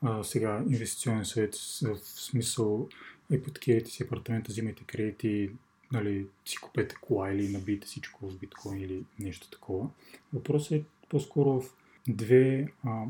а, 0.01 0.23
сега 0.23 0.63
инвестиционен 0.69 1.25
съвет 1.25 1.55
в 1.55 1.97
смисъл 2.05 2.89
ипотекирайте 3.31 3.91
си 3.91 4.03
апартамента, 4.03 4.51
взимайте 4.51 4.83
кредити, 4.83 5.51
нали, 5.93 6.27
си 6.45 6.57
купете 6.57 6.95
кола 6.95 7.31
или 7.31 7.49
набийте 7.49 7.87
всичко 7.87 8.29
в 8.29 8.39
биткоин 8.39 8.81
или 8.81 9.03
нещо 9.19 9.49
такова. 9.49 9.89
Въпросът 10.33 10.71
е 10.71 10.83
по-скоро 11.09 11.61
в 11.61 11.73
две, 12.07 12.67
а, 12.83 13.05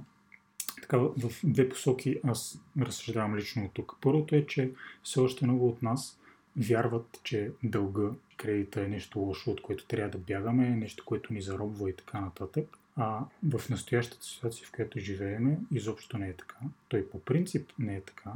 така, 0.82 0.98
в 0.98 1.32
две 1.44 1.70
посоки 1.70 2.20
аз 2.24 2.60
разсъждавам 2.80 3.36
лично 3.36 3.66
от 3.66 3.72
тук. 3.74 3.96
Първото 4.02 4.36
е, 4.36 4.46
че 4.46 4.72
все 5.04 5.20
още 5.20 5.46
много 5.46 5.68
от 5.68 5.82
нас 5.82 6.20
вярват, 6.58 7.20
че 7.24 7.52
дълга, 7.64 8.10
кредита 8.38 8.82
е 8.82 8.88
нещо 8.88 9.20
лошо, 9.20 9.52
от 9.52 9.62
което 9.62 9.86
трябва 9.86 10.10
да 10.10 10.18
бягаме, 10.18 10.70
нещо, 10.70 11.06
което 11.06 11.34
ни 11.34 11.42
заробва 11.42 11.90
и 11.90 11.96
така 11.96 12.22
нататък. 12.22 12.78
А 12.96 13.26
в 13.50 13.70
настоящата 13.70 14.26
ситуация, 14.26 14.68
в 14.68 14.72
която 14.72 15.00
живееме, 15.00 15.60
изобщо 15.72 16.18
не 16.18 16.30
е 16.30 16.34
така. 16.34 16.56
Той 16.88 17.10
по 17.10 17.20
принцип 17.20 17.72
не 17.80 17.96
е 17.96 18.02
така. 18.02 18.34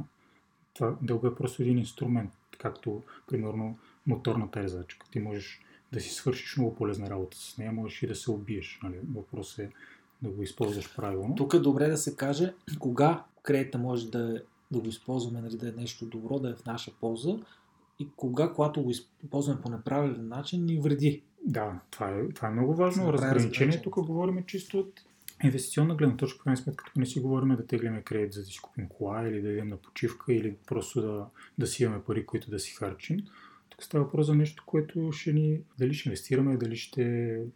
Това 0.74 0.96
дълга 1.02 1.28
е 1.28 1.34
просто 1.34 1.62
един 1.62 1.78
инструмент, 1.78 2.30
както, 2.58 3.02
примерно, 3.26 3.78
моторната 4.08 4.62
резачка. 4.62 5.06
Ти 5.10 5.20
можеш 5.20 5.60
да 5.92 6.00
си 6.00 6.14
свършиш 6.14 6.56
много 6.56 6.74
полезна 6.74 7.10
работа 7.10 7.36
с 7.36 7.58
нея, 7.58 7.72
можеш 7.72 8.02
и 8.02 8.06
да 8.06 8.14
се 8.14 8.30
убиеш. 8.30 8.80
Нали? 8.82 8.96
Въпрос 9.14 9.58
е 9.58 9.70
да 10.22 10.30
го 10.30 10.42
използваш 10.42 10.96
правилно. 10.96 11.34
Тук 11.34 11.54
е 11.54 11.58
добре 11.58 11.88
да 11.88 11.96
се 11.96 12.16
каже 12.16 12.54
кога 12.78 13.24
кредита 13.42 13.78
може 13.78 14.10
да, 14.10 14.42
да 14.70 14.80
го 14.80 14.88
използваме, 14.88 15.40
нали, 15.40 15.56
да 15.56 15.68
е 15.68 15.72
нещо 15.72 16.06
добро, 16.06 16.38
да 16.38 16.50
е 16.50 16.54
в 16.54 16.66
наша 16.66 16.92
полза 17.00 17.38
и 17.98 18.08
кога, 18.16 18.52
когато 18.52 18.82
го 18.82 18.90
използваме 18.90 19.60
по 19.60 19.68
неправилен 19.68 20.28
начин, 20.28 20.64
ни 20.64 20.80
вреди. 20.80 21.22
Да, 21.46 21.80
това 21.90 22.10
е, 22.10 22.28
това 22.28 22.48
е 22.48 22.50
много 22.50 22.74
важно. 22.74 23.12
Разграничение 23.12 23.82
тук 23.82 23.94
говорим 23.94 24.44
чисто 24.46 24.78
от 24.78 25.00
инвестиционна 25.44 25.94
гледна 25.94 26.16
точка, 26.16 26.44
крайна 26.44 26.56
сметка, 26.56 26.84
тук 26.86 26.96
не 26.96 27.06
си 27.06 27.20
говорим 27.20 27.56
да 27.56 27.66
теглиме 27.66 28.02
кредит 28.02 28.32
за 28.32 28.40
да 28.40 28.46
си 28.46 28.58
купим 28.62 28.88
кола 28.88 29.28
или 29.28 29.42
да 29.42 29.48
идем 29.48 29.68
на 29.68 29.76
почивка 29.76 30.32
или 30.32 30.56
просто 30.66 31.00
да, 31.00 31.26
да 31.58 31.66
си 31.66 31.84
имаме 31.84 32.02
пари, 32.02 32.26
които 32.26 32.50
да 32.50 32.58
си 32.58 32.74
харчим. 32.74 33.18
Става 33.80 34.04
въпрос 34.04 34.26
за 34.26 34.34
нещо, 34.34 34.62
което 34.66 35.12
ще 35.12 35.32
ни, 35.32 35.60
дали 35.78 35.94
ще 35.94 36.08
инвестираме, 36.08 36.56
дали 36.56 36.76
ще 36.76 37.02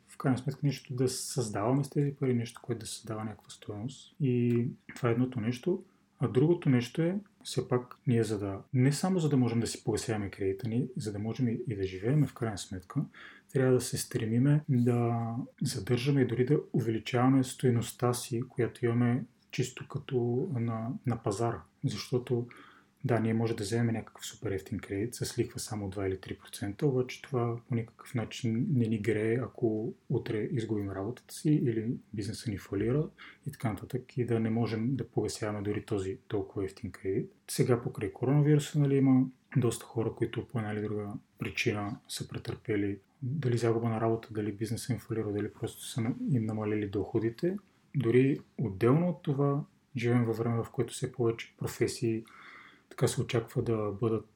в 0.09 0.17
крайна 0.17 0.39
сметка 0.39 0.61
нещо 0.63 0.95
да 0.95 1.09
създаваме 1.09 1.85
с 1.85 1.91
тези 1.91 2.15
пари, 2.21 2.35
нещо, 2.35 2.61
което 2.63 2.81
да 2.81 2.87
създава 2.87 3.25
някаква 3.25 3.51
стоеност. 3.51 4.17
И 4.21 4.67
това 4.97 5.09
е 5.09 5.13
едното 5.13 5.41
нещо. 5.41 5.85
А 6.19 6.29
другото 6.29 6.69
нещо 6.69 7.03
е, 7.03 7.19
все 7.45 7.69
пак, 7.69 7.97
ние 8.07 8.25
за 8.25 8.39
да, 8.39 8.61
не 8.75 8.93
само 8.93 9.19
за 9.19 9.29
да 9.29 9.37
можем 9.37 9.61
да 9.61 9.67
си 9.67 9.85
погасяваме 9.85 10.31
кредита 10.31 10.69
ни, 10.69 10.89
за 10.97 11.13
да 11.13 11.19
можем 11.19 11.49
и 11.49 11.77
да 11.77 11.87
живеем 11.87 12.27
в 12.27 12.35
крайна 12.35 12.59
сметка, 12.59 13.01
трябва 13.53 13.73
да 13.73 13.81
се 13.81 13.99
стремиме 13.99 14.65
да 14.69 15.27
задържаме 15.63 16.21
и 16.21 16.27
дори 16.27 16.45
да 16.45 16.61
увеличаваме 16.73 17.45
стоеността 17.45 18.15
си, 18.15 18.43
която 18.49 18.85
имаме 18.85 19.25
чисто 19.51 19.89
като 19.89 20.49
на, 20.55 20.89
на 21.07 21.23
пазара. 21.23 21.63
Защото 21.85 22.47
да, 23.05 23.21
ние 23.21 23.35
може 23.35 23.57
да 23.57 23.65
вземем 23.65 23.95
някакъв 23.95 24.27
супер 24.27 24.51
ефтин 24.51 24.79
кредит 24.79 25.15
с 25.15 25.39
лихва 25.39 25.61
само 25.61 25.91
2 25.91 26.07
или 26.07 26.17
3%, 26.17 26.83
обаче 26.83 27.23
това 27.23 27.57
по 27.69 27.75
никакъв 27.75 28.15
начин 28.15 28.67
не 28.71 28.87
ни 28.87 28.99
грее, 28.99 29.39
ако 29.43 29.95
утре 30.09 30.39
изгубим 30.39 30.91
работата 30.91 31.35
си 31.35 31.51
или 31.51 31.95
бизнеса 32.13 32.51
ни 32.51 32.59
фалира 32.59 33.09
и 33.47 33.53
така 33.53 33.73
нататък 33.73 34.19
и 34.19 34.25
да 34.25 34.41
не 34.41 34.51
можем 34.51 34.97
да 34.97 35.09
погасяваме 35.09 35.63
дори 35.63 35.85
този 35.85 36.19
толкова 36.29 36.65
ефтин 36.65 36.91
кредит. 36.93 37.33
Сега 37.51 37.83
покрай 37.83 38.13
коронавируса 38.13 38.79
нали, 38.79 38.97
има 38.97 39.27
доста 39.57 39.85
хора, 39.85 40.13
които 40.17 40.49
по 40.49 40.59
една 40.59 40.73
или 40.73 40.81
друга 40.81 41.13
причина 41.39 41.97
са 42.09 42.29
претърпели 42.29 42.99
дали 43.23 43.59
загуба 43.59 43.89
на 43.89 44.01
работа, 44.01 44.29
дали 44.31 44.53
бизнеса 44.53 44.93
им 44.93 44.99
фалира, 44.99 45.33
дали 45.33 45.53
просто 45.53 45.85
са 45.87 46.15
им 46.31 46.47
намалили 46.47 46.89
доходите. 46.89 47.57
Дори 47.97 48.41
отделно 48.59 49.09
от 49.09 49.23
това, 49.23 49.65
живеем 49.97 50.25
във 50.25 50.37
време, 50.37 50.63
в 50.65 50.71
което 50.71 50.93
все 50.93 51.13
повече 51.13 51.55
професии 51.59 52.25
така 52.93 53.09
се 53.09 53.21
очаква 53.21 53.63
да 53.63 53.93
бъдат 54.01 54.29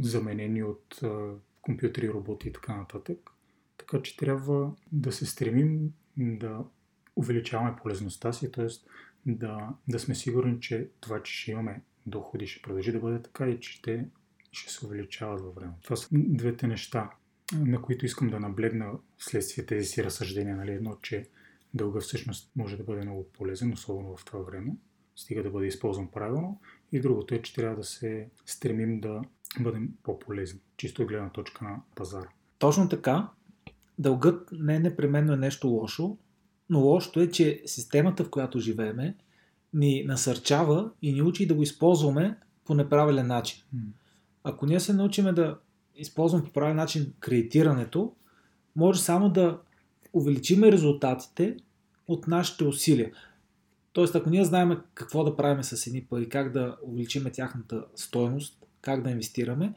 заменени 0.00 0.62
от 0.62 1.00
компютри, 1.62 2.08
роботи 2.08 2.48
и 2.48 2.52
така 2.52 2.76
нататък. 2.76 3.18
Така 3.78 4.02
че 4.02 4.16
трябва 4.16 4.72
да 4.92 5.12
се 5.12 5.26
стремим 5.26 5.92
да 6.16 6.64
увеличаваме 7.16 7.76
полезността 7.82 8.32
си, 8.32 8.52
т.е. 8.52 8.66
Да, 9.26 9.74
да 9.88 9.98
сме 9.98 10.14
сигурни, 10.14 10.60
че 10.60 10.88
това, 11.00 11.22
че 11.22 11.34
ще 11.34 11.50
имаме 11.50 11.82
доходи, 12.06 12.46
ще 12.46 12.62
продължи 12.62 12.92
да 12.92 13.00
бъде 13.00 13.22
така 13.22 13.48
и 13.48 13.60
че 13.60 13.82
те 13.82 14.06
ще 14.52 14.72
се 14.72 14.86
увеличават 14.86 15.40
във 15.40 15.54
време. 15.54 15.72
Това 15.82 15.96
са 15.96 16.08
двете 16.12 16.66
неща, 16.66 17.10
на 17.52 17.82
които 17.82 18.06
искам 18.06 18.30
да 18.30 18.40
наблегна 18.40 18.92
вследствие 19.18 19.66
тези 19.66 19.86
си 19.86 20.04
разсъждения. 20.04 20.56
Нали? 20.56 20.70
Едно, 20.70 20.96
че 21.02 21.28
дълга 21.74 22.00
всъщност 22.00 22.50
може 22.56 22.76
да 22.76 22.84
бъде 22.84 23.02
много 23.02 23.28
полезен, 23.32 23.72
особено 23.72 24.16
в 24.16 24.24
това 24.24 24.40
време, 24.40 24.76
стига 25.16 25.42
да 25.42 25.50
бъде 25.50 25.66
използван 25.66 26.10
правилно. 26.10 26.60
И 26.92 27.00
другото 27.00 27.34
е, 27.34 27.42
че 27.42 27.54
трябва 27.54 27.76
да 27.76 27.84
се 27.84 28.28
стремим 28.46 29.00
да 29.00 29.22
бъдем 29.60 29.88
по-полезни, 30.02 30.60
чисто 30.76 31.02
от 31.02 31.08
гледна 31.08 31.30
точка 31.30 31.64
на 31.64 31.80
пазара. 31.94 32.28
Точно 32.58 32.88
така. 32.88 33.28
Дългът 33.98 34.48
не 34.52 34.76
е 34.76 34.80
непременно 34.80 35.32
е 35.32 35.36
нещо 35.36 35.68
лошо, 35.68 36.16
но 36.70 36.80
лошото 36.80 37.20
е, 37.20 37.30
че 37.30 37.62
системата, 37.66 38.24
в 38.24 38.30
която 38.30 38.58
живееме, 38.58 39.16
ни 39.74 40.04
насърчава 40.06 40.90
и 41.02 41.12
ни 41.12 41.22
учи 41.22 41.46
да 41.46 41.54
го 41.54 41.62
използваме 41.62 42.38
по 42.64 42.74
неправилен 42.74 43.26
начин. 43.26 43.62
Ако 44.44 44.66
ние 44.66 44.80
се 44.80 44.92
научиме 44.92 45.32
да 45.32 45.58
използваме 45.96 46.44
по 46.44 46.52
правилен 46.52 46.76
начин 46.76 47.12
кредитирането, 47.20 48.14
може 48.76 49.00
само 49.00 49.30
да 49.30 49.60
увеличиме 50.12 50.72
резултатите 50.72 51.56
от 52.06 52.26
нашите 52.26 52.64
усилия. 52.64 53.10
Тоест, 53.92 54.14
ако 54.14 54.30
ние 54.30 54.44
знаем 54.44 54.78
какво 54.94 55.24
да 55.24 55.36
правим 55.36 55.62
с 55.62 55.86
едни 55.86 56.04
пари, 56.04 56.28
как 56.28 56.52
да 56.52 56.76
увеличиме 56.82 57.30
тяхната 57.30 57.84
стоеност, 57.94 58.66
как 58.80 59.02
да 59.02 59.10
инвестираме, 59.10 59.74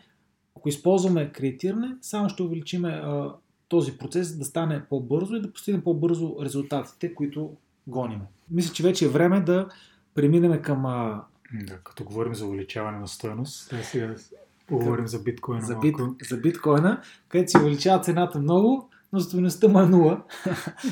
ако 0.58 0.70
използваме 0.70 1.32
кредитиране, 1.32 1.96
само 2.02 2.30
ще 2.30 2.44
увеличиме 2.44 2.90
а, 2.90 3.34
този 3.68 3.98
процес 3.98 4.38
да 4.38 4.46
стане 4.46 4.86
по-бързо 4.90 5.36
и 5.36 5.42
да 5.42 5.54
постигнем 5.54 5.84
по-бързо 5.84 6.36
резултатите, 6.42 7.16
които 7.16 7.56
гониме. 7.88 8.26
Мисля, 8.52 8.74
че 8.74 8.84
вече 8.84 9.06
е 9.06 9.10
време 9.10 9.42
да 9.42 9.68
преминем 10.14 10.62
към... 10.62 10.86
А... 10.86 11.24
Да, 11.54 11.78
като 11.78 12.04
говорим 12.04 12.36
за 12.36 12.46
увеличаване 12.46 13.00
на 13.00 13.08
стоеност, 13.08 13.70
да 13.70 13.84
сега 13.84 14.16
поговорим 14.68 15.08
за 15.08 15.20
биткоина. 15.20 15.66
За, 15.66 15.76
бит, 15.76 15.96
за 16.30 16.38
биткоина, 16.38 17.02
където 17.28 17.52
се 17.52 17.58
увеличава 17.58 18.04
цената 18.04 18.40
много, 18.40 18.90
но 19.16 19.22
стоеността 19.22 19.68
му 19.68 19.80
е 19.80 19.86
нула. 19.86 20.22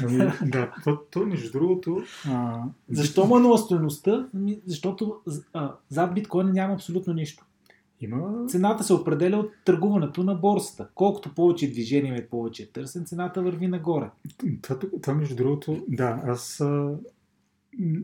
Ами, 0.03 0.31
да, 0.45 0.73
то, 0.83 0.99
то 1.11 1.25
между 1.25 1.51
другото... 1.51 2.01
А... 2.27 2.63
Защо 2.89 3.25
му 3.25 3.37
е 3.37 3.41
нула 3.41 3.57
стоеността? 3.57 4.27
Ами, 4.35 4.59
защото 4.65 5.15
а, 5.53 5.71
зад 5.89 6.13
биткоина 6.13 6.51
няма 6.51 6.73
абсолютно 6.73 7.13
нищо. 7.13 7.45
Има... 8.01 8.47
Цената 8.47 8.83
се 8.83 8.93
определя 8.93 9.37
от 9.37 9.51
търгуването 9.65 10.23
на 10.23 10.35
борсата. 10.35 10.87
Колкото 10.95 11.35
повече 11.35 11.71
движение 11.71 12.17
и 12.17 12.27
повече 12.27 12.71
търсен, 12.71 13.05
цената 13.05 13.41
върви 13.41 13.67
нагоре. 13.67 14.09
Това, 14.61 14.79
това 15.01 15.13
между 15.13 15.35
другото, 15.35 15.83
да, 15.87 16.21
аз 16.25 16.63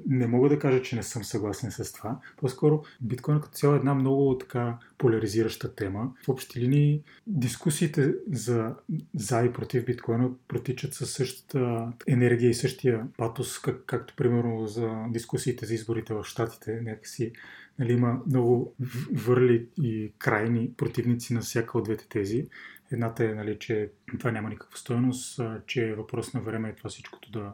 не 0.08 0.28
мога 0.28 0.50
да 0.50 0.60
кажа, 0.60 0.82
че 0.82 0.96
не 0.96 1.04
съм 1.04 1.24
съгласен 1.24 1.72
с 1.72 1.94
това. 1.94 2.20
По-скоро 2.38 2.84
биткоин 3.02 3.40
като 3.40 3.54
цяло 3.54 3.74
е 3.74 3.78
една 3.78 3.94
много 3.94 4.38
така 4.38 4.78
поляризираща 4.98 5.76
тема. 5.76 6.12
В 6.26 6.30
общи 6.30 6.60
линии 6.60 7.04
дискусиите 7.28 8.14
за, 8.32 8.76
за 9.14 9.42
и 9.42 9.54
против 9.54 9.86
биткоина 9.86 10.30
протичат 10.48 10.94
със 10.94 11.14
същата 11.14 11.92
енергия 12.08 12.50
и 12.50 12.54
същия 12.54 13.08
патос, 13.18 13.60
как, 13.60 13.84
както 13.86 14.16
примерно 14.16 14.68
за 14.68 15.06
дискусиите 15.10 15.66
за 15.66 15.74
изборите 15.74 16.14
в 16.14 16.24
Штатите. 16.24 16.82
Някакси 16.82 17.32
нали, 17.80 17.94
има 17.94 18.22
много 18.28 18.76
върли 19.14 19.68
и 19.82 20.12
крайни 20.18 20.72
противници 20.78 21.34
на 21.34 21.42
всяка 21.42 21.78
от 21.78 21.84
двете 21.84 22.08
тези. 22.10 22.48
Едната 22.92 23.26
е, 23.26 23.28
нали, 23.34 23.60
че 23.60 23.90
това 24.20 24.32
няма 24.32 24.50
никаква 24.50 24.78
стоеност, 24.78 25.42
че 25.66 25.90
е 25.90 25.96
въпрос 25.96 26.34
на 26.34 26.42
време 26.42 26.70
е 26.70 26.76
това 26.76 26.90
всичкото 26.90 27.32
да, 27.32 27.54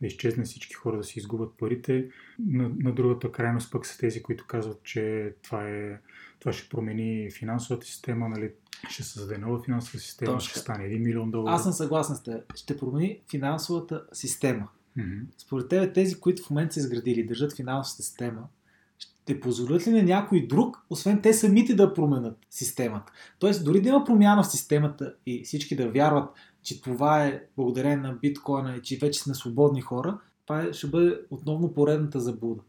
да 0.00 0.06
изчезне, 0.06 0.44
всички 0.44 0.74
хора 0.74 0.96
да 0.96 1.04
си 1.04 1.18
изгубят 1.18 1.54
парите. 1.58 2.08
На, 2.38 2.70
на 2.78 2.94
другата 2.94 3.32
крайност 3.32 3.72
пък 3.72 3.86
са 3.86 3.98
тези, 3.98 4.22
които 4.22 4.46
казват, 4.46 4.82
че 4.82 5.34
това, 5.42 5.68
е, 5.68 5.98
това 6.40 6.52
ще 6.52 6.68
промени 6.68 7.30
финансовата 7.30 7.86
система, 7.86 8.28
нали, 8.28 8.52
ще 8.88 9.02
създаде 9.02 9.38
нова 9.38 9.64
финансова 9.64 9.98
система, 9.98 10.32
Точно. 10.32 10.50
ще 10.50 10.58
стане 10.58 10.84
1 10.84 10.98
милион 10.98 11.30
долара. 11.30 11.54
Аз 11.54 11.62
съм 11.62 11.72
съгласен 11.72 12.16
с 12.16 12.22
теб. 12.22 12.56
Ще 12.56 12.76
промени 12.76 13.20
финансовата 13.30 14.04
система. 14.12 14.68
Mm-hmm. 14.98 15.24
Според 15.38 15.68
тебе 15.68 15.92
тези, 15.92 16.20
които 16.20 16.42
в 16.42 16.50
момента 16.50 16.74
са 16.74 16.80
изградили 16.80 17.26
държат 17.26 17.56
финансовата 17.56 18.02
система, 18.02 18.48
ще 18.98 19.40
позволят 19.40 19.86
ли 19.86 19.90
на 19.90 20.02
някой 20.02 20.46
друг, 20.46 20.86
освен 20.90 21.22
те 21.22 21.32
самите 21.32 21.74
да 21.74 21.94
променят 21.94 22.38
системата? 22.50 23.12
Тоест, 23.38 23.64
дори 23.64 23.80
да 23.80 23.88
има 23.88 24.04
промяна 24.04 24.42
в 24.42 24.50
системата 24.50 25.14
и 25.26 25.44
всички 25.44 25.76
да 25.76 25.90
вярват, 25.90 26.30
че 26.66 26.82
това 26.82 27.24
е 27.24 27.42
благодарение 27.56 27.96
на 27.96 28.12
биткоина 28.12 28.76
и 28.76 28.82
че 28.82 28.98
вече 28.98 29.20
сме 29.20 29.34
свободни 29.34 29.80
хора, 29.80 30.18
това 30.46 30.72
ще 30.72 30.86
бъде 30.86 31.20
отново 31.30 31.74
поредната 31.74 32.20
заблуда 32.20 32.62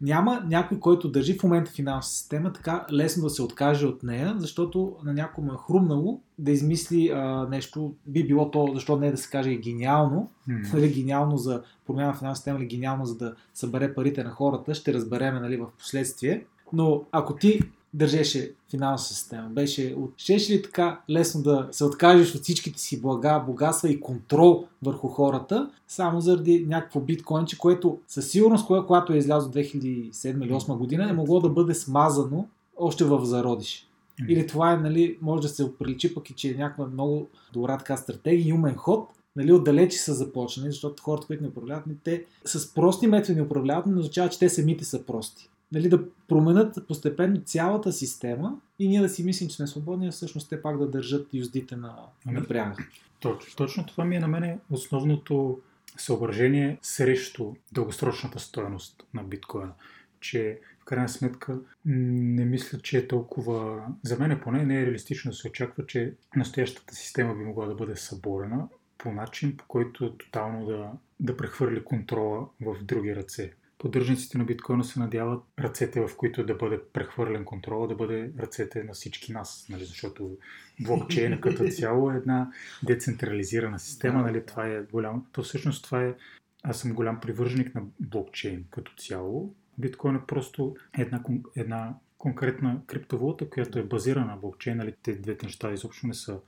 няма 0.00 0.44
някой, 0.48 0.80
който 0.80 1.10
държи 1.10 1.38
в 1.38 1.42
момента 1.42 1.70
финансова 1.70 2.12
система, 2.12 2.52
така 2.52 2.86
лесно 2.92 3.22
да 3.22 3.30
се 3.30 3.42
откаже 3.42 3.86
от 3.86 4.02
нея, 4.02 4.34
защото 4.38 4.96
на 5.04 5.14
някой 5.14 5.44
му 5.44 5.52
е 5.52 5.56
хрумнало 5.66 6.20
да 6.38 6.50
измисли 6.50 7.08
а, 7.08 7.46
нещо, 7.50 7.94
би 8.06 8.26
било 8.26 8.50
то, 8.50 8.70
защо 8.74 8.96
не 8.96 9.06
е 9.06 9.10
да 9.10 9.16
се 9.16 9.30
каже 9.30 9.54
гениално, 9.54 10.30
mm. 10.48 10.72
нали, 10.74 10.92
гениално 10.92 11.36
за 11.36 11.62
промяна 11.86 12.12
в 12.12 12.18
финансова 12.18 12.36
система 12.36 12.58
или 12.58 12.66
гениално 12.66 13.06
за 13.06 13.18
да 13.18 13.34
събере 13.54 13.94
парите 13.94 14.24
на 14.24 14.30
хората, 14.30 14.74
ще 14.74 14.94
разбереме 14.94 15.40
нали, 15.40 15.56
в 15.56 15.66
последствие. 15.78 16.44
Но 16.72 17.04
ако 17.12 17.36
ти 17.36 17.60
държеше 17.94 18.52
финансова 18.70 19.14
система. 19.14 19.48
Беше, 19.48 19.96
щеше 20.16 20.52
ли 20.52 20.62
така 20.62 21.00
лесно 21.10 21.42
да 21.42 21.68
се 21.70 21.84
откажеш 21.84 22.34
от 22.34 22.42
всичките 22.42 22.80
си 22.80 23.00
блага, 23.00 23.44
богатства 23.46 23.88
и 23.88 24.00
контрол 24.00 24.66
върху 24.82 25.08
хората, 25.08 25.70
само 25.88 26.20
заради 26.20 26.66
някакво 26.68 27.00
биткоинче, 27.00 27.58
което 27.58 27.98
със 28.08 28.30
сигурност, 28.30 28.66
когато 28.66 29.12
е 29.12 29.18
излязло 29.18 29.52
2007 29.52 30.44
или 30.44 30.52
2008 30.52 30.76
година, 30.76 31.10
е 31.10 31.12
могло 31.12 31.40
да 31.40 31.48
бъде 31.48 31.74
смазано 31.74 32.46
още 32.76 33.04
в 33.04 33.24
зародиш. 33.24 33.84
Или 34.28 34.46
това 34.46 34.72
е, 34.72 34.76
нали, 34.76 35.18
може 35.22 35.42
да 35.42 35.48
се 35.48 35.64
оприличи 35.64 36.14
пък 36.14 36.30
и 36.30 36.34
че 36.34 36.50
е 36.50 36.54
някаква 36.54 36.86
много 36.86 37.28
добра 37.52 37.78
така 37.78 37.96
стратегия 37.96 38.48
и 38.48 38.52
умен 38.52 38.74
ход, 38.74 39.08
нали, 39.36 39.52
отдалече 39.52 39.98
са 39.98 40.14
започнали, 40.14 40.70
защото 40.70 41.02
хората, 41.02 41.26
които 41.26 41.42
не 41.42 41.48
управляват, 41.48 41.84
те 42.04 42.24
с 42.44 42.74
прости 42.74 43.06
методи 43.06 43.36
не 43.36 43.42
управляват, 43.42 43.86
но 43.86 44.00
означава, 44.00 44.28
че 44.28 44.38
те 44.38 44.48
самите 44.48 44.84
са 44.84 45.02
прости 45.02 45.50
нали, 45.72 45.88
да 45.88 46.04
променят 46.28 46.86
постепенно 46.88 47.40
цялата 47.40 47.92
система 47.92 48.60
и 48.78 48.88
ние 48.88 49.00
да 49.00 49.08
си 49.08 49.24
мислим, 49.24 49.48
че 49.48 49.56
сме 49.56 49.66
свободни, 49.66 50.08
а 50.08 50.10
всъщност 50.10 50.50
те 50.50 50.62
пак 50.62 50.78
да 50.78 50.90
държат 50.90 51.34
юздите 51.34 51.76
на, 51.76 51.96
ами, 52.26 52.40
на 52.40 52.46
пряга. 52.46 52.76
Точно, 53.20 53.56
точно 53.56 53.86
това 53.86 54.04
ми 54.04 54.16
е 54.16 54.20
на 54.20 54.28
мене 54.28 54.58
основното 54.70 55.60
съображение 55.96 56.78
срещу 56.82 57.54
дългосрочната 57.72 58.38
стоеност 58.38 59.06
на 59.14 59.24
биткоина. 59.24 59.72
Че 60.20 60.60
в 60.80 60.84
крайна 60.84 61.08
сметка 61.08 61.58
не 61.84 62.44
мисля, 62.44 62.78
че 62.78 62.98
е 62.98 63.08
толкова... 63.08 63.86
За 64.02 64.18
мен 64.18 64.40
поне 64.42 64.64
не 64.64 64.80
е 64.80 64.86
реалистично 64.86 65.30
да 65.30 65.36
се 65.36 65.48
очаква, 65.48 65.86
че 65.86 66.14
настоящата 66.36 66.94
система 66.94 67.34
би 67.34 67.44
могла 67.44 67.66
да 67.66 67.74
бъде 67.74 67.96
съборена 67.96 68.68
по 68.98 69.12
начин, 69.12 69.56
по 69.56 69.64
който 69.68 70.12
тотално 70.12 70.66
да, 70.66 70.90
да 71.20 71.36
прехвърли 71.36 71.84
контрола 71.84 72.48
в 72.60 72.76
други 72.82 73.16
ръце 73.16 73.52
поддръжниците 73.78 74.38
на 74.38 74.44
биткоина 74.44 74.84
се 74.84 75.00
надяват 75.00 75.44
ръцете, 75.58 76.00
в 76.00 76.16
които 76.16 76.46
да 76.46 76.54
бъде 76.54 76.80
прехвърлен 76.92 77.44
контрол, 77.44 77.86
да 77.86 77.94
бъде 77.94 78.32
ръцете 78.38 78.84
на 78.84 78.92
всички 78.92 79.32
нас, 79.32 79.66
нали? 79.70 79.84
защото 79.84 80.36
блокчейн 80.80 81.40
като 81.40 81.68
цяло 81.70 82.10
е 82.10 82.16
една 82.16 82.52
децентрализирана 82.82 83.78
система, 83.78 84.22
нали? 84.22 84.46
това 84.46 84.66
е 84.66 84.82
голямо. 84.82 85.26
То 85.32 85.42
всъщност 85.42 85.84
това 85.84 86.04
е, 86.04 86.14
аз 86.62 86.80
съм 86.80 86.92
голям 86.92 87.20
привърженик 87.20 87.74
на 87.74 87.82
блокчейн 88.00 88.64
като 88.70 88.92
цяло. 88.98 89.54
Биткоин 89.78 90.16
е 90.16 90.26
просто 90.26 90.76
една, 90.98 91.22
една 91.56 91.94
конкретна 92.18 92.80
криптовалута, 92.86 93.50
която 93.50 93.78
е 93.78 93.82
базирана 93.82 94.26
на 94.26 94.36
блокчейн, 94.36 94.76
нали? 94.76 94.94
те 95.02 95.14
двете 95.14 95.46
неща 95.46 95.72
изобщо 95.72 96.06
не 96.06 96.14
са 96.14 96.40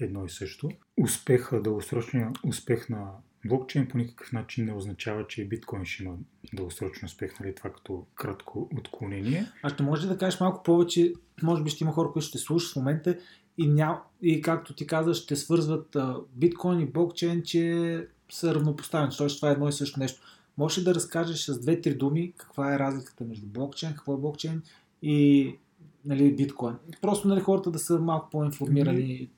едно 0.00 0.24
и 0.24 0.30
също. 0.30 0.70
Успеха, 0.96 1.62
дългосрочния 1.62 2.30
успех 2.44 2.88
на 2.88 3.10
блокчейн 3.44 3.88
по 3.88 3.98
никакъв 3.98 4.32
начин 4.32 4.64
не 4.64 4.72
означава, 4.72 5.26
че 5.26 5.42
и 5.42 5.48
биткоин 5.48 5.84
ще 5.84 6.02
има 6.02 6.14
дългосрочно 6.54 7.06
успех, 7.06 7.40
нали, 7.40 7.54
това 7.54 7.70
като 7.70 8.06
кратко 8.14 8.68
отклонение. 8.78 9.46
А 9.62 9.68
ще 9.68 9.82
може 9.82 10.04
ли 10.04 10.08
да 10.08 10.18
кажеш 10.18 10.40
малко 10.40 10.62
повече, 10.62 11.12
може 11.42 11.62
би 11.62 11.70
ще 11.70 11.84
има 11.84 11.92
хора, 11.92 12.12
които 12.12 12.26
ще 12.26 12.38
слушат 12.38 12.72
в 12.72 12.76
момента 12.76 13.18
и, 13.58 13.68
ня... 13.68 14.02
и 14.22 14.40
както 14.40 14.74
ти 14.74 14.86
казаш, 14.86 15.16
ще 15.16 15.36
свързват 15.36 15.96
а, 15.96 16.16
биткоин 16.34 16.80
и 16.80 16.86
блокчейн, 16.86 17.42
че 17.42 18.06
са 18.30 18.54
равнопоставени, 18.54 19.10
защото 19.10 19.36
това 19.36 19.48
е 19.48 19.52
едно 19.52 19.68
и 19.68 19.72
също 19.72 20.00
нещо. 20.00 20.22
Може 20.58 20.80
ли 20.80 20.84
да 20.84 20.94
разкажеш 20.94 21.44
с 21.44 21.60
две-три 21.60 21.94
думи 21.94 22.32
каква 22.36 22.74
е 22.74 22.78
разликата 22.78 23.24
между 23.24 23.46
блокчейн, 23.46 23.94
какво 23.94 24.14
е 24.14 24.20
блокчейн 24.20 24.62
и 25.02 25.56
нали, 26.04 26.36
биткоин? 26.36 26.74
Просто 27.02 27.28
нали, 27.28 27.40
хората 27.40 27.70
да 27.70 27.78
са 27.78 27.98
малко 27.98 28.30
по-информирани. 28.30 29.30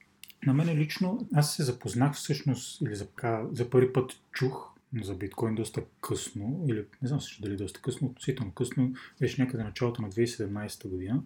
На 0.47 0.55
мен 0.55 0.79
лично, 0.79 1.29
аз 1.35 1.57
се 1.57 1.63
запознах 1.63 2.15
всъщност, 2.15 2.81
или 2.81 2.97
за, 2.97 3.07
за 3.53 3.71
първи 3.71 3.93
път 3.93 4.13
чух 4.33 4.77
за 5.03 5.15
биткоин 5.15 5.55
доста 5.55 5.83
късно, 6.01 6.65
или 6.69 6.85
не 7.03 7.09
знам 7.09 7.21
също 7.21 7.43
дали 7.43 7.57
доста 7.57 7.81
късно, 7.81 8.09
относително 8.09 8.53
късно, 8.53 8.95
беше 9.21 9.43
някъде 9.43 9.65
началото 9.65 10.03
на 10.03 10.11
2017 10.11 10.89
година. 10.89 11.23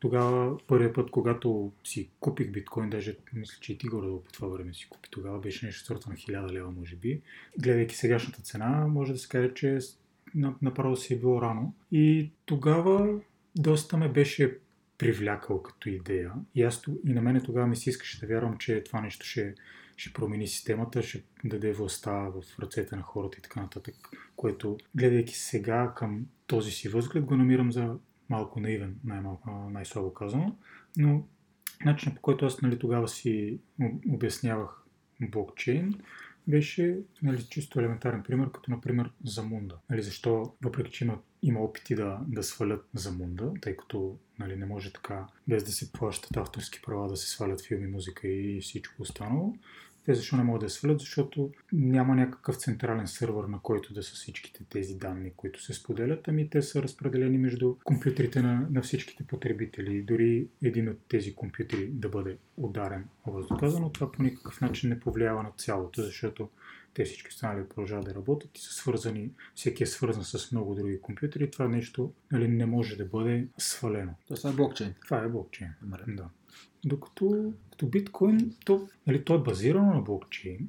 Тогава, 0.00 0.58
първият 0.66 0.94
път, 0.94 1.10
когато 1.10 1.72
си 1.84 2.08
купих 2.20 2.50
биткоин, 2.50 2.90
даже 2.90 3.16
мисля, 3.32 3.56
че 3.60 3.72
и 3.72 3.78
ти 3.78 3.86
горе 3.86 4.06
по 4.06 4.32
това 4.32 4.48
време 4.48 4.74
си 4.74 4.86
купи, 4.88 5.08
тогава 5.10 5.40
беше 5.40 5.66
нещо 5.66 5.86
сорта 5.86 6.10
на 6.10 6.16
1000 6.16 6.52
лева, 6.52 6.70
може 6.70 6.96
би. 6.96 7.20
Гледайки 7.58 7.96
сегашната 7.96 8.42
цена, 8.42 8.86
може 8.86 9.12
да 9.12 9.18
се 9.18 9.28
каже, 9.28 9.54
че 9.54 9.78
направо 10.62 10.96
си 10.96 11.14
е 11.14 11.18
било 11.18 11.42
рано. 11.42 11.74
И 11.92 12.30
тогава 12.46 13.20
доста 13.56 13.96
ме 13.96 14.08
беше 14.08 14.58
привлякал 14.98 15.62
като 15.62 15.88
идея. 15.88 16.32
И, 16.54 16.62
аз, 16.62 16.82
и 17.06 17.12
на 17.12 17.22
мене 17.22 17.42
тогава 17.42 17.66
ми 17.66 17.76
се 17.76 17.90
искаше 17.90 18.20
да 18.20 18.26
вярвам, 18.26 18.58
че 18.58 18.84
това 18.84 19.00
нещо 19.00 19.26
ще, 19.26 19.54
ще 19.96 20.12
промени 20.12 20.48
системата, 20.48 21.02
ще 21.02 21.24
даде 21.44 21.72
властта 21.72 22.12
в 22.12 22.42
ръцете 22.60 22.96
на 22.96 23.02
хората 23.02 23.38
и 23.38 23.42
така 23.42 23.60
нататък, 23.60 23.94
което, 24.36 24.78
гледайки 24.94 25.34
сега 25.34 25.92
към 25.96 26.26
този 26.46 26.70
си 26.70 26.88
възглед, 26.88 27.24
го 27.24 27.36
намирам 27.36 27.72
за 27.72 27.96
малко 28.28 28.60
наивен, 28.60 28.96
най-слабо 29.70 30.14
казано, 30.14 30.56
но 30.96 31.26
начинът 31.84 32.16
по 32.16 32.22
който 32.22 32.46
аз 32.46 32.62
нали, 32.62 32.78
тогава 32.78 33.08
си 33.08 33.58
обяснявах 34.08 34.84
блокчейн, 35.20 35.94
беше 36.48 36.98
нали, 37.22 37.42
чисто 37.42 37.80
елементарен 37.80 38.22
пример, 38.22 38.50
като 38.52 38.70
например 38.70 39.10
Замунда. 39.24 39.76
Нали, 39.90 40.02
защо, 40.02 40.54
въпреки 40.62 40.90
че 40.90 41.04
има, 41.04 41.18
има 41.44 41.60
опити 41.60 41.94
да, 41.94 42.20
да 42.28 42.42
свалят 42.42 42.88
Замунда, 42.94 43.52
тъй 43.60 43.76
като 43.76 44.18
нали, 44.38 44.56
не 44.56 44.66
може 44.66 44.92
така, 44.92 45.26
без 45.48 45.64
да 45.64 45.72
се 45.72 45.92
плащат 45.92 46.36
авторски 46.36 46.82
права, 46.82 47.08
да 47.08 47.16
се 47.16 47.30
свалят 47.30 47.66
филми, 47.66 47.86
музика 47.86 48.28
и 48.28 48.60
всичко 48.60 49.02
останало, 49.02 49.54
те 50.04 50.14
защо 50.14 50.36
не 50.36 50.42
могат 50.42 50.62
да 50.62 50.70
свалят? 50.70 51.00
Защото 51.00 51.50
няма 51.72 52.14
някакъв 52.14 52.56
централен 52.56 53.06
сървър, 53.06 53.44
на 53.44 53.58
който 53.62 53.94
да 53.94 54.02
са 54.02 54.14
всичките 54.14 54.64
тези 54.64 54.94
данни, 54.94 55.32
които 55.36 55.62
се 55.62 55.72
споделят, 55.72 56.28
ами 56.28 56.50
те 56.50 56.62
са 56.62 56.82
разпределени 56.82 57.38
между 57.38 57.74
компютрите 57.84 58.42
на, 58.42 58.66
на 58.70 58.82
всичките 58.82 59.26
потребители. 59.26 60.02
Дори 60.02 60.48
един 60.62 60.88
от 60.88 60.98
тези 61.08 61.34
компютри 61.34 61.86
да 61.86 62.08
бъде 62.08 62.36
ударен, 62.56 63.04
въздоказано, 63.26 63.90
това 63.90 64.12
по 64.12 64.22
никакъв 64.22 64.60
начин 64.60 64.90
не 64.90 65.00
повлиява 65.00 65.42
на 65.42 65.50
цялото, 65.56 66.02
защото 66.02 66.48
те 66.94 67.04
всички 67.04 67.28
останали 67.28 67.68
продължават 67.68 68.04
да 68.04 68.14
работят 68.14 68.58
и 68.58 68.60
са 68.60 68.72
свързани, 68.72 69.30
всеки 69.54 69.82
е 69.82 69.86
свързан 69.86 70.24
с 70.24 70.52
много 70.52 70.74
други 70.74 71.00
компютри. 71.00 71.50
Това 71.50 71.68
нещо 71.68 72.12
нали, 72.32 72.48
не 72.48 72.66
може 72.66 72.96
да 72.96 73.04
бъде 73.04 73.48
свалено. 73.58 74.14
Това 74.36 74.50
е 74.50 74.52
блокчейн. 74.52 74.94
Това 75.04 75.18
е 75.18 75.28
блокчейн. 75.28 75.74
Да. 76.08 76.28
Докато 76.84 77.52
като 77.70 77.86
биткоин, 77.86 78.54
то, 78.64 78.88
нали, 79.06 79.24
то 79.24 79.34
е 79.34 79.42
базирано 79.42 79.94
на 79.94 80.00
блокчейн, 80.00 80.68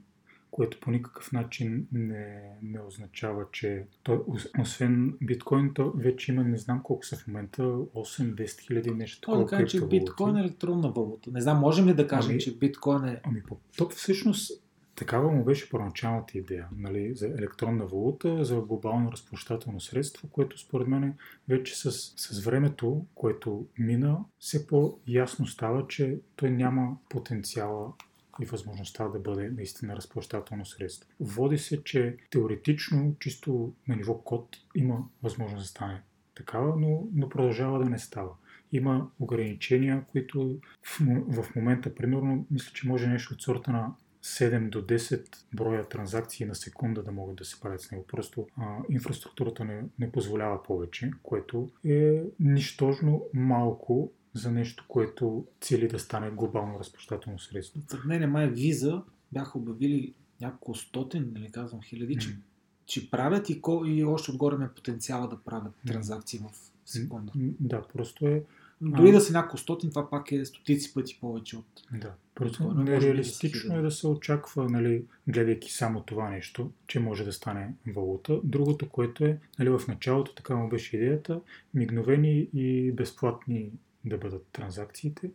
което 0.51 0.79
по 0.79 0.91
никакъв 0.91 1.31
начин 1.31 1.87
не, 1.91 2.41
не 2.63 2.81
означава, 2.81 3.45
че 3.51 3.85
той, 4.03 4.19
освен 4.59 5.17
биткоин, 5.21 5.73
то 5.73 5.91
вече 5.91 6.31
има 6.31 6.43
не 6.43 6.57
знам 6.57 6.83
колко 6.83 7.05
са 7.05 7.15
в 7.15 7.27
момента, 7.27 7.63
8-10 7.63 8.61
хиляди 8.61 8.91
нещо 8.91 9.21
такова. 9.21 9.43
Да 9.43 9.49
кажа, 9.49 9.65
че 9.65 9.87
биткоин 9.87 10.35
е 10.35 10.39
електронна 10.39 10.91
валута. 10.91 11.31
Не 11.31 11.41
знам, 11.41 11.59
можем 11.59 11.87
ли 11.87 11.93
да 11.93 12.07
кажем, 12.07 12.31
ами, 12.31 12.39
че 12.39 12.57
биткоин 12.57 13.05
е... 13.05 13.21
Ами, 13.23 13.41
то 13.77 13.89
всъщност 13.89 14.64
Такава 14.95 15.31
му 15.31 15.43
беше 15.43 15.69
първоначалната 15.69 16.37
идея 16.37 16.67
нали, 16.77 17.15
за 17.15 17.27
електронна 17.27 17.85
валута, 17.85 18.45
за 18.45 18.61
глобално 18.61 19.11
разплащателно 19.11 19.79
средство, 19.79 20.27
което 20.27 20.59
според 20.59 20.87
мен 20.87 21.13
вече 21.49 21.75
с, 21.75 21.91
с 22.17 22.45
времето, 22.45 23.05
което 23.15 23.67
мина, 23.79 24.17
все 24.39 24.67
по-ясно 24.67 25.47
става, 25.47 25.87
че 25.87 26.19
той 26.35 26.51
няма 26.51 26.97
потенциала 27.09 27.93
и 28.41 28.45
възможността 28.45 29.07
да 29.07 29.19
бъде 29.19 29.49
наистина 29.49 29.95
разплащателно 29.95 30.65
средство. 30.65 31.09
Води 31.19 31.57
се, 31.57 31.83
че 31.83 32.17
теоретично, 32.29 33.15
чисто 33.19 33.73
на 33.87 33.95
ниво 33.95 34.17
код, 34.17 34.57
има 34.75 35.03
възможност 35.23 35.63
да 35.63 35.67
стане 35.67 36.01
такава, 36.35 36.75
но, 36.79 37.07
но 37.13 37.29
продължава 37.29 37.79
да 37.79 37.89
не 37.89 37.99
става. 37.99 38.31
има 38.71 39.09
ограничения, 39.19 40.05
които 40.11 40.59
в, 40.83 40.99
в 41.43 41.55
момента, 41.55 41.95
примерно, 41.95 42.47
мисля, 42.51 42.71
че 42.73 42.87
може 42.87 43.07
нещо 43.07 43.33
от 43.33 43.41
сорта 43.41 43.71
на 43.71 43.95
7 44.25 44.69
до 44.69 44.81
10 44.81 45.27
броя 45.53 45.89
транзакции 45.89 46.45
на 46.45 46.55
секунда 46.55 47.03
да 47.03 47.11
могат 47.11 47.35
да 47.35 47.45
се 47.45 47.59
правят 47.59 47.81
с 47.81 47.91
него. 47.91 48.05
Просто 48.07 48.47
а, 48.57 48.77
инфраструктурата 48.89 49.65
не, 49.65 49.83
не 49.99 50.11
позволява 50.11 50.63
повече, 50.63 51.11
което 51.23 51.69
е 51.83 52.23
нищожно 52.39 53.25
малко 53.33 54.11
за 54.33 54.51
нещо, 54.51 54.85
което 54.87 55.47
цели 55.61 55.87
да 55.87 55.99
стане 55.99 56.29
глобално 56.29 56.79
разплащателно 56.79 57.39
средство. 57.39 57.81
За 57.89 57.97
мен 58.05 58.23
е 58.23 58.27
май 58.27 58.49
виза 58.49 59.03
бяха 59.31 59.57
обявили 59.57 60.13
няколко 60.41 60.75
стотин, 60.75 61.31
нали 61.35 61.51
казвам 61.51 61.81
хиляди, 61.81 62.15
че, 62.15 62.37
че 62.85 63.11
правят 63.11 63.49
и, 63.49 63.61
ко, 63.61 63.85
и 63.85 64.03
още 64.03 64.31
отгоре 64.31 64.57
ме 64.57 64.73
потенциала 64.75 65.27
да 65.29 65.37
правят 65.37 65.73
транзакции 65.87 66.39
в 66.39 66.51
секунда. 66.85 67.31
Да, 67.59 67.81
просто 67.93 68.27
е 68.27 68.43
дори 68.81 69.11
да 69.11 69.21
са 69.21 69.33
няколко 69.33 69.57
стотин, 69.57 69.89
това 69.89 70.09
пак 70.09 70.31
е 70.31 70.45
стотици 70.45 70.93
пъти 70.93 71.17
повече 71.21 71.57
от... 71.57 71.65
Да. 71.91 72.13
Просто 72.35 72.73
нереалистично 72.73 73.75
е 73.75 73.81
да 73.81 73.91
се 73.91 74.07
очаква, 74.07 74.69
нали, 74.69 75.05
гледайки 75.27 75.73
само 75.73 76.03
това 76.03 76.29
нещо, 76.29 76.71
че 76.87 76.99
може 76.99 77.23
да 77.23 77.33
стане 77.33 77.73
валута. 77.87 78.39
Другото, 78.43 78.89
което 78.89 79.25
е, 79.25 79.39
нали, 79.59 79.69
в 79.69 79.81
началото 79.87 80.35
така 80.35 80.55
му 80.55 80.69
беше 80.69 80.97
идеята, 80.97 81.41
мигновени 81.73 82.47
и 82.53 82.91
безплатни 82.91 83.71
да 84.05 84.17
бъдат 84.17 84.47
транзакциите. 84.51 85.31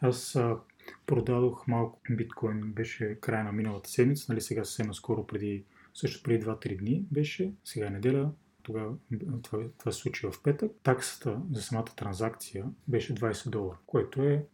Аз 0.00 0.36
а, 0.36 0.56
продадох 1.06 1.66
малко 1.66 2.00
биткоин, 2.10 2.72
беше 2.72 3.18
края 3.20 3.44
на 3.44 3.52
миналата 3.52 3.90
седмица, 3.90 4.26
нали, 4.28 4.40
сега 4.40 4.64
съвсем 4.64 4.86
наскоро 4.86 5.26
преди, 5.26 5.64
също 5.94 6.22
преди 6.22 6.44
2-3 6.44 6.78
дни 6.78 7.04
беше, 7.10 7.52
сега 7.64 7.86
е 7.86 7.90
неделя, 7.90 8.30
тогава 8.64 8.94
това, 9.42 9.58
това 9.78 9.92
се 9.92 9.98
случи 9.98 10.26
в 10.26 10.42
петък, 10.42 10.72
таксата 10.82 11.40
за 11.52 11.62
самата 11.62 11.84
транзакция 11.96 12.64
беше 12.88 13.14
20 13.14 13.50
долара, 13.50 13.78
което 13.86 14.22
е 14.22 14.44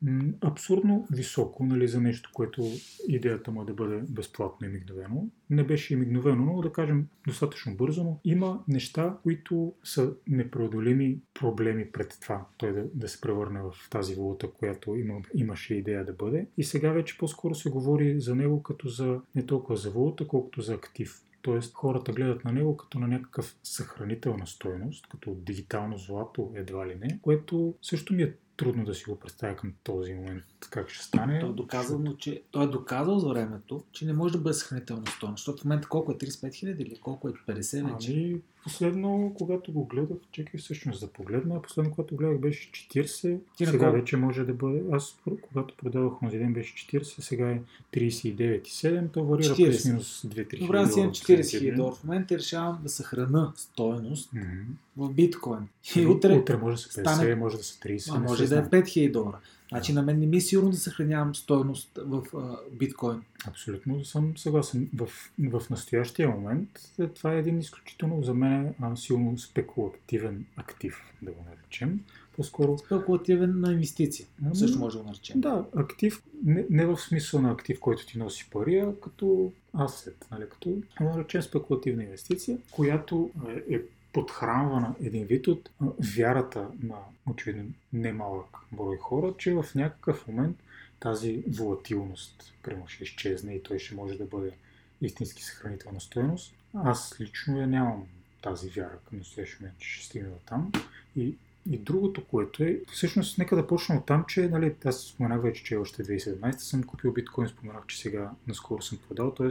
абсурдно 0.41 1.07
високо 1.13 1.65
нали, 1.65 1.89
за 1.89 2.01
нещо, 2.01 2.31
което 2.35 2.63
идеята 3.09 3.51
му 3.51 3.63
е 3.63 3.65
да 3.65 3.75
бъде 3.75 4.03
безплатно 4.09 4.67
и 4.67 4.71
мигновено. 4.71 5.29
Не 5.51 5.65
беше 5.65 5.95
и 5.95 5.97
мигновено, 5.97 6.45
но 6.45 6.61
да 6.61 6.73
кажем 6.73 7.07
достатъчно 7.27 7.77
бързо, 7.77 8.05
но 8.05 8.21
има 8.25 8.65
неща, 8.69 9.17
които 9.23 9.75
са 9.85 10.13
непреодолими 10.27 11.21
проблеми 11.35 11.93
пред 11.93 12.19
това, 12.23 12.47
той 12.57 12.73
да, 12.73 12.85
да 12.95 13.09
се 13.09 13.21
превърне 13.21 13.61
в 13.63 13.91
тази 13.91 14.15
валута, 14.15 14.51
която 14.51 14.97
има, 14.97 15.15
имаше 15.35 15.75
идея 15.75 16.05
да 16.05 16.13
бъде. 16.13 16.47
И 16.57 16.65
сега 16.65 16.93
вече 16.93 17.19
по-скоро 17.19 17.55
се 17.55 17.71
говори 17.71 18.21
за 18.21 18.35
него 18.35 18.63
като 18.63 18.89
за 18.89 19.21
не 19.35 19.47
толкова 19.47 19.77
за 19.77 19.91
валута, 19.91 20.29
колкото 20.29 20.63
за 20.63 20.75
актив. 20.75 21.23
Тоест 21.43 21.75
хората 21.75 22.13
гледат 22.13 22.45
на 22.45 22.53
него 22.53 22.77
като 22.77 22.99
на 22.99 23.09
някакъв 23.09 23.57
съхранителна 23.63 24.47
стойност, 24.47 25.07
като 25.07 25.35
дигитално 25.35 25.99
злато 25.99 26.53
едва 26.55 26.87
ли 26.87 26.95
не, 26.95 27.19
което 27.23 27.75
също 27.83 28.15
ми 28.15 28.23
е 28.23 28.35
трудно 28.57 28.85
да 28.85 28.95
си 28.95 29.05
го 29.05 29.19
представя 29.19 29.57
към 29.57 29.73
този 29.83 30.15
момент 30.15 30.45
как 30.71 30.91
ще 30.91 31.05
стане. 31.05 31.41
Той 31.41 31.51
е, 31.51 31.53
доказано, 31.53 32.17
че, 32.17 32.43
той 32.51 32.65
е 32.65 32.69
доказал 32.69 33.19
за 33.19 33.29
времето, 33.29 33.85
че 33.93 34.07
не 34.07 34.13
може 34.13 34.33
да 34.33 34.39
бъде 34.41 34.55
съхранителна 34.55 35.07
стойност. 35.07 35.41
Защото 35.41 35.63
в 35.63 35.65
момента 35.65 35.89
колко 35.89 36.13
е 36.13 36.15
35 36.15 36.55
хиляди 36.55 36.83
или 36.83 37.01
колко 37.01 37.29
е 37.29 37.33
50 37.33 37.93
вече? 37.93 38.13
Ами, 38.13 38.41
последно, 38.63 39.35
когато 39.39 39.73
го 39.73 39.85
гледах, 39.85 40.19
чекай 40.33 40.61
всъщност 40.61 41.01
да 41.01 41.07
погледна, 41.07 41.63
последно, 41.63 41.91
когато 41.91 42.17
гледах 42.17 42.39
беше 42.39 42.71
40, 42.71 43.39
Ти 43.57 43.67
сега 43.67 43.79
колко? 43.79 43.97
вече 43.97 44.17
може 44.17 44.45
да 44.45 44.53
бъде, 44.53 44.83
аз 44.93 45.19
когато 45.43 45.77
продавах 45.77 46.13
този 46.23 46.39
ден 46.39 46.53
беше 46.53 46.75
40, 46.75 47.03
сега 47.03 47.51
е 47.51 47.61
39,7, 47.95 49.11
то 49.13 49.25
варира 49.25 49.55
плюс 49.55 49.85
минус 49.85 50.23
2-3 50.23 50.59
Добре, 50.59 50.79
аз 50.79 50.97
имам 50.97 51.11
40 51.11 51.59
хиляди. 51.59 51.81
В 51.81 52.05
момента 52.05 52.39
решавам 52.39 52.79
да 52.83 52.89
съхраня 52.89 53.53
стойност 53.57 54.33
mm-hmm. 54.35 54.65
в 54.97 55.13
биткоин. 55.13 55.69
И 55.97 56.07
утре, 56.07 56.33
утре 56.33 56.57
може 56.57 56.77
да 56.77 56.83
са 56.83 57.01
50, 57.01 57.15
стане... 57.15 57.35
може 57.35 57.57
да 57.57 57.65
са 57.65 57.79
30. 57.81 58.17
А, 58.17 58.21
може 58.21 58.47
да 58.47 58.59
е 58.59 58.63
5000 58.63 59.13
долара. 59.13 59.39
Значи 59.71 59.93
на 59.93 60.03
мен 60.03 60.19
не 60.19 60.27
ми 60.27 60.37
е 60.37 60.41
сигурно 60.41 60.71
да 60.71 60.77
съхранявам 60.77 61.35
стоеност 61.35 61.99
в 62.05 62.23
а, 62.37 62.57
биткоин. 62.73 63.23
Абсолютно 63.47 64.05
съм 64.05 64.37
съгласен. 64.37 64.91
В, 64.95 65.09
в 65.51 65.71
настоящия 65.71 66.29
момент 66.29 66.69
е, 66.99 67.07
това 67.07 67.35
е 67.35 67.39
един 67.39 67.59
изключително 67.59 68.23
за 68.23 68.35
мен 68.35 68.75
а, 68.81 68.97
силно 68.97 69.39
спекулативен 69.39 70.47
актив, 70.57 71.03
да 71.23 71.31
го 71.31 71.45
наречем. 71.51 72.01
По-скоро... 72.37 72.79
Спекулативен 72.79 73.61
на 73.61 73.73
инвестиция. 73.73 74.27
Ами, 74.45 74.57
също 74.57 74.79
може 74.79 74.97
да 74.97 75.03
го 75.03 75.09
наречем. 75.09 75.41
Да, 75.41 75.65
актив, 75.77 76.23
не, 76.45 76.67
не 76.71 76.87
в 76.87 76.97
смисъл 76.97 77.41
на 77.41 77.51
актив, 77.51 77.81
който 77.81 78.07
ти 78.07 78.19
носи 78.19 78.49
пари, 78.51 78.79
а 78.79 78.95
като 79.03 79.53
асет, 79.79 80.27
нали, 80.31 80.45
като 80.51 80.77
да 81.01 81.05
наречем 81.05 81.43
спекулативна 81.43 82.05
инвестиция, 82.05 82.59
която 82.71 83.31
е, 83.49 83.75
е 83.75 83.81
подхранвана 84.13 84.95
един 85.01 85.27
вид 85.27 85.47
от 85.47 85.71
вярата 86.17 86.69
на 86.83 86.97
очевидно 87.31 87.73
немалък 87.93 88.57
брой 88.73 88.97
хора, 88.97 89.35
че 89.39 89.55
в 89.55 89.65
някакъв 89.75 90.27
момент 90.29 90.57
тази 91.01 91.45
волатилност 91.49 92.55
прямо 92.63 92.89
ще 92.89 93.05
изчезне 93.05 93.55
и 93.55 93.63
той 93.63 93.79
ще 93.79 93.95
може 93.95 94.19
да 94.19 94.25
бъде 94.25 94.53
истински 95.01 95.43
съхранителна 95.45 96.01
стоеност. 96.01 96.55
Аз 96.75 97.21
лично 97.21 97.61
я 97.61 97.67
нямам 97.67 98.07
тази 98.43 98.69
вяра 98.69 98.99
към 99.09 99.19
настоящия 99.19 99.59
момент, 99.61 99.79
че 99.79 99.89
ще 99.89 100.07
стигна 100.07 100.39
там. 100.47 100.73
И 101.17 101.35
и 101.71 101.79
другото, 101.79 102.25
което 102.25 102.63
е, 102.63 102.81
всъщност, 102.93 103.39
нека 103.39 103.57
да 103.57 103.67
почна 103.67 103.97
от 103.97 104.07
там, 104.07 104.25
че, 104.29 104.49
нали, 104.49 104.75
аз 104.85 105.01
споменах 105.01 105.43
вече, 105.43 105.65
че 105.65 105.77
още 105.77 106.05
2017 106.05 106.57
съм 106.57 106.83
купил 106.83 107.13
биткоин, 107.13 107.49
споменах, 107.49 107.87
че 107.87 107.99
сега 107.99 108.31
наскоро 108.47 108.83
съм 108.83 108.99
продал, 109.09 109.35
т.е. 109.35 109.49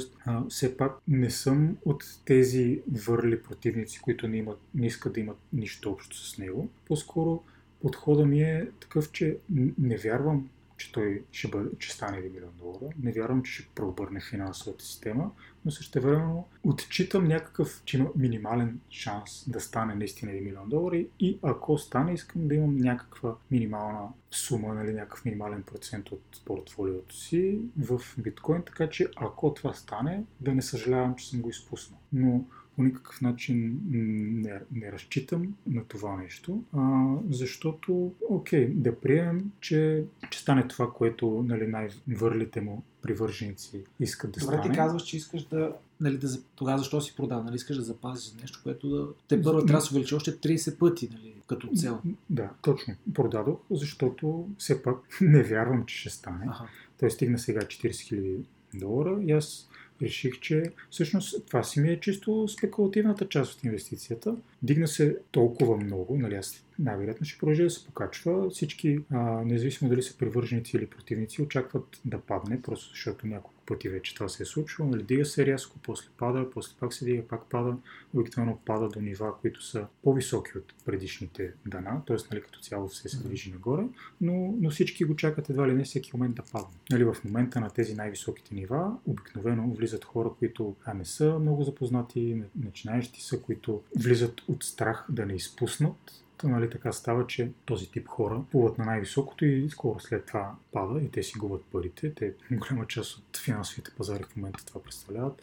все 0.50 0.78
пак 0.78 0.98
не 1.08 1.30
съм 1.30 1.78
от 1.86 2.04
тези 2.26 2.82
върли 2.92 3.44
противници, 3.44 4.00
които 4.00 4.28
не, 4.28 4.38
имат, 4.38 4.60
не 4.76 4.88
искат 4.88 5.14
да 5.14 5.20
имат 5.20 5.38
нищо 5.54 5.92
общо 5.92 6.18
с 6.18 6.38
него. 6.38 6.70
По-скоро 6.88 7.44
подхода 7.82 8.26
ми 8.26 8.42
е 8.42 8.68
такъв, 8.80 9.12
че 9.12 9.38
не 9.80 9.98
вярвам 9.98 10.50
че 10.80 10.92
той 10.92 11.24
ще, 11.32 11.48
бъде, 11.48 11.70
че 11.80 11.94
стане 11.94 12.18
1 12.18 12.34
милион 12.34 12.52
долара. 12.58 12.94
Не 13.04 13.12
вярвам, 13.12 13.44
че 13.44 13.52
ще 13.52 13.70
преобърне 13.76 14.22
финансовата 14.22 14.86
система, 14.86 15.32
но 15.66 15.72
също 15.72 16.02
времено 16.02 16.48
отчитам 16.64 17.28
някакъв, 17.28 17.82
че 17.86 17.98
има 17.98 18.10
минимален 18.16 18.80
шанс 18.90 19.50
да 19.50 19.60
стане 19.60 19.96
наистина 19.96 20.32
1 20.32 20.44
милион 20.44 20.70
долара 20.70 21.04
и 21.20 21.40
ако 21.44 21.78
стане, 21.78 22.14
искам 22.14 22.48
да 22.48 22.56
имам 22.56 22.78
някаква 22.78 23.36
минимална 23.52 24.08
сума, 24.32 24.74
нали, 24.74 24.94
някакъв 24.94 25.26
минимален 25.26 25.64
процент 25.64 26.12
от 26.12 26.42
портфолиото 26.46 27.16
си 27.16 27.60
в 27.78 28.02
биткоин, 28.18 28.64
така 28.66 28.90
че 28.90 29.08
ако 29.16 29.54
това 29.54 29.74
стане, 29.74 30.24
да 30.40 30.54
не 30.54 30.62
съжалявам, 30.62 31.16
че 31.16 31.30
съм 31.30 31.42
го 31.42 31.50
изпуснал. 31.50 32.00
Но 32.14 32.46
по 32.80 32.84
никакъв 32.84 33.22
начин 33.22 33.80
не, 33.90 34.60
не 34.72 34.92
разчитам 34.92 35.56
на 35.68 35.84
това 35.84 36.18
нещо, 36.18 36.64
а, 36.74 37.16
защото, 37.30 38.14
окей, 38.30 38.68
да 38.68 39.00
приемем, 39.00 39.52
че, 39.60 40.04
че 40.30 40.40
стане 40.40 40.68
това, 40.68 40.94
което 40.94 41.46
нали, 41.48 41.68
най-върлите 41.68 42.62
му 42.62 42.84
привърженици 43.02 43.84
искат 44.00 44.32
да 44.32 44.40
Добре, 44.40 44.56
стане. 44.56 44.70
ти 44.70 44.78
казваш, 44.78 45.04
че 45.04 45.18
искаш 45.18 45.44
да, 45.44 45.76
нали, 46.00 46.18
да 46.18 46.28
тогава 46.56 46.78
защо 46.78 47.02
си 47.02 47.16
продал? 47.16 47.44
Нали, 47.44 47.56
искаш 47.56 47.78
да 47.78 47.84
запазиш 47.84 48.34
нещо, 48.42 48.60
което 48.64 48.90
да 48.90 49.08
те 49.28 49.42
първо 49.42 49.66
трябва 49.66 49.82
да 49.82 49.86
се 49.86 49.94
увеличи 49.94 50.16
още 50.16 50.32
30 50.32 50.78
пъти 50.78 51.10
нали, 51.14 51.34
като 51.48 51.68
цел. 51.76 52.02
Да, 52.30 52.50
точно. 52.62 52.96
Продадох, 53.14 53.60
защото 53.72 54.48
все 54.58 54.84
пак 54.84 54.98
не 55.22 55.44
вярвам, 55.44 55.86
че 55.86 55.98
ще 55.98 56.10
стане. 56.10 56.46
Ага. 56.50 56.70
Той 57.00 57.12
стигна 57.12 57.40
сега 57.40 57.60
40 57.60 57.90
000 57.90 58.44
долара 58.74 59.24
и 59.24 59.32
аз 59.32 59.69
реших, 60.02 60.40
че 60.40 60.64
всъщност 60.90 61.46
това 61.48 61.64
си 61.64 61.80
ми 61.80 61.90
е 61.90 62.00
чисто 62.00 62.48
спекулативната 62.48 63.28
част 63.28 63.54
от 63.54 63.64
инвестицията. 63.64 64.36
Дигна 64.64 64.88
се 64.88 65.18
толкова 65.32 65.78
много, 65.78 66.18
нали 66.18 66.36
аз 66.36 66.64
най-вероятно 66.80 67.26
ще 67.26 67.40
продължи 67.40 67.64
да 67.64 67.70
се 67.70 67.86
покачва. 67.86 68.50
Всички, 68.50 69.00
а, 69.12 69.20
независимо 69.46 69.90
дали 69.90 70.04
са 70.04 70.18
привърженици 70.18 70.78
или 70.78 70.86
противници, 70.86 71.42
очакват 71.42 72.02
да 72.06 72.20
падне, 72.20 72.62
просто 72.62 72.90
защото 72.90 73.28
няколко 73.28 73.59
пъти 73.70 73.90
вече 73.90 74.16
това 74.16 74.30
се 74.30 74.44
е 74.44 74.46
случвало. 74.46 74.92
Нали, 74.92 75.04
дига 75.04 75.26
се 75.26 75.46
рязко, 75.46 75.80
после 75.84 76.10
пада, 76.18 76.50
после 76.54 76.76
пак 76.80 76.94
се 76.94 77.06
дига, 77.06 77.28
пак 77.28 77.50
пада. 77.50 77.78
Обикновено 78.14 78.60
пада 78.66 78.90
до 78.90 79.02
нива, 79.02 79.34
които 79.42 79.64
са 79.64 79.86
по-високи 80.04 80.58
от 80.58 80.74
предишните 80.86 81.54
дана, 81.66 82.02
т.е. 82.08 82.18
Нали, 82.32 82.42
като 82.42 82.60
цяло 82.60 82.88
все 82.88 83.10
се 83.10 83.24
движи 83.24 83.52
нагоре, 83.52 83.84
но, 84.22 84.56
но 84.60 84.70
всички 84.70 85.06
го 85.06 85.16
чакат 85.16 85.50
едва 85.50 85.68
ли 85.68 85.74
не 85.74 85.84
всеки 85.84 86.12
момент 86.14 86.36
да 86.36 86.44
падне. 86.52 86.78
Нали, 86.92 87.04
в 87.04 87.16
момента 87.26 87.60
на 87.60 87.70
тези 87.70 87.96
най-високите 87.96 88.56
нива 88.56 88.98
обикновено 89.06 89.74
влизат 89.74 90.06
хора, 90.06 90.32
които 90.40 90.76
а 90.86 90.94
не 90.94 91.06
са 91.06 91.40
много 91.40 91.64
запознати, 91.64 92.44
начинаещи 92.56 93.22
са, 93.22 93.42
които 93.42 93.82
влизат 94.00 94.42
от 94.48 94.64
страх 94.64 95.06
да 95.10 95.26
не 95.26 95.34
изпуснат 95.34 96.24
нали, 96.48 96.70
така 96.70 96.92
става, 96.92 97.28
че 97.28 97.52
този 97.66 97.92
тип 97.92 98.08
хора 98.08 98.44
плуват 98.52 98.78
на 98.78 98.86
най-високото 98.86 99.46
и 99.46 99.70
скоро 99.70 100.00
след 100.00 100.26
това 100.26 100.56
пада 100.72 101.02
и 101.02 101.12
те 101.12 101.24
си 101.24 101.40
губят 101.40 101.66
парите. 101.72 102.14
Те 102.14 102.34
голяма 102.52 102.88
част 102.88 103.18
от 103.18 103.38
финансовите 103.38 103.92
пазари 103.98 104.24
в 104.24 104.36
момента 104.36 104.66
това 104.66 104.84
представляват. 104.84 105.42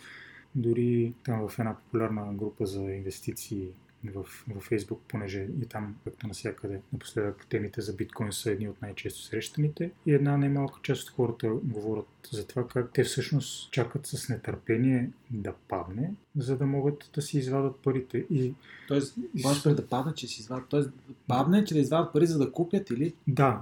Дори 0.55 1.15
там 1.25 1.49
в 1.49 1.59
една 1.59 1.75
популярна 1.75 2.35
група 2.35 2.67
за 2.67 2.81
инвестиции 2.83 3.69
в, 4.15 4.23
в 4.49 4.71
Facebook, 4.71 4.99
понеже 5.09 5.49
и 5.63 5.67
там, 5.67 5.97
както 6.05 6.27
навсякъде, 6.27 6.81
напоследък 6.93 7.47
темите 7.49 7.81
за 7.81 7.93
биткоин 7.93 8.33
са 8.33 8.51
едни 8.51 8.69
от 8.69 8.83
най-често 8.83 9.23
срещаните. 9.23 9.91
И 10.07 10.15
една 10.15 10.37
немалка 10.37 10.81
част 10.83 11.09
от 11.09 11.15
хората 11.15 11.49
говорят 11.49 12.07
за 12.33 12.47
това 12.47 12.69
как 12.69 12.93
те 12.93 13.05
всъщност 13.05 13.73
чакат 13.73 14.07
с 14.07 14.29
нетърпение 14.29 15.11
да 15.31 15.53
падне, 15.69 16.15
за 16.37 16.57
да 16.57 16.67
могат 16.67 17.11
да 17.15 17.23
си 17.23 17.39
извадат 17.39 17.77
парите. 17.77 18.27
И, 18.31 18.55
Тоест, 18.89 19.17
може 19.45 19.75
да 19.75 19.87
падне, 19.87 20.15
че 20.15 20.27
си 20.27 20.41
извадат. 20.41 20.69
Тоест, 20.69 20.91
падне, 21.27 21.65
че 21.65 21.75
да 21.75 21.81
извадат 21.81 22.13
пари, 22.13 22.27
за 22.27 22.39
да 22.39 22.53
купят 22.53 22.91
или? 22.91 23.15
Да, 23.29 23.61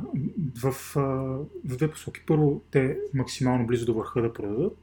в, 0.63 0.73
в 0.95 1.77
две 1.77 1.91
посоки. 1.91 2.21
Първо, 2.27 2.63
те 2.71 2.99
максимално 3.15 3.67
близо 3.67 3.87
до 3.87 3.95
върха 3.95 4.23
да 4.23 4.33
продадат, 4.33 4.77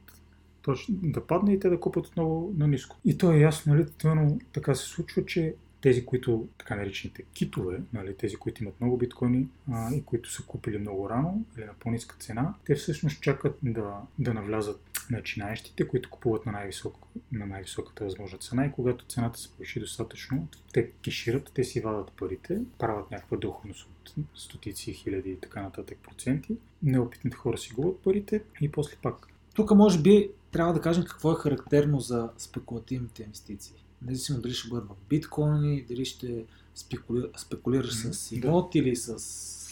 точно 0.62 0.94
да 1.02 1.26
падне 1.26 1.52
и 1.52 1.60
те 1.60 1.68
да 1.68 1.80
купят 1.80 2.06
отново 2.06 2.52
на 2.56 2.68
ниско. 2.68 2.96
И 3.04 3.18
то 3.18 3.32
е 3.32 3.38
ясно, 3.38 3.74
нали, 3.74 3.86
тъмно 3.98 4.40
така 4.52 4.74
се 4.74 4.84
случва, 4.84 5.26
че 5.26 5.54
тези, 5.82 6.06
които, 6.06 6.48
така 6.58 6.76
наречените 6.76 7.22
китове, 7.22 7.80
нали, 7.92 8.16
тези, 8.16 8.36
които 8.36 8.62
имат 8.62 8.80
много 8.80 8.96
биткоини 8.96 9.48
а, 9.72 9.94
и 9.94 10.04
които 10.04 10.32
са 10.32 10.42
купили 10.42 10.78
много 10.78 11.10
рано 11.10 11.44
или 11.56 11.64
на 11.64 11.72
по-ниска 11.80 12.16
цена, 12.16 12.54
те 12.64 12.74
всъщност 12.74 13.22
чакат 13.22 13.58
да, 13.62 14.00
да 14.18 14.34
навлязат 14.34 14.80
начинаещите, 15.10 15.88
които 15.88 16.10
купуват 16.10 16.46
на, 16.46 16.52
най-висок, 16.52 16.96
на 17.32 17.46
най-високата 17.46 18.04
възможна 18.04 18.38
цена 18.38 18.66
и 18.66 18.72
когато 18.72 19.04
цената 19.04 19.38
се 19.38 19.52
повиши 19.52 19.80
достатъчно, 19.80 20.48
те 20.72 20.90
кешират, 20.90 21.50
те 21.54 21.64
си 21.64 21.80
вадат 21.80 22.12
парите, 22.12 22.60
правят 22.78 23.10
някаква 23.10 23.36
доходност 23.36 23.88
от 23.90 24.14
стотици, 24.34 24.92
хиляди 24.92 25.30
и 25.30 25.40
така 25.40 25.62
нататък 25.62 25.98
проценти. 26.02 26.56
Неопитните 26.82 27.36
хора 27.36 27.58
си 27.58 27.74
губят 27.74 27.98
парите 27.98 28.42
и 28.60 28.70
после 28.70 28.96
пак. 29.02 29.26
Тук 29.54 29.70
може 29.70 30.02
би 30.02 30.30
трябва 30.52 30.72
да 30.72 30.80
кажем 30.80 31.04
какво 31.04 31.32
е 31.32 31.36
характерно 31.36 32.00
за 32.00 32.30
спекулативните 32.38 33.22
инвестиции. 33.22 33.84
Независимо 34.02 34.40
дали 34.40 34.52
ще 34.52 34.68
бъдат 34.68 34.88
в 34.88 34.94
биткоини, 35.08 35.84
дали 35.88 36.04
ще 36.04 36.44
спекули... 36.74 37.24
спекулираш 37.36 37.94
mm, 37.94 38.12
с 38.12 38.32
имот 38.32 38.70
да. 38.72 38.78
или 38.78 38.96
с 38.96 39.08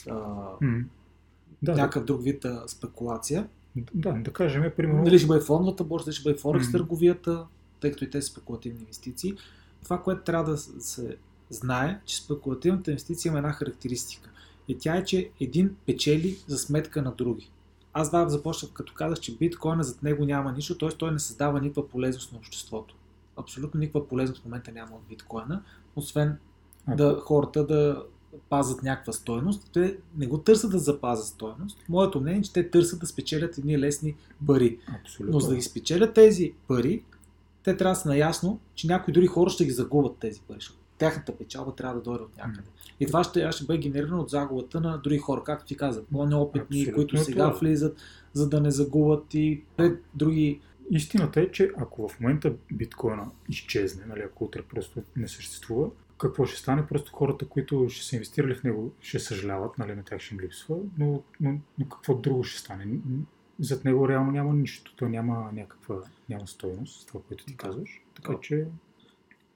а, 0.06 0.14
mm. 0.62 0.84
да, 1.62 1.74
някакъв 1.74 2.02
да. 2.02 2.06
друг 2.06 2.22
вид 2.22 2.44
а, 2.44 2.68
спекулация. 2.68 3.48
Да, 3.94 4.12
да 4.12 4.32
кажем, 4.32 4.72
примерно... 4.76 5.04
Дали 5.04 5.18
ще 5.18 5.26
бъде 5.26 5.44
фондовата 5.44 5.84
борса, 5.84 6.04
дали 6.04 6.14
ще 6.14 6.22
бъде 6.22 6.38
форекс 6.38 6.66
mm. 6.66 6.72
търговията, 6.72 7.46
тъй 7.80 7.90
като 7.90 8.04
и 8.04 8.10
те 8.10 8.22
са 8.22 8.28
спекулативни 8.28 8.80
инвестиции. 8.80 9.34
Това, 9.82 10.02
което 10.02 10.22
трябва 10.22 10.50
да 10.50 10.58
се 10.58 11.16
знае, 11.50 12.00
че 12.04 12.16
спекулативната 12.16 12.90
инвестиция 12.90 13.30
има 13.30 13.38
една 13.38 13.52
характеристика. 13.52 14.30
И 14.68 14.78
тя 14.78 14.96
е, 14.96 15.04
че 15.04 15.30
един 15.40 15.76
печели 15.86 16.38
за 16.46 16.58
сметка 16.58 17.02
на 17.02 17.12
други 17.12 17.50
аз 17.92 18.10
да 18.10 18.28
започнах 18.28 18.72
като 18.72 18.94
казах, 18.94 19.20
че 19.20 19.36
биткоина 19.36 19.82
зад 19.82 20.02
него 20.02 20.24
няма 20.24 20.52
нищо, 20.52 20.78
т.е. 20.78 20.88
той 20.88 21.12
не 21.12 21.18
създава 21.18 21.60
никаква 21.60 21.88
полезност 21.88 22.32
на 22.32 22.38
обществото. 22.38 22.94
Абсолютно 23.36 23.80
никаква 23.80 24.08
полезност 24.08 24.42
в 24.42 24.44
момента 24.44 24.72
няма 24.72 24.96
от 24.96 25.02
биткоина, 25.08 25.62
освен 25.96 26.38
да 26.96 27.20
хората 27.20 27.66
да 27.66 28.04
пазят 28.48 28.82
някаква 28.82 29.12
стойност. 29.12 29.70
Те 29.72 29.96
не 30.16 30.26
го 30.26 30.38
търсят 30.38 30.70
да 30.70 30.78
запазят 30.78 31.26
стойност. 31.26 31.78
Моето 31.88 32.20
мнение 32.20 32.40
е, 32.40 32.42
че 32.42 32.52
те 32.52 32.70
търсят 32.70 33.00
да 33.00 33.06
спечелят 33.06 33.58
едни 33.58 33.78
лесни 33.78 34.16
пари. 34.46 34.78
Абсолютно. 35.00 35.32
Но 35.32 35.40
за 35.40 35.48
да 35.48 35.56
ги 35.56 35.62
спечелят 35.62 36.14
тези 36.14 36.52
пари, 36.68 37.04
те 37.62 37.76
трябва 37.76 37.94
да 37.94 38.00
са 38.00 38.08
наясно, 38.08 38.60
че 38.74 38.86
някои 38.86 39.12
други 39.12 39.26
хора 39.26 39.50
ще 39.50 39.64
ги 39.64 39.70
загубят 39.70 40.16
тези 40.16 40.40
пари 40.40 40.60
тяхната 41.00 41.38
печалба 41.38 41.74
трябва 41.74 41.94
да 41.94 42.02
дойде 42.02 42.24
от 42.24 42.36
някъде. 42.36 42.68
И 43.00 43.06
това 43.06 43.24
ще, 43.24 43.52
ще 43.52 43.64
бъде 43.64 43.78
генерирано 43.78 44.20
от 44.20 44.30
загубата 44.30 44.80
на 44.80 44.98
други 44.98 45.18
хора, 45.18 45.42
както 45.44 45.66
ти 45.66 45.76
казах, 45.76 46.04
по-неопитни, 46.12 46.80
Абсолютно 46.80 46.94
които 46.94 47.24
сега 47.24 47.48
това. 47.48 47.58
влизат, 47.58 47.98
за 48.32 48.48
да 48.48 48.60
не 48.60 48.70
загубят 48.70 49.34
и 49.34 49.62
пред 49.76 50.04
други. 50.14 50.60
Истината 50.90 51.40
е, 51.40 51.50
че 51.50 51.70
ако 51.78 52.08
в 52.08 52.20
момента 52.20 52.52
биткоина 52.72 53.30
изчезне, 53.48 54.04
нали, 54.06 54.20
ако 54.20 54.44
утре 54.44 54.62
просто 54.62 55.02
не 55.16 55.28
съществува, 55.28 55.90
какво 56.18 56.46
ще 56.46 56.60
стане? 56.60 56.86
Просто 56.86 57.12
хората, 57.12 57.48
които 57.48 57.88
ще 57.88 58.06
са 58.06 58.16
инвестирали 58.16 58.54
в 58.54 58.64
него, 58.64 58.92
ще 59.00 59.18
съжаляват, 59.18 59.78
нали, 59.78 59.94
на 59.94 60.02
тях 60.02 60.20
ще 60.20 60.34
им 60.34 60.40
липсва, 60.40 60.76
но, 60.98 61.22
но, 61.40 61.58
но 61.78 61.88
какво 61.88 62.14
друго 62.14 62.44
ще 62.44 62.60
стане? 62.60 62.86
Зад 63.60 63.84
него 63.84 64.08
реално 64.08 64.32
няма 64.32 64.54
нищо. 64.54 64.94
То 64.96 65.08
няма 65.08 65.50
някаква 65.52 65.96
няма 66.28 66.46
стойност, 66.46 67.08
това, 67.08 67.20
което 67.28 67.44
ти 67.44 67.56
казваш. 67.56 68.02
Така 68.14 68.34
че 68.42 68.66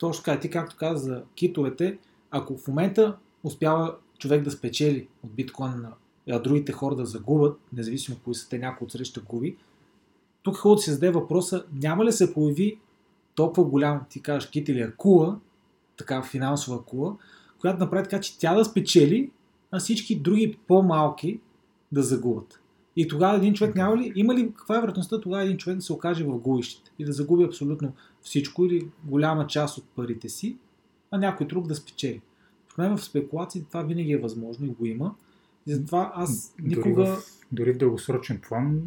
точно 0.04 0.24
така, 0.24 0.40
ти 0.40 0.50
както 0.50 0.76
каза 0.76 1.04
за 1.04 1.22
китовете, 1.34 1.98
ако 2.30 2.56
в 2.56 2.68
момента 2.68 3.16
успява 3.44 3.96
човек 4.18 4.42
да 4.42 4.50
спечели 4.50 5.08
от 5.24 5.34
биткоин, 5.34 5.86
а 6.30 6.38
другите 6.38 6.72
хора 6.72 6.96
да 6.96 7.06
загубят, 7.06 7.60
независимо 7.72 8.18
кои 8.24 8.34
са 8.34 8.48
те, 8.48 8.58
някой 8.58 8.84
от 8.84 8.92
среща 8.92 9.20
губи, 9.20 9.56
тук 10.42 10.56
хубаво 10.56 10.76
да 10.76 10.82
се 10.82 10.92
зададе 10.92 11.12
въпроса, 11.12 11.64
няма 11.72 12.04
ли 12.04 12.12
се 12.12 12.34
появи 12.34 12.78
толкова 13.34 13.64
голям, 13.64 14.00
ти 14.10 14.22
кажеш, 14.22 14.50
кит 14.50 14.68
или 14.68 14.80
акула, 14.80 15.38
така 15.96 16.22
финансова 16.22 16.76
акула, 16.76 17.16
която 17.60 17.78
направи 17.78 18.04
така, 18.04 18.20
че 18.20 18.38
тя 18.38 18.54
да 18.54 18.64
спечели, 18.64 19.30
а 19.70 19.78
всички 19.78 20.20
други 20.20 20.58
по-малки 20.66 21.40
да 21.92 22.02
загубят. 22.02 22.60
И 22.96 23.08
тогава 23.08 23.36
един 23.36 23.54
човек 23.54 23.74
няма 23.74 23.96
ли, 23.96 24.12
има 24.14 24.34
ли, 24.34 24.52
каква 24.56 24.76
е 24.76 24.80
вероятността 24.80 25.20
тогава 25.20 25.42
един 25.42 25.56
човек 25.56 25.76
да 25.76 25.82
се 25.82 25.92
окаже 25.92 26.24
в 26.24 26.38
губищите 26.38 26.90
и 26.98 27.04
да 27.04 27.12
загуби 27.12 27.44
абсолютно 27.44 27.92
всичко 28.22 28.64
или 28.64 28.88
голяма 29.04 29.46
част 29.46 29.78
от 29.78 29.84
парите 29.96 30.28
си, 30.28 30.56
а 31.10 31.18
някой 31.18 31.46
друг 31.46 31.66
да 31.66 31.74
спечели. 31.74 32.20
Проблема 32.68 32.96
в 32.96 33.04
спекулации 33.04 33.64
това 33.64 33.82
винаги 33.82 34.12
е 34.12 34.18
възможно 34.18 34.66
и 34.66 34.70
го 34.70 34.86
има. 34.86 35.14
И 35.66 35.74
затова 35.74 36.12
аз 36.14 36.54
никога... 36.62 37.04
Дори 37.04 37.06
в, 37.06 37.22
дори 37.52 37.72
в 37.72 37.78
дългосрочен 37.78 38.40
план 38.48 38.82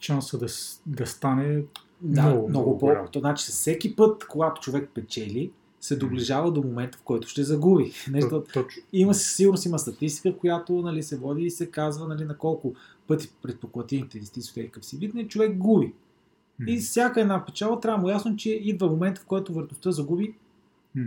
шанса 0.00 0.38
да, 0.38 0.46
да 0.86 1.06
стане 1.06 1.62
да, 2.00 2.22
много, 2.22 2.48
много 2.48 2.78
по 2.78 2.94
То 3.12 3.18
значи 3.18 3.44
всеки 3.44 3.96
път, 3.96 4.26
когато 4.26 4.60
човек 4.60 4.90
печели, 4.94 5.50
се 5.80 5.96
доближава 5.96 6.52
до 6.52 6.62
момента, 6.62 6.98
в 6.98 7.02
който 7.02 7.28
ще 7.28 7.42
загуби. 7.42 7.92
Нещо, 8.10 8.44
Точно. 8.52 8.82
има 8.92 9.14
сигурност 9.14 9.64
има 9.64 9.78
статистика, 9.78 10.38
която 10.38 10.72
нали, 10.72 11.02
се 11.02 11.18
води 11.18 11.42
и 11.42 11.50
се 11.50 11.70
казва 11.70 12.08
нали, 12.08 12.24
на 12.24 12.36
колко 12.36 12.74
пъти 13.08 13.30
пред 13.42 13.60
покладените 13.60 14.18
инвестиции 14.18 14.70
в 14.80 14.84
си 14.84 14.96
вид, 14.96 15.30
човек 15.30 15.56
губи. 15.56 15.92
И 16.66 16.78
всяка 16.78 17.20
една 17.20 17.44
печала 17.44 17.80
трябва 17.80 18.02
му 18.02 18.08
ясно, 18.08 18.36
че 18.36 18.50
идва 18.50 18.86
момент, 18.86 19.18
в 19.18 19.26
който 19.26 19.52
въртостта 19.52 19.90
загуби 19.90 20.34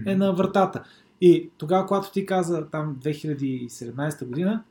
е 0.05 0.15
на 0.15 0.33
вратата. 0.33 0.83
И 1.21 1.49
тогава, 1.57 1.87
когато 1.87 2.11
ти 2.11 2.25
каза 2.25 2.67
там 2.71 2.97
2017 3.01 4.25
година, 4.25 4.63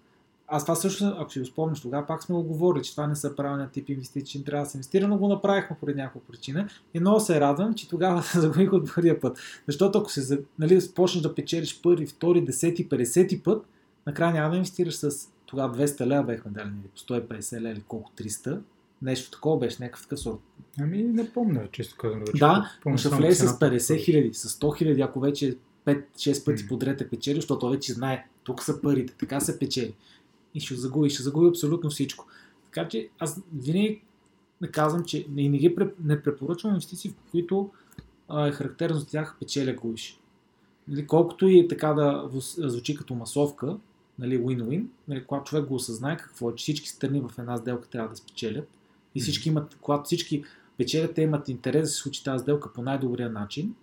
аз 0.49 0.65
това 0.65 0.75
също, 0.75 1.17
ако 1.19 1.33
си 1.33 1.39
го 1.39 1.47
спомняш, 1.47 1.81
тогава 1.81 2.07
пак 2.07 2.23
сме 2.23 2.35
го 2.35 2.43
говорили, 2.43 2.85
че 2.85 2.91
това 2.91 3.07
не 3.07 3.17
са 3.17 3.37
правилният 3.37 3.73
тип 3.73 3.89
инвестиции, 3.89 4.39
не 4.39 4.45
трябва 4.45 4.65
да 4.65 4.71
се 4.71 4.77
инвестира, 4.77 5.09
но 5.09 5.19
го 5.19 5.29
направихме 5.29 5.77
поради 5.81 6.01
някаква 6.01 6.21
причина. 6.21 6.69
И 6.95 7.01
много 7.01 7.21
се 7.21 7.41
радвам, 7.41 7.75
че 7.75 7.89
тогава 7.89 8.25
загубих 8.35 8.73
от 8.73 8.95
първия 8.95 9.21
път. 9.21 9.39
Защото 9.67 9.99
ако 9.99 10.11
се, 10.11 10.41
нали, 10.59 10.81
почнеш 10.95 11.23
да 11.23 11.35
печелиш 11.35 11.83
първи, 11.83 12.07
втори, 12.07 12.45
десети, 12.45 12.89
50 12.89 13.43
път, 13.43 13.67
накрая 14.07 14.33
няма 14.33 14.51
да 14.51 14.57
инвестираш 14.57 14.95
с 14.95 15.29
тогава 15.55 15.87
200 15.87 16.07
лева 16.07 16.23
бехме 16.23 16.51
дали, 16.51 16.71
по 16.95 17.01
150 17.01 17.61
лева 17.61 17.71
или 17.71 17.83
колко 17.89 18.13
300. 18.17 18.61
Нещо 19.03 19.31
такова 19.31 19.59
беше, 19.59 19.77
някакъв 19.81 20.03
такъв 20.03 20.21
сорт. 20.21 20.39
Ами 20.81 21.03
не 21.03 21.31
помня, 21.31 21.69
често 21.73 21.97
казвам. 21.97 22.25
Да, 22.35 22.73
но 22.87 22.97
ще 22.97 23.09
влезе 23.09 23.49
с 23.49 23.59
50 23.59 24.05
хиляди, 24.05 24.35
с 24.35 24.49
100 24.49 24.79
хиляди, 24.79 25.01
ако 25.01 25.21
вече 25.21 25.57
5-6 25.87 26.45
пъти 26.45 26.69
подред 26.69 27.01
е 27.01 27.09
печели, 27.09 27.35
защото 27.35 27.71
вече 27.71 27.93
знае, 27.93 28.27
тук 28.45 28.63
са 28.63 28.81
парите, 28.81 29.15
така 29.19 29.41
се 29.41 29.59
печели. 29.59 29.95
И 30.55 30.61
ще 30.61 30.75
загуби, 30.75 31.11
ще 31.11 31.23
загуби 31.23 31.49
абсолютно 31.49 31.91
всичко. 31.91 32.27
Така 32.65 32.89
че 32.89 33.09
аз 33.19 33.41
винаги 33.55 34.03
казвам, 34.73 35.05
че 35.05 35.27
не, 35.31 35.49
не, 35.49 35.59
ги, 35.59 35.77
не 36.05 36.23
препоръчвам 36.23 36.73
инвестиции, 36.73 37.11
в 37.11 37.31
които 37.31 37.71
а, 38.29 38.47
е 38.47 38.53
характерно 38.53 38.97
за 38.97 39.07
тях 39.07 39.37
печеля 39.41 39.73
губиш. 39.73 40.21
Нали, 40.89 41.07
колкото 41.07 41.49
и 41.49 41.69
така 41.69 41.93
да 41.93 42.29
звучи 42.57 42.97
като 42.97 43.15
масовка, 43.15 43.77
нали, 44.19 44.39
win-win, 44.39 44.87
нали, 45.09 45.25
когато 45.25 45.45
човек 45.45 45.65
го 45.65 45.75
осъзнае 45.75 46.17
какво 46.17 46.51
е, 46.51 46.55
че 46.55 46.63
всички 46.63 46.89
страни 46.89 47.21
в 47.21 47.39
една 47.39 47.57
сделка 47.57 47.89
трябва 47.89 48.09
да 48.09 48.17
спечелят 48.17 48.69
и 49.15 49.21
всички 49.21 49.49
имат, 49.49 49.77
когато 49.81 50.05
всички 50.05 50.45
печелят, 50.77 51.15
те 51.15 51.23
имат 51.23 51.49
интерес 51.49 51.83
да 51.83 51.87
се 51.87 51.97
случи 51.97 52.25
тази 52.25 52.43
сделка 52.43 52.73
по 52.73 52.83
най-добрия 52.83 53.31
начин, 53.31 53.75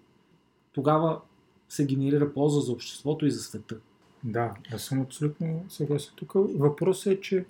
тогава 0.74 1.22
се 1.70 1.86
генерира 1.86 2.34
полза 2.34 2.60
за 2.60 2.72
обществото 2.72 3.26
и 3.26 3.32
за 3.32 3.44
света. 3.44 3.78
Да, 4.24 4.54
аз 4.74 4.84
съм 4.84 5.02
абсолютно 5.02 5.66
съгласен. 5.70 6.14
Тук 6.16 6.34
въпросът 6.36 7.14
е, 7.14 7.22
че 7.22 7.46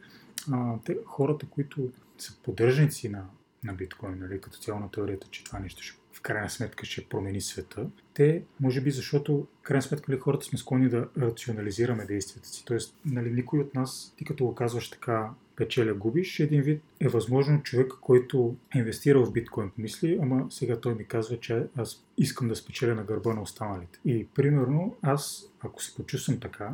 а, 0.51 0.75
те, 0.85 0.97
хората, 1.05 1.45
които 1.49 1.89
са 2.17 2.33
поддръжници 2.43 3.09
на, 3.09 3.25
на 3.63 3.73
биткоин, 3.73 4.19
нали, 4.19 4.41
като 4.41 4.57
цяло 4.57 4.79
на 4.79 4.91
теорията, 4.91 5.27
че 5.31 5.43
това 5.43 5.59
нещо 5.59 5.83
ще 5.83 6.00
крайна 6.21 6.49
сметка 6.49 6.85
ще 6.85 7.05
промени 7.05 7.41
света. 7.41 7.89
Те, 8.13 8.43
може 8.59 8.81
би 8.81 8.91
защото, 8.91 9.47
крайна 9.63 9.81
сметка 9.81 10.11
ли 10.11 10.17
хората 10.17 10.45
сме 10.45 10.59
склонни 10.59 10.89
да 10.89 11.07
рационализираме 11.17 12.05
действията 12.05 12.47
си. 12.47 12.65
Тоест, 12.65 12.95
нали, 13.05 13.31
никой 13.31 13.59
от 13.59 13.75
нас, 13.75 14.13
ти 14.17 14.25
като 14.25 14.45
го 14.45 14.55
казваш 14.55 14.89
така, 14.89 15.29
печеля 15.55 15.93
губиш, 15.93 16.39
един 16.39 16.61
вид 16.61 16.83
е 16.99 17.07
възможно 17.07 17.63
човек, 17.63 17.91
който 18.01 18.55
инвестирал 18.75 19.25
в 19.25 19.31
биткоин, 19.31 19.69
помисли, 19.69 20.19
ама 20.21 20.45
сега 20.49 20.79
той 20.79 20.95
ми 20.95 21.05
казва, 21.05 21.39
че 21.39 21.67
аз 21.75 22.03
искам 22.17 22.47
да 22.47 22.55
спечеля 22.55 22.95
на 22.95 23.03
гърба 23.03 23.33
на 23.33 23.41
останалите. 23.41 23.99
И 24.05 24.27
примерно 24.35 24.95
аз, 25.01 25.51
ако 25.59 25.83
се 25.83 25.95
почувствам 25.95 26.39
така, 26.39 26.73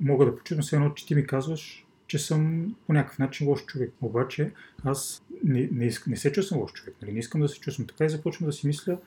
мога 0.00 0.24
да 0.24 0.36
почувствам 0.36 0.62
все 0.62 0.76
едно, 0.76 0.94
че 0.94 1.06
ти 1.06 1.14
ми 1.14 1.26
казваш, 1.26 1.86
че 2.08 2.18
съм 2.18 2.74
по 2.86 2.92
някакъв 2.92 3.18
начин 3.18 3.48
лош 3.48 3.64
човек. 3.64 3.92
Обаче 4.00 4.52
аз 4.84 5.22
не, 5.44 5.68
не, 5.72 5.86
иск, 5.86 6.06
не 6.06 6.16
се 6.16 6.32
чувствам 6.32 6.60
лош 6.60 6.72
човек. 6.72 6.96
Нали? 7.02 7.12
Не 7.12 7.18
искам 7.18 7.40
да 7.40 7.48
се 7.48 7.60
чувствам 7.60 7.86
така 7.86 8.04
и 8.04 8.10
започвам 8.10 8.46
да 8.46 8.52
си 8.52 8.66
мисля 8.66 8.98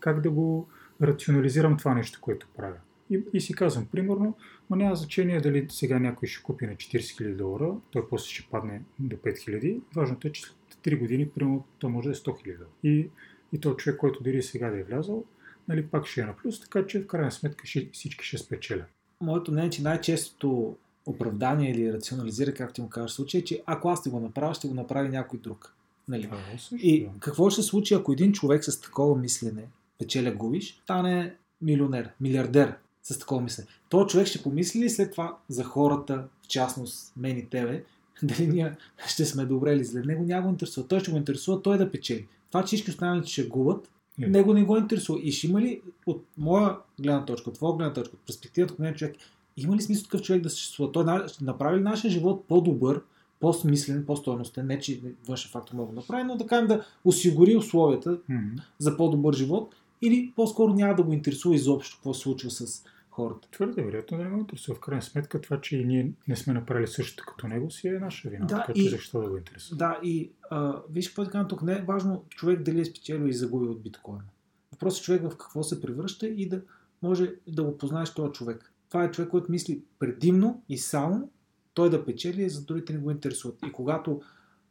как 0.00 0.20
да 0.20 0.30
го 0.30 0.68
рационализирам 1.02 1.76
това 1.76 1.94
нещо, 1.94 2.18
което 2.20 2.46
правя. 2.56 2.76
И, 3.10 3.20
и 3.32 3.40
си 3.40 3.54
казвам, 3.54 3.86
примерно, 3.92 4.36
но 4.70 4.76
няма 4.76 4.96
значение 4.96 5.40
дали 5.40 5.66
сега 5.70 5.98
някой 5.98 6.28
ще 6.28 6.42
купи 6.42 6.66
на 6.66 6.72
40 6.72 6.98
000 6.98 7.36
долара, 7.36 7.74
той 7.90 8.08
после 8.08 8.30
ще 8.30 8.48
падне 8.50 8.82
до 8.98 9.16
5 9.16 9.32
000. 9.32 9.80
Важното 9.96 10.28
е, 10.28 10.32
че 10.32 10.42
след 10.42 10.56
3 10.84 10.98
години, 10.98 11.28
примерно, 11.28 11.64
то 11.78 11.88
може 11.88 12.08
да 12.08 12.12
е 12.12 12.14
100 12.14 12.28
000 12.28 12.44
долара. 12.44 12.70
И, 12.82 13.10
и 13.52 13.60
то 13.60 13.74
човек, 13.74 13.98
който 13.98 14.22
дори 14.22 14.42
сега 14.42 14.70
да 14.70 14.78
е 14.78 14.82
влязал, 14.82 15.24
нали, 15.68 15.86
пак 15.86 16.06
ще 16.06 16.20
е 16.20 16.24
на 16.24 16.36
плюс, 16.36 16.60
така 16.60 16.86
че 16.86 17.00
в 17.00 17.06
крайна 17.06 17.32
сметка 17.32 17.66
ще, 17.66 17.90
всички 17.92 18.24
ще 18.24 18.38
спечелят. 18.38 18.86
Моето 19.20 19.52
мнение 19.52 19.68
е, 19.68 19.70
че 19.70 19.82
най-честото 19.82 20.76
оправдание 21.06 21.70
или 21.70 21.92
рационализира, 21.92 22.54
както 22.54 22.74
ти 22.74 22.80
му 22.80 22.88
кажеш, 22.88 23.10
случай 23.10 23.44
че 23.44 23.62
ако 23.66 23.88
аз 23.88 24.00
ще 24.00 24.10
го 24.10 24.20
направя, 24.20 24.54
ще 24.54 24.68
го 24.68 24.74
направи 24.74 25.08
някой 25.08 25.38
друг. 25.38 25.74
Нали? 26.08 26.30
Също, 26.52 26.74
И 26.76 27.08
какво 27.20 27.50
ще 27.50 27.62
се 27.62 27.68
случи, 27.68 27.94
ако 27.94 28.12
един 28.12 28.32
човек 28.32 28.64
с 28.64 28.80
такова 28.80 29.16
мислене, 29.16 29.62
печеля 29.98 30.30
губиш, 30.30 30.80
стане 30.84 31.34
милионер, 31.62 32.10
милиардер 32.20 32.74
с 33.02 33.18
такова 33.18 33.40
мислене? 33.40 33.68
Той 33.88 34.06
човек 34.06 34.26
ще 34.26 34.42
помисли 34.42 34.80
ли 34.80 34.90
след 34.90 35.10
това 35.10 35.36
за 35.48 35.64
хората, 35.64 36.24
в 36.42 36.48
частност 36.48 37.12
мен 37.16 37.38
и 37.38 37.46
тебе, 37.46 37.84
дали 38.22 38.46
ние 38.46 38.76
ще 39.06 39.24
сме 39.24 39.44
добре 39.44 39.72
или 39.72 39.84
зле? 39.84 40.02
Него 40.04 40.24
няма 40.24 40.42
го 40.42 40.48
интересува. 40.48 40.88
Той 40.88 41.00
ще 41.00 41.10
го 41.10 41.16
интересува 41.16 41.62
той 41.62 41.78
да 41.78 41.90
печели. 41.90 42.26
Това, 42.48 42.62
че 42.62 42.66
всички 42.66 42.90
останали 42.90 43.26
ще 43.26 43.46
губят, 43.46 43.90
него 44.18 44.54
не 44.54 44.64
го 44.64 44.76
интересува. 44.76 45.20
И 45.22 45.32
ще 45.32 45.46
има 45.46 45.60
ли 45.60 45.80
от 46.06 46.24
моя 46.38 46.76
гледна 47.00 47.24
точка, 47.24 47.50
от 47.50 47.56
твоя 47.56 47.76
гледна 47.76 47.92
точка, 47.92 48.16
от 48.16 48.26
перспективата 48.26 48.82
на 48.82 48.94
човек, 48.94 49.16
има 49.64 49.76
ли 49.76 49.82
смисъл 49.82 50.04
такъв 50.04 50.22
човек 50.22 50.42
да 50.42 50.50
съществува? 50.50 50.92
Той 50.92 51.04
направи 51.40 51.78
ли 51.78 51.82
нашия 51.82 52.10
живот 52.10 52.44
по-добър, 52.48 53.02
по-смислен, 53.40 54.06
по-стойностен? 54.06 54.66
Не, 54.66 54.80
че 54.80 55.00
външен 55.28 55.50
фактор 55.50 55.74
може 55.74 55.86
да 55.86 55.92
го 55.92 56.00
направи, 56.00 56.24
но 56.24 56.36
да 56.36 56.46
кажем 56.46 56.66
да 56.66 56.84
осигури 57.04 57.56
условията 57.56 58.18
Мгм. 58.28 58.56
за 58.78 58.96
по-добър 58.96 59.34
живот 59.34 59.74
или 60.02 60.32
по-скоро 60.36 60.72
няма 60.72 60.94
да 60.94 61.02
го 61.02 61.12
интересува 61.12 61.54
изобщо 61.54 61.96
какво 61.96 62.14
се 62.14 62.20
случва 62.20 62.50
с 62.50 62.84
хората. 63.10 63.48
Твърде 63.50 63.82
вероятно 63.82 64.18
да 64.18 64.24
не 64.24 64.30
го 64.30 64.38
интересува. 64.38 64.76
В 64.76 64.80
крайна 64.80 65.02
сметка 65.02 65.40
това, 65.40 65.60
че 65.60 65.76
и 65.76 65.84
ние 65.84 66.12
не 66.28 66.36
сме 66.36 66.52
направили 66.52 66.86
същото 66.86 67.24
като 67.28 67.48
него, 67.48 67.70
си 67.70 67.88
е 67.88 67.92
наша 67.92 68.28
вина. 68.28 68.46
Да, 68.46 68.56
така 68.56 68.72
и- 68.74 68.84
че 68.84 68.90
защо 68.90 69.20
да 69.20 69.28
го 69.28 69.36
интересува? 69.36 69.76
Да, 69.78 69.98
и 70.02 70.30
а, 70.50 70.76
виж 70.90 71.08
какво 71.08 71.24
така 71.24 71.46
тук 71.48 71.62
не 71.62 71.72
е 71.72 71.82
важно 71.82 72.24
човек 72.28 72.62
дали 72.62 72.80
е 72.80 72.84
спечелил 72.84 73.26
и 73.28 73.32
загубил 73.32 73.70
от 73.70 73.82
биткоина. 73.82 74.24
Въпросът 74.72 75.00
е 75.00 75.04
човек 75.04 75.22
в 75.22 75.36
какво 75.36 75.62
се 75.62 75.80
превръща 75.80 76.28
и 76.28 76.48
да 76.48 76.60
може 77.02 77.32
да 77.46 77.62
го 77.64 77.78
познаеш 77.78 78.14
този 78.14 78.32
човек. 78.32 78.72
Това 78.90 79.04
е 79.04 79.10
човек, 79.10 79.30
който 79.30 79.52
мисли 79.52 79.82
предимно 79.98 80.62
и 80.68 80.78
само 80.78 81.30
той 81.74 81.90
да 81.90 82.04
печели, 82.04 82.50
за 82.50 82.64
другите 82.64 82.92
не 82.92 82.98
го 82.98 83.10
интересуват. 83.10 83.58
И 83.66 83.72
когато 83.72 84.20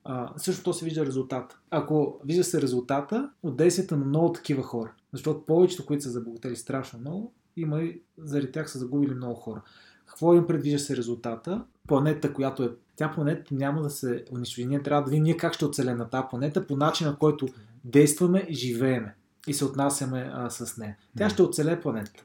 а, 0.04 0.34
също 0.38 0.64
то 0.64 0.74
се 0.74 0.86
вижда 0.86 1.06
резултат. 1.06 1.60
Ако 1.70 2.20
вижда 2.26 2.44
се 2.44 2.62
резултата 2.62 3.30
от 3.44 3.58
действията 3.58 3.98
на 3.98 4.06
много 4.06 4.32
такива 4.32 4.64
хора, 4.64 4.92
защото 5.14 5.46
повечето, 5.46 5.86
които 5.86 6.04
са 6.04 6.10
забогатели 6.10 6.56
страшно 6.56 7.00
много, 7.00 7.34
има 7.56 7.82
и 7.82 8.02
заради 8.18 8.52
тях 8.52 8.72
са 8.72 8.80
загубили 8.80 9.14
много 9.14 9.36
хора. 9.36 9.62
Какво 10.06 10.34
им 10.34 10.48
предвижда 10.48 10.80
се 10.80 10.98
резултата? 10.98 11.64
Планета, 11.88 12.34
която 12.34 12.64
е... 12.64 12.72
Тя 12.96 13.12
планета 13.12 13.56
няма 13.56 13.82
да 13.82 13.90
се 13.90 14.26
унищожи. 14.32 14.68
Ние 14.68 14.84
трябва 14.84 15.04
да 15.04 15.10
видим 15.10 15.24
ние 15.24 15.38
как 15.38 15.54
ще 15.54 15.66
оцелем 15.66 15.98
на 15.98 16.10
тази 16.10 16.24
планета 16.30 16.68
по 16.68 16.78
начина, 16.78 17.18
който 17.18 17.48
действаме 17.84 18.46
и 18.50 18.54
живееме 18.54 19.16
и 19.48 19.54
се 19.54 19.66
отнасяме 19.66 20.32
а, 20.34 20.50
с 20.50 20.78
нея. 20.78 20.96
Тя 21.18 21.26
Мгм. 21.26 21.34
ще 21.34 21.42
оцеле 21.42 21.82
планетата. 21.82 22.24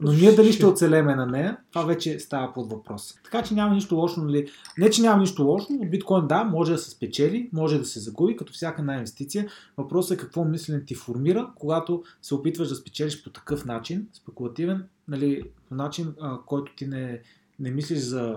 Но 0.00 0.12
ние 0.12 0.32
дали 0.34 0.52
ще 0.52 0.66
оцелеме 0.66 1.14
на 1.14 1.26
нея, 1.26 1.56
това 1.70 1.84
вече 1.84 2.18
става 2.18 2.52
под 2.52 2.70
въпрос. 2.70 3.14
Така 3.24 3.42
че 3.42 3.54
няма 3.54 3.74
нищо 3.74 3.96
лошо, 3.96 4.20
нали? 4.20 4.50
Не, 4.78 4.90
че 4.90 5.02
няма 5.02 5.20
нищо 5.20 5.44
лошо, 5.44 5.66
от 5.70 5.90
биткоин 5.90 6.26
да, 6.26 6.44
може 6.44 6.72
да 6.72 6.78
се 6.78 6.90
спечели, 6.90 7.50
може 7.52 7.78
да 7.78 7.84
се 7.84 8.00
загуби, 8.00 8.36
като 8.36 8.52
всяка 8.52 8.82
една 8.82 8.94
инвестиция. 8.94 9.48
Въпросът 9.76 10.18
е 10.18 10.20
какво 10.20 10.44
мислене 10.44 10.84
ти 10.84 10.94
формира, 10.94 11.50
когато 11.56 12.02
се 12.22 12.34
опитваш 12.34 12.68
да 12.68 12.74
спечелиш 12.74 13.24
по 13.24 13.30
такъв 13.30 13.64
начин, 13.64 14.08
спекулативен, 14.12 14.84
нали, 15.08 15.42
по 15.68 15.74
начин, 15.74 16.14
а, 16.20 16.38
който 16.46 16.74
ти 16.76 16.86
не, 16.86 17.20
не 17.60 17.70
мислиш 17.70 17.98
за 17.98 18.36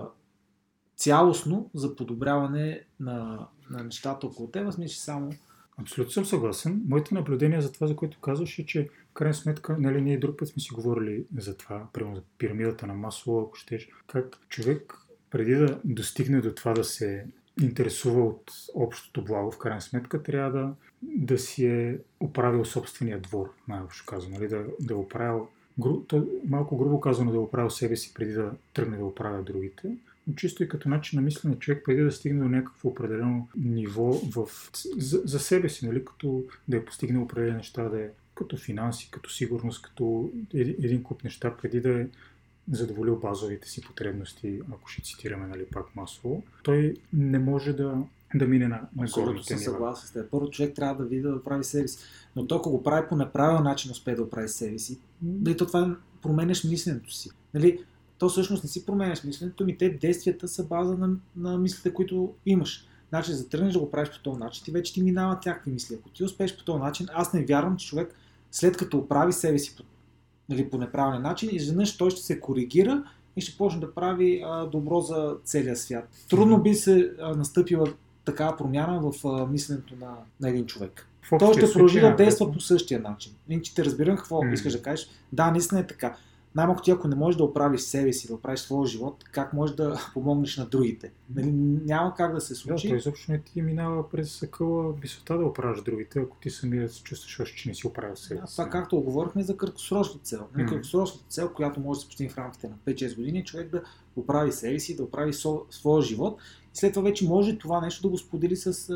цялостно, 0.96 1.70
за 1.74 1.96
подобряване 1.96 2.80
на, 3.00 3.46
на 3.70 3.84
нещата 3.84 4.26
около 4.26 4.48
теб, 4.48 4.78
мислиш 4.78 4.96
само 4.96 5.30
Абсолютно 5.80 6.12
съм 6.12 6.24
съгласен. 6.24 6.82
Моите 6.88 7.14
наблюдения 7.14 7.62
за 7.62 7.72
това, 7.72 7.86
за 7.86 7.96
което 7.96 8.20
казваш, 8.20 8.58
е, 8.58 8.66
че 8.66 8.88
в 9.10 9.14
крайна 9.14 9.34
сметка, 9.34 9.76
нали, 9.78 10.00
ние 10.00 10.18
друг 10.18 10.38
път 10.38 10.48
сме 10.48 10.62
си 10.62 10.74
говорили 10.74 11.24
за 11.36 11.56
това, 11.56 11.86
примерно 11.92 12.16
за 12.16 12.22
пирамидата 12.38 12.86
на 12.86 12.94
масло, 12.94 13.40
ако 13.40 13.56
щеш, 13.56 13.88
как 14.06 14.38
човек 14.48 14.94
преди 15.30 15.54
да 15.54 15.80
достигне 15.84 16.40
до 16.40 16.54
това 16.54 16.72
да 16.72 16.84
се 16.84 17.26
интересува 17.62 18.26
от 18.26 18.52
общото 18.74 19.24
благо, 19.24 19.50
в 19.50 19.58
крайна 19.58 19.80
сметка, 19.80 20.22
трябва 20.22 20.50
да, 20.58 20.74
да 21.02 21.38
си 21.38 21.66
е 21.66 21.98
оправил 22.20 22.64
собствения 22.64 23.20
двор, 23.20 23.52
най-общо 23.68 24.06
казано, 24.06 24.34
нали, 24.38 24.48
да, 24.48 24.64
да 24.80 24.94
е 24.94 24.96
оправил, 24.96 25.48
гру, 25.78 26.00
то, 26.00 26.26
малко 26.44 26.76
грубо 26.76 27.00
казано, 27.00 27.30
да 27.30 27.36
е 27.36 27.40
оправил 27.40 27.70
себе 27.70 27.96
си 27.96 28.14
преди 28.14 28.32
да 28.32 28.52
тръгне 28.74 28.96
да 28.96 29.04
оправя 29.04 29.42
другите, 29.42 29.96
чисто 30.36 30.62
и 30.62 30.68
като 30.68 30.88
начин 30.88 31.16
на 31.16 31.22
мислене 31.22 31.58
човек 31.58 31.82
преди 31.84 32.02
да 32.02 32.12
стигне 32.12 32.42
до 32.42 32.48
някакво 32.48 32.88
определено 32.88 33.48
ниво 33.56 34.12
в, 34.12 34.48
за, 34.96 35.22
за 35.24 35.38
себе 35.38 35.68
си, 35.68 35.86
нали, 35.86 36.04
като 36.04 36.44
да 36.68 36.76
е 36.76 36.84
постигнал 36.84 37.22
определени 37.22 37.56
неща, 37.56 37.88
да 37.88 38.00
е 38.00 38.08
като 38.34 38.56
финанси, 38.56 39.10
като 39.10 39.30
сигурност, 39.30 39.82
като 39.82 40.30
един, 40.54 41.02
куп 41.02 41.24
неща, 41.24 41.56
преди 41.62 41.80
да 41.80 42.00
е 42.00 42.06
задоволил 42.72 43.16
базовите 43.16 43.68
си 43.68 43.80
потребности, 43.80 44.60
ако 44.72 44.88
ще 44.88 45.02
цитираме 45.02 45.46
нали, 45.46 45.64
пак 45.64 45.96
масово, 45.96 46.42
той 46.62 46.96
не 47.12 47.38
може 47.38 47.72
да, 47.72 48.02
да 48.34 48.46
мине 48.46 48.68
на, 48.68 48.80
на 48.96 49.06
горните 49.14 49.48
съм 49.48 49.58
съгласен 49.58 50.08
с 50.08 50.12
теб. 50.12 50.30
Първо 50.30 50.50
човек 50.50 50.74
трябва 50.74 51.02
да 51.02 51.08
види 51.08 51.22
да 51.22 51.44
прави 51.44 51.64
себе 51.64 51.88
си. 51.88 51.98
Но 52.36 52.46
то, 52.46 52.56
ако 52.56 52.70
го 52.70 52.82
прави 52.82 53.08
по 53.08 53.16
неправилен 53.16 53.62
начин, 53.62 53.90
успее 53.90 54.14
да 54.14 54.30
прави 54.30 54.48
себе 54.48 54.78
си, 54.78 54.98
нали, 55.22 55.56
то 55.56 55.66
това 55.66 55.96
променяш 56.22 56.64
мисленето 56.64 57.12
си. 57.12 57.30
Нали, 57.54 57.84
то 58.18 58.28
всъщност 58.28 58.64
не 58.64 58.70
си 58.70 58.86
променяш 58.86 59.24
мисленето, 59.24 59.64
ми 59.64 59.78
те 59.78 59.90
действията 59.90 60.48
са 60.48 60.64
база 60.64 60.94
на, 60.94 61.10
на 61.36 61.58
мислите, 61.58 61.94
които 61.94 62.34
имаш. 62.46 62.86
Значи, 63.08 63.32
за 63.32 63.48
тръгнеш 63.48 63.72
да 63.72 63.78
го 63.78 63.90
правиш 63.90 64.10
по 64.10 64.18
този 64.22 64.40
начин, 64.40 64.64
ти 64.64 64.70
вече 64.70 64.92
ти 64.92 65.02
минават 65.02 65.46
някакви 65.46 65.70
мисли. 65.70 65.96
Ако 66.00 66.08
ти 66.08 66.24
успееш 66.24 66.56
по 66.56 66.64
този 66.64 66.78
начин, 66.78 67.06
аз 67.14 67.32
не 67.32 67.44
вярвам, 67.44 67.76
че 67.76 67.86
човек 67.86 68.14
след 68.50 68.76
като 68.76 68.98
оправи 68.98 69.32
себе 69.32 69.58
си 69.58 69.76
по, 69.76 69.82
нали, 70.48 70.70
по 70.70 70.78
неправилен 70.78 71.22
начин, 71.22 71.48
изведнъж 71.52 71.96
той 71.96 72.10
ще 72.10 72.22
се 72.22 72.40
коригира 72.40 73.04
и 73.36 73.40
ще 73.40 73.58
почне 73.58 73.80
да 73.80 73.94
прави 73.94 74.42
а, 74.46 74.66
добро 74.66 75.00
за 75.00 75.36
целия 75.44 75.76
свят. 75.76 76.08
Трудно 76.30 76.62
би 76.62 76.74
се 76.74 77.12
а, 77.20 77.34
настъпила 77.34 77.86
такава 78.24 78.56
промяна 78.56 79.00
в 79.00 79.26
а, 79.28 79.46
мисленето 79.46 79.94
на, 80.00 80.14
на 80.40 80.48
един 80.48 80.66
човек. 80.66 81.08
Той 81.38 81.54
ще 81.54 81.72
продължи 81.72 82.00
да 82.00 82.16
действа 82.16 82.52
по 82.52 82.60
същия 82.60 83.00
начин. 83.00 83.32
Иначе 83.48 83.74
те 83.74 83.84
разбирам 83.84 84.16
какво 84.16 84.42
М. 84.42 84.52
искаш 84.52 84.72
да 84.72 84.82
кажеш. 84.82 85.08
Да, 85.32 85.50
наистина 85.50 85.80
е 85.80 85.86
така. 85.86 86.16
Най-малко 86.54 86.82
ти, 86.82 86.90
ако 86.90 87.08
не 87.08 87.14
можеш 87.16 87.36
да 87.38 87.44
оправиш 87.44 87.80
себе 87.80 88.12
си, 88.12 88.28
да 88.28 88.34
оправиш 88.34 88.60
своя 88.60 88.86
живот, 88.86 89.24
как 89.32 89.52
можеш 89.52 89.76
да 89.76 90.00
помогнеш 90.14 90.56
на 90.56 90.66
другите? 90.66 91.12
Нали, 91.34 91.50
няма 91.84 92.14
как 92.14 92.34
да 92.34 92.40
се 92.40 92.52
Да, 92.52 92.58
случи. 92.58 92.88
той 92.88 92.98
изобщо 92.98 93.32
не 93.32 93.38
ти 93.38 93.62
минава 93.62 94.08
през 94.10 94.42
акъла 94.42 94.92
висота 94.92 95.38
да 95.38 95.44
оправиш 95.44 95.82
другите, 95.82 96.18
ако 96.18 96.36
ти 96.36 96.50
самият 96.50 96.92
се 96.92 97.02
чувстваш, 97.02 97.54
че 97.54 97.68
не 97.68 97.74
си 97.74 97.86
оправил 97.86 98.16
себе 98.16 98.40
Да, 98.40 98.46
си. 98.46 98.52
това 98.56 98.70
както 98.70 99.00
говорихме 99.00 99.42
за 99.42 99.56
краткосрочна 99.56 100.20
цел. 100.22 100.46
Краткосрочната 100.54 101.24
цел, 101.28 101.52
която 101.52 101.80
може 101.80 101.96
да 101.98 102.00
се 102.00 102.06
постигне 102.06 102.32
в 102.32 102.38
рамките 102.38 102.68
на 102.68 102.74
5-6 102.86 103.16
години, 103.16 103.38
е 103.38 103.44
човек 103.44 103.68
да 103.70 103.82
оправи 104.16 104.52
себе 104.52 104.80
си, 104.80 104.96
да 104.96 105.02
оправи 105.02 105.32
своя 105.70 106.02
живот 106.02 106.38
и 106.74 106.78
след 106.78 106.92
това 106.92 107.02
вече 107.08 107.24
може 107.28 107.58
това 107.58 107.80
нещо 107.80 108.02
да 108.02 108.08
го 108.08 108.18
сподели 108.18 108.56
с 108.56 108.90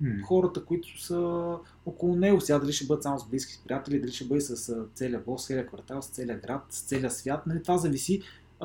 М. 0.00 0.22
хората, 0.24 0.64
които 0.64 1.02
са 1.02 1.56
около 1.86 2.16
него. 2.16 2.40
Сега 2.40 2.58
дали 2.58 2.72
ще 2.72 2.86
бъдат 2.86 3.02
само 3.02 3.18
с 3.18 3.28
близки 3.28 3.60
приятели, 3.64 4.00
дали 4.00 4.12
ще 4.12 4.24
бъде 4.24 4.40
с 4.40 4.74
целия 4.94 5.20
бос, 5.26 5.42
с 5.42 5.46
целия 5.46 5.66
квартал, 5.66 6.02
с 6.02 6.06
целия 6.08 6.38
град, 6.38 6.62
с 6.70 6.82
целия 6.82 7.10
свят. 7.10 7.46
Нали, 7.46 7.62
това 7.62 7.78
зависи 7.78 8.22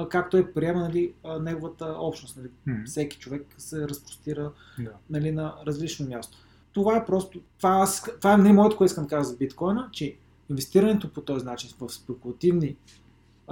как 0.09 0.29
той 0.29 0.51
приема 0.51 0.79
нали, 0.79 1.13
неговата 1.41 1.85
общност. 1.99 2.37
Нали. 2.37 2.49
М. 2.65 2.83
Всеки 2.85 3.17
човек 3.17 3.47
се 3.57 3.87
разпростира 3.87 4.51
Да. 4.79 4.91
нали, 5.09 5.31
на 5.31 5.55
различно 5.67 6.07
място. 6.07 6.37
Това 6.73 6.97
е 6.97 7.05
просто, 7.05 7.41
това, 7.57 7.87
това 8.19 8.33
е 8.33 8.37
не 8.37 8.53
моето, 8.53 8.77
което 8.77 8.91
искам 8.91 9.03
да 9.03 9.09
кажа 9.09 9.23
за 9.23 9.37
биткоина, 9.37 9.89
че 9.91 10.15
инвестирането 10.49 11.13
по 11.13 11.21
този 11.21 11.45
начин 11.45 11.69
в 11.79 11.89
спекулативни 11.89 12.75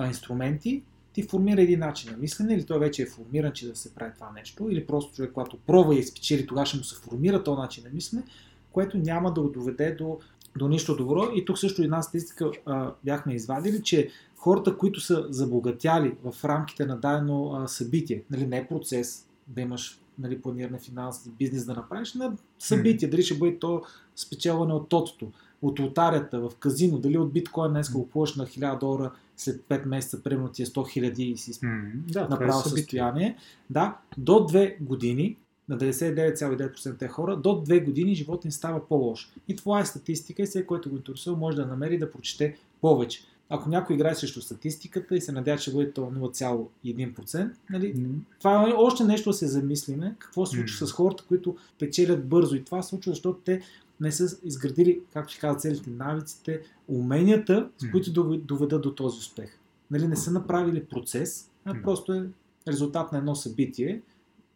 инструменти 0.05 0.83
ти 1.13 1.23
формира 1.23 1.61
един 1.61 1.79
начин 1.79 2.11
на 2.11 2.17
мислене, 2.17 2.53
или 2.53 2.65
той 2.65 2.79
вече 2.79 3.01
е 3.01 3.05
формиран, 3.05 3.51
че 3.51 3.67
да 3.67 3.75
се 3.75 3.95
прави 3.95 4.11
това 4.15 4.31
нещо, 4.31 4.69
или 4.69 4.85
просто 4.85 5.15
човек, 5.15 5.31
когато 5.33 5.57
пробва 5.57 5.95
и 5.95 6.03
спечели, 6.03 6.47
тогава 6.47 6.65
ще 6.65 6.77
му 6.77 6.83
се 6.83 6.95
формира 6.95 7.43
този 7.43 7.59
начин 7.61 7.83
на 7.83 7.89
мислене, 7.93 8.23
което 8.71 8.97
няма 8.97 9.33
да 9.33 9.41
го 9.41 9.49
доведе 9.49 9.91
до, 9.91 10.19
до 10.57 10.67
нищо 10.67 10.95
добро. 10.95 11.29
И 11.35 11.45
тук 11.45 11.59
също 11.59 11.83
една 11.83 12.01
статистика 12.01 12.51
а, 12.65 12.93
бяхме 13.03 13.33
извадили, 13.33 13.83
че 13.83 14.09
хората, 14.37 14.77
които 14.77 14.99
са 14.99 15.27
забогатяли 15.29 16.15
в 16.23 16.45
рамките 16.45 16.85
на 16.85 16.97
дадено 16.97 17.53
а, 17.53 17.67
събитие, 17.67 18.23
нали, 18.31 18.47
не 18.47 18.57
е 18.57 18.67
процес 18.67 19.27
да 19.47 19.61
имаш 19.61 19.99
нали, 20.19 20.41
планиране 20.41 20.79
финанси, 20.79 21.31
бизнес 21.39 21.65
да 21.65 21.73
направиш, 21.73 22.13
на 22.13 22.37
събитие, 22.59 23.09
дали 23.09 23.23
ще 23.23 23.37
бъде 23.37 23.59
то 23.59 23.81
спечелване 24.15 24.73
от 24.73 24.89
тотото, 24.89 25.31
от 25.63 25.79
лотарията, 25.79 26.39
в 26.39 26.51
казино, 26.59 26.97
дали 26.99 27.17
от 27.17 27.33
биткоин 27.33 27.71
днес 27.71 27.91
го 27.91 28.03
купуваш 28.03 28.35
на 28.35 28.45
1000 28.45 28.79
долара, 28.79 29.11
след 29.37 29.61
5 29.61 29.85
месеца, 29.85 30.23
примерно 30.23 30.49
ти 30.49 30.61
е 30.61 30.65
100 30.65 30.89
хиляди 30.91 31.23
и 31.23 31.37
си 31.37 31.59
М. 31.65 31.81
Да, 31.95 32.19
е 32.19 32.27
направо 32.29 32.59
събитие. 32.61 32.81
състояние. 32.81 33.37
Да, 33.69 33.97
до 34.17 34.33
2 34.33 34.81
години, 34.81 35.37
на 35.69 35.77
99,9% 35.77 36.99
те 36.99 37.07
хора, 37.07 37.37
до 37.37 37.49
2 37.49 37.85
години 37.85 38.15
живота 38.15 38.47
им 38.47 38.51
става 38.51 38.87
по-лош. 38.87 39.31
И 39.47 39.55
това 39.55 39.79
е 39.79 39.85
статистика 39.85 40.41
и 40.41 40.45
всеки, 40.45 40.67
който 40.67 40.89
го 40.89 40.95
интересува, 40.95 41.37
може 41.37 41.57
да 41.57 41.65
намери 41.65 41.97
да 41.97 42.11
прочете 42.11 42.57
повече. 42.81 43.21
ако 43.49 43.69
някой 43.69 43.95
играе 43.95 44.15
срещу 44.15 44.41
статистиката 44.41 45.15
и 45.15 45.21
се 45.21 45.31
надява, 45.31 45.57
че 45.59 45.73
бъде 45.73 45.91
то 45.91 46.01
0,1%, 46.01 47.49
нали, 47.69 47.93
М, 47.97 48.07
това 48.39 48.69
е 48.69 48.73
още 48.73 49.03
нещо 49.03 49.29
да 49.29 49.33
се 49.33 49.47
замислиме. 49.47 50.15
Какво 50.19 50.45
се 50.45 50.57
случва 50.57 50.77
М. 50.85 50.87
с 50.87 50.91
хората, 50.91 51.23
които 51.27 51.55
печелят 51.79 52.27
бързо. 52.27 52.55
И 52.55 52.63
това 52.63 52.81
се 52.81 52.89
случва, 52.89 53.11
защото 53.11 53.39
те 53.45 53.61
не 54.03 54.11
са 54.11 54.37
изградили, 54.43 55.01
както 55.13 55.31
ще 55.31 55.41
казват 55.41 55.61
целите, 55.61 55.89
навиците, 55.89 56.61
уменията, 56.87 57.69
с 57.77 57.91
които 57.91 58.13
дов- 58.13 58.41
доведат 58.41 58.81
до 58.81 58.95
този 58.95 59.17
успех. 59.17 59.59
Нали, 59.91 60.07
не 60.07 60.15
са 60.15 60.31
направили 60.31 60.85
процес, 60.85 61.49
а 61.65 61.81
просто 61.83 62.13
е 62.13 62.29
резултат 62.67 63.11
на 63.11 63.17
едно 63.17 63.35
събитие. 63.35 64.01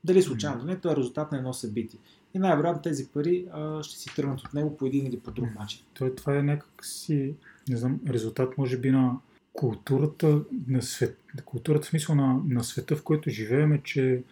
Дали 0.04 0.22
случайно, 0.22 0.64
не, 0.64 0.80
то 0.80 0.92
е 0.92 0.96
резултат 0.96 1.32
на 1.32 1.38
едно 1.38 1.54
събитие. 1.54 2.00
И 2.34 2.40
най-вероятно 2.40 2.82
тези 2.82 3.08
пари 3.08 3.48
а, 3.52 3.84
ще 3.84 4.00
си 4.00 4.10
тръгнат 4.16 4.42
от 4.42 4.54
него 4.54 4.78
по 4.78 4.86
един 4.86 5.06
или 5.06 5.20
по 5.20 5.32
друг 5.32 5.56
начин. 5.60 5.82
То, 5.94 6.16
това 6.16 6.38
е 6.38 6.44
някакси, 6.44 7.36
не 7.70 7.78
знам, 7.78 8.00
резултат 8.10 8.58
може 8.58 8.78
би 8.78 8.92
на 8.92 9.18
културата 9.54 10.42
на 10.68 10.82
свет, 10.82 11.18
културата 11.46 11.86
в 11.86 11.90
смисъл 11.90 12.16
на, 12.16 12.42
на 12.48 12.64
света, 12.64 12.96
в 12.96 13.04
който 13.04 13.30
живеем, 13.30 13.82
че 13.84 14.24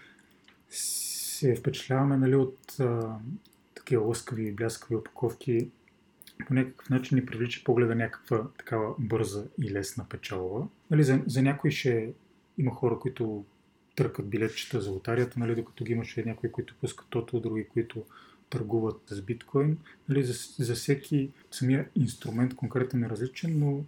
се 0.69 1.55
впечатляваме 1.55 2.17
нали, 2.17 2.35
от 2.35 2.79
а, 2.79 3.17
такива 3.85 4.03
лъскави 4.03 4.47
и 4.47 4.51
бляскави 4.51 4.95
опаковки. 4.95 5.69
По 6.47 6.53
някакъв 6.53 6.89
начин 6.89 7.15
ни 7.15 7.25
привлича 7.25 7.63
погледа 7.63 7.95
някаква 7.95 8.47
такава 8.57 8.95
бърза 8.99 9.45
и 9.61 9.71
лесна 9.71 10.05
печалба. 10.09 10.67
Нали, 10.91 11.03
за, 11.03 11.21
за 11.27 11.41
някои 11.41 11.71
ще 11.71 12.13
има 12.57 12.71
хора, 12.71 12.99
които 12.99 13.45
търкат 13.95 14.29
билетчета 14.29 14.81
за 14.81 14.91
лотарията, 14.91 15.39
нали, 15.39 15.55
докато 15.55 15.83
ги 15.83 15.91
имаше 15.91 16.23
някои, 16.25 16.51
които 16.51 16.75
пускат 16.81 17.07
тото, 17.09 17.39
други, 17.39 17.67
които 17.67 18.03
търгуват 18.49 19.01
с 19.07 19.21
биткоин. 19.21 19.77
Нали, 20.09 20.23
за, 20.23 20.33
за 20.63 20.75
всеки 20.75 21.31
самия 21.51 21.89
инструмент 21.95 22.55
конкретен 22.55 23.03
е 23.03 23.09
различен, 23.09 23.59
но, 23.59 23.83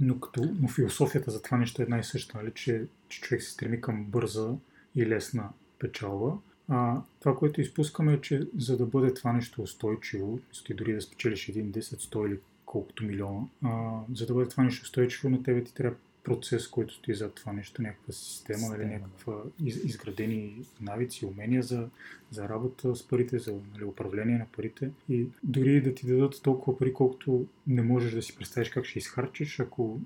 но, 0.00 0.20
като, 0.20 0.54
но 0.60 0.68
философията 0.68 1.30
за 1.30 1.42
това 1.42 1.56
нещо 1.56 1.82
е 1.82 1.84
една 1.84 1.98
и 1.98 2.04
съща, 2.04 2.38
нали, 2.38 2.52
че, 2.54 2.84
че 3.08 3.20
човек 3.20 3.42
се 3.42 3.50
стреми 3.50 3.80
към 3.80 4.04
бърза 4.04 4.54
и 4.94 5.06
лесна 5.06 5.48
печалба. 5.78 6.38
А, 6.70 7.02
това, 7.20 7.36
което 7.36 7.60
изпускаме 7.60 8.12
е, 8.12 8.20
че 8.20 8.48
за 8.58 8.76
да 8.76 8.86
бъде 8.86 9.14
това 9.14 9.32
нещо 9.32 9.62
устойчиво, 9.62 10.38
и 10.68 10.74
дори 10.74 10.92
да 10.92 11.00
спечелиш 11.00 11.46
1, 11.46 11.70
10, 11.70 11.80
100 11.80 12.26
или 12.26 12.38
колкото 12.66 13.04
милиона, 13.04 13.40
а, 13.64 14.00
за 14.14 14.26
да 14.26 14.34
бъде 14.34 14.48
това 14.48 14.62
нещо 14.62 14.82
устойчиво, 14.82 15.30
на 15.30 15.42
тебе 15.42 15.64
ти 15.64 15.74
трябва 15.74 15.96
процес, 16.24 16.68
който 16.68 16.94
стои 16.94 17.14
зад 17.14 17.34
това 17.34 17.52
нещо, 17.52 17.82
някаква 17.82 18.12
система, 18.12 18.58
Система, 18.58 18.78
нали, 18.78 18.90
някаква 18.90 19.34
из, 19.64 19.84
изградени 19.84 20.64
навици, 20.80 21.26
умения 21.26 21.62
за, 21.62 21.88
за 22.30 22.48
работа 22.48 22.96
с 22.96 23.08
парите, 23.08 23.38
за 23.38 23.54
нали, 23.74 23.84
управление 23.84 24.38
на 24.38 24.46
парите. 24.46 24.90
И 25.08 25.26
дори 25.42 25.82
да 25.82 25.94
ти 25.94 26.06
дадат 26.06 26.42
толкова 26.42 26.78
пари, 26.78 26.94
колкото 26.94 27.46
не 27.66 27.82
можеш 27.82 28.14
да 28.14 28.22
си 28.22 28.36
представиш 28.36 28.70
как 28.70 28.84
ще 28.84 28.98
изхарчиш, 28.98 29.60
ако, 29.60 30.00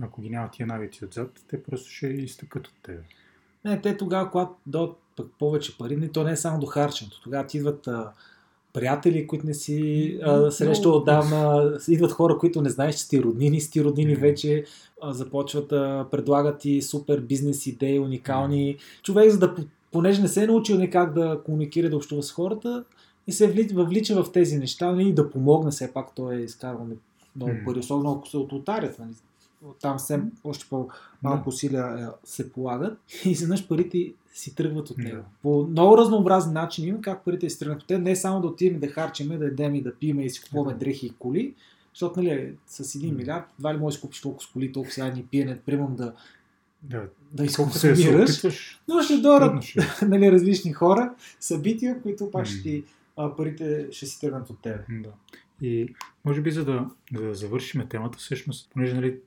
ако 0.00 0.22
ги 0.22 0.30
няма 0.30 0.50
тия 0.50 0.66
навици 0.66 1.04
отзад, 1.04 1.44
те 1.48 1.62
просто 1.62 1.90
ще 1.90 2.06
изтъкат 2.06 2.66
от 2.66 2.74
тебе. 2.82 3.02
Не, 3.64 3.80
те 3.80 3.96
тогава, 3.96 4.30
когато 4.30 4.52
дойдат 4.66 4.96
пък 5.16 5.26
повече 5.38 5.78
пари, 5.78 5.96
не, 5.96 6.08
то 6.08 6.24
не 6.24 6.32
е 6.32 6.36
само 6.36 6.60
до 6.60 6.66
харченето. 6.66 7.20
Тогава 7.22 7.46
ти 7.46 7.56
идват 7.56 7.88
а, 7.88 8.12
приятели, 8.72 9.26
които 9.26 9.46
не 9.46 9.54
си 9.54 10.18
а, 10.22 10.50
срещал 10.50 10.96
отдавна, 10.96 11.72
идват 11.88 12.12
хора, 12.12 12.38
които 12.38 12.62
не 12.62 12.70
знаеш, 12.70 12.94
че 12.94 13.02
сте 13.02 13.22
роднини, 13.22 13.60
сте 13.60 13.84
роднини 13.84 14.12
Мгм. 14.12 14.20
вече, 14.20 14.64
а, 15.02 15.12
започват 15.12 15.68
да 15.68 16.06
предлагат 16.10 16.58
ти 16.58 16.82
супер 16.82 17.20
бизнес 17.20 17.66
идеи, 17.66 17.98
уникални. 17.98 18.76
Човек, 19.02 19.30
за 19.30 19.38
да, 19.38 19.54
понеже 19.92 20.22
не 20.22 20.28
се 20.28 20.42
е 20.42 20.46
научил 20.46 20.78
никак 20.78 21.14
да 21.14 21.40
комуникира, 21.44 21.90
да 21.90 21.96
общува 21.96 22.22
с 22.22 22.32
хората, 22.32 22.84
и 23.26 23.32
се 23.32 23.52
вли- 23.54 23.74
въвлича 23.74 24.22
в 24.22 24.32
тези 24.32 24.56
неща 24.58 24.92
нали, 24.92 25.08
и 25.08 25.12
да 25.12 25.30
помогне, 25.30 25.70
все 25.70 25.92
пак 25.92 26.14
той 26.14 26.36
е 26.36 26.40
изкарвал 26.40 26.86
много 27.36 27.52
пари, 27.66 27.78
особено 27.78 28.12
ако 28.12 28.28
се 28.28 28.36
от 28.36 28.52
лотарията. 28.52 29.02
Нали. 29.02 29.14
Там 29.80 29.98
все 29.98 30.20
още 30.44 30.66
по-малко 30.70 31.44
Да. 31.44 31.48
усилия 31.48 31.84
е, 32.00 32.06
се 32.24 32.52
полагат 32.52 32.98
и 33.24 33.30
изведнъж 33.30 33.68
парите 33.68 34.12
си 34.34 34.54
тръгват 34.54 34.90
от 34.90 34.96
Да. 34.96 35.02
него. 35.02 35.22
По 35.42 35.66
много 35.70 35.98
разнообразни 35.98 36.52
начини 36.52 36.88
има 36.88 37.00
как 37.00 37.24
парите 37.24 37.50
си 37.50 37.58
тръгнат 37.58 37.82
от 37.82 37.88
те. 37.88 37.98
Не 37.98 38.16
само 38.16 38.40
да 38.40 38.46
отидем 38.46 38.80
да 38.80 38.88
харчиме, 38.88 39.38
да 39.38 39.46
едем 39.46 39.74
и 39.74 39.82
да 39.82 39.94
пиеме 39.94 40.24
и 40.24 40.30
си 40.30 40.42
купуваме 40.42 40.72
Да. 40.72 40.78
дрехи 40.78 41.06
и 41.06 41.12
коли, 41.18 41.54
защото 41.94 42.22
нали, 42.22 42.54
с 42.66 42.84
1 42.84 43.06
М. 43.06 43.12
милиард, 43.18 43.44
едва 43.58 43.74
ли 43.74 43.78
можеш 43.78 44.00
да 44.00 44.06
купиш 44.06 44.20
толкова 44.20 44.42
с 44.48 44.52
коли, 44.52 44.72
толкова 44.72 44.92
сега 44.92 45.08
ни 45.08 45.24
пиене, 45.30 45.58
примам 45.66 45.96
да, 45.96 46.12
Да, 46.82 47.02
да 47.32 47.44
изконсумираш. 47.44 48.42
Но 48.88 49.02
ще 49.02 49.16
дойдат 49.16 49.64
е. 49.64 50.04
нали, 50.06 50.32
различни 50.32 50.72
хора, 50.72 51.14
събития, 51.40 52.02
които 52.02 52.30
пак 52.30 52.46
ще 52.46 52.62
ти, 52.62 52.84
а, 53.16 53.36
парите 53.36 53.88
ще 53.90 54.06
си 54.06 54.20
тръгнат 54.20 54.50
от 54.50 54.62
тебе. 54.62 54.84
Да. 54.88 55.10
И 55.62 55.94
може 56.24 56.42
би 56.42 56.50
за 56.50 56.64
да, 56.64 56.90
да 57.12 57.34
завършим 57.34 57.88
темата, 57.88 58.18
всъщност, 58.18 58.70
понеже 58.72 58.94
нали, 58.94 59.20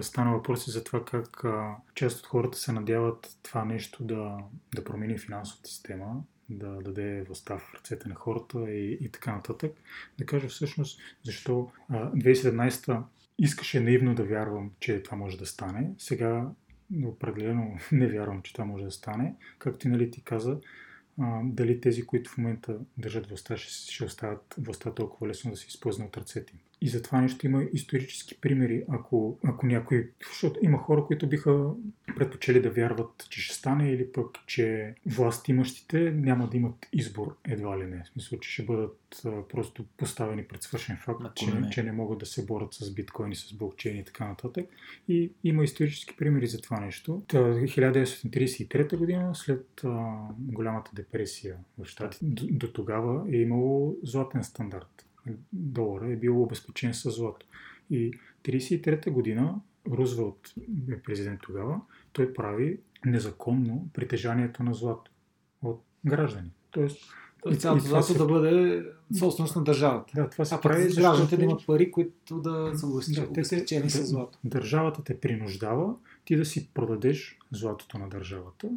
стана 0.00 0.32
въпрос 0.32 0.72
за 0.72 0.84
това 0.84 1.04
как 1.04 1.44
а, 1.44 1.76
част 1.94 2.20
от 2.20 2.26
хората 2.26 2.58
се 2.58 2.72
надяват 2.72 3.38
това 3.42 3.64
нещо 3.64 4.04
да, 4.04 4.38
да 4.74 4.84
промени 4.84 5.18
финансовата 5.18 5.68
система, 5.68 6.22
да 6.48 6.82
даде 6.82 7.22
властта 7.22 7.58
в 7.58 7.74
ръцете 7.74 8.08
на 8.08 8.14
хората 8.14 8.70
и, 8.70 8.98
и 9.00 9.08
така 9.08 9.32
нататък. 9.32 9.72
Да 10.18 10.26
кажа 10.26 10.48
всъщност 10.48 11.00
защо 11.22 11.70
а, 11.88 12.12
2017 12.12 13.02
искаше 13.38 13.80
наивно 13.80 14.14
да 14.14 14.24
вярвам, 14.24 14.70
че 14.80 15.02
това 15.02 15.16
може 15.16 15.38
да 15.38 15.46
стане. 15.46 15.90
Сега 15.98 16.48
определено 17.04 17.78
не 17.92 18.06
вярвам, 18.06 18.42
че 18.42 18.52
това 18.52 18.64
може 18.64 18.84
да 18.84 18.90
стане. 18.90 19.34
Както 19.58 19.88
и 19.88 19.90
нали, 19.90 20.10
ти 20.10 20.22
каза, 20.22 20.58
дали 21.44 21.80
тези, 21.80 22.06
които 22.06 22.30
в 22.30 22.38
момента 22.38 22.78
държат 22.98 23.26
властта, 23.26 23.56
ще, 23.56 23.92
ще 23.92 24.04
оставят 24.04 24.54
властта 24.58 24.94
толкова 24.94 25.28
лесно 25.28 25.50
да 25.50 25.56
се 25.56 25.66
изпълзне 25.66 26.04
от 26.04 26.16
ръцете 26.16 26.52
им. 26.52 26.60
И 26.80 26.88
за 26.88 27.02
това 27.02 27.20
нещо 27.20 27.46
има 27.46 27.62
исторически 27.72 28.40
примери. 28.40 28.84
Ако, 28.88 29.38
ако 29.44 29.66
някой... 29.66 30.10
Защото 30.28 30.60
има 30.62 30.78
хора, 30.78 31.04
които 31.06 31.28
биха 31.28 31.70
предпочели 32.16 32.62
да 32.62 32.70
вярват, 32.70 33.26
че 33.30 33.40
ще 33.40 33.54
стане 33.54 33.90
или 33.90 34.12
пък, 34.12 34.38
че 34.46 34.94
власт 35.06 35.48
имащите 35.48 36.10
няма 36.10 36.48
да 36.48 36.56
имат 36.56 36.86
избор 36.92 37.36
едва 37.48 37.78
ли 37.78 37.86
не. 37.86 38.02
В 38.04 38.08
смисъл, 38.08 38.38
че 38.38 38.50
ще 38.50 38.62
бъдат 38.62 39.22
а, 39.24 39.48
просто 39.48 39.84
поставени 39.96 40.44
пред 40.44 40.62
свършен 40.62 40.96
факт, 40.96 41.22
че, 41.34 41.46
колене. 41.46 41.70
че 41.70 41.82
не 41.82 41.92
могат 41.92 42.18
да 42.18 42.26
се 42.26 42.46
борят 42.46 42.74
с 42.74 42.94
биткоини, 42.94 43.34
с 43.34 43.52
блокчейн 43.52 43.98
и 43.98 44.04
така 44.04 44.28
нататък. 44.28 44.66
И 45.08 45.32
има 45.44 45.64
исторически 45.64 46.16
примери 46.16 46.46
за 46.46 46.60
това 46.60 46.80
нещо. 46.80 47.22
Та, 47.28 47.38
1933 47.38 48.96
година, 48.96 49.34
след 49.34 49.66
а, 49.84 50.16
голямата 50.38 50.90
депресия 50.94 51.56
в 51.78 51.86
Штатите, 51.86 52.24
до, 52.24 52.46
до 52.50 52.72
тогава 52.72 53.24
е 53.32 53.36
имало 53.36 53.96
златен 54.02 54.44
стандарт. 54.44 55.05
Долара 55.52 56.12
е 56.12 56.16
бил 56.16 56.42
обезпечен 56.42 56.94
с 56.94 57.10
злато. 57.10 57.46
И 57.90 58.12
1933 58.44 59.10
година 59.10 59.54
Рузвелт 59.88 60.54
е 60.90 60.98
президент 60.98 61.40
тогава, 61.42 61.80
той 62.12 62.32
прави 62.34 62.80
незаконно 63.04 63.88
притежанието 63.92 64.62
на 64.62 64.74
злато 64.74 65.10
от 65.62 65.82
граждани. 66.04 66.50
Тоест, 66.70 66.98
Тоест 67.42 67.60
цялото 67.60 67.84
злато 67.84 68.06
се- 68.06 68.18
да 68.18 68.26
бъде 68.26 68.84
собственост 69.18 69.56
на 69.56 69.64
държавата. 69.64 70.12
да, 70.14 70.30
това 70.30 70.44
се 70.44 70.54
А 70.54 70.60
прави, 70.60 70.94
гражданите 70.94 71.36
да 71.36 71.44
имат 71.44 71.66
пари, 71.66 71.90
които 71.90 72.40
да 72.40 72.72
са 72.74 72.86
Да, 72.86 73.26
обезпечени 73.28 73.90
с 73.90 73.98
да- 73.98 74.06
злато. 74.06 74.38
Държавата 74.44 75.04
те 75.04 75.20
принуждава 75.20 75.94
ти 76.24 76.36
да 76.36 76.44
си 76.44 76.70
продадеш 76.74 77.38
златото 77.52 77.98
на 77.98 78.08
държавата 78.08 78.70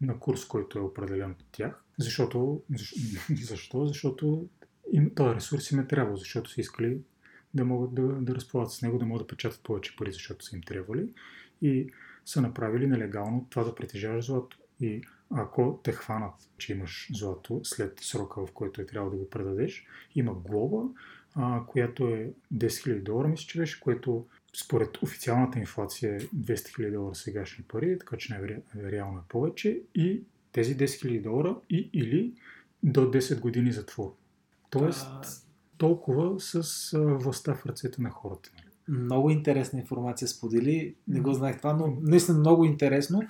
на 0.00 0.18
курс, 0.18 0.44
който 0.44 0.78
е 0.78 0.82
определен 0.82 1.30
от 1.30 1.44
тях. 1.52 1.82
Защото, 1.98 2.60
защо? 2.70 2.98
защо? 3.40 3.86
Защото 3.86 4.46
им, 4.92 5.14
този 5.14 5.34
ресурс 5.34 5.70
им 5.70 5.80
е 5.80 5.86
трябвал, 5.86 6.16
защото 6.16 6.50
са 6.50 6.60
искали 6.60 6.98
да 7.54 7.64
могат 7.64 7.94
да, 7.94 8.02
да 8.02 8.34
разполагат 8.34 8.72
с 8.72 8.82
него, 8.82 8.98
да 8.98 9.06
могат 9.06 9.22
да 9.22 9.26
печатат 9.26 9.60
повече 9.62 9.96
пари, 9.96 10.12
защото 10.12 10.44
са 10.44 10.56
им 10.56 10.62
трябвали. 10.62 11.08
И 11.62 11.90
са 12.24 12.42
направили 12.42 12.86
нелегално 12.86 13.46
това 13.50 13.64
да 13.64 13.74
притежаваш 13.74 14.26
злато. 14.26 14.58
И 14.80 15.02
ако 15.30 15.80
те 15.82 15.92
хванат, 15.92 16.34
че 16.58 16.72
имаш 16.72 17.08
злато 17.14 17.60
след 17.64 18.00
срока, 18.00 18.46
в 18.46 18.52
който 18.52 18.80
е 18.80 18.86
трябвало 18.86 19.10
да 19.10 19.16
го 19.16 19.30
предадеш, 19.30 19.86
има 20.14 20.34
глоба, 20.34 20.88
а, 21.34 21.66
която 21.66 22.08
е 22.08 22.32
10 22.54 22.66
000 22.66 23.02
долара, 23.02 23.28
мисля, 23.28 23.46
че 23.46 23.58
беше, 23.58 23.80
което 23.80 24.26
според 24.56 25.02
официалната 25.02 25.58
инфлация 25.58 26.16
е 26.16 26.20
200 26.20 26.54
000 26.54 26.92
долара 26.92 27.14
сегашни 27.14 27.64
пари, 27.64 27.98
така 27.98 28.16
че 28.16 28.34
най-реално 28.34 29.18
е 29.18 29.28
повече. 29.28 29.80
И 29.94 30.22
тези 30.52 30.76
10 30.76 30.84
000 30.84 31.22
долара 31.22 31.56
и 31.70 31.90
или 31.92 32.32
до 32.82 33.00
10 33.00 33.40
години 33.40 33.72
затвор. 33.72 34.14
Тоест, 34.70 35.06
А, 35.10 35.22
толкова 35.78 36.40
с 36.40 36.62
властта 36.94 37.54
в 37.54 37.66
ръцете 37.66 38.02
на 38.02 38.10
хората. 38.10 38.50
нали? 38.54 38.98
Много 39.00 39.30
интересна 39.30 39.78
информация 39.78 40.28
сподели. 40.28 40.94
Не 41.08 41.20
го 41.20 41.32
знаех 41.32 41.58
това, 41.58 41.72
но 41.72 41.96
наистина 42.02 42.38
много 42.38 42.64
интересно. 42.64 43.22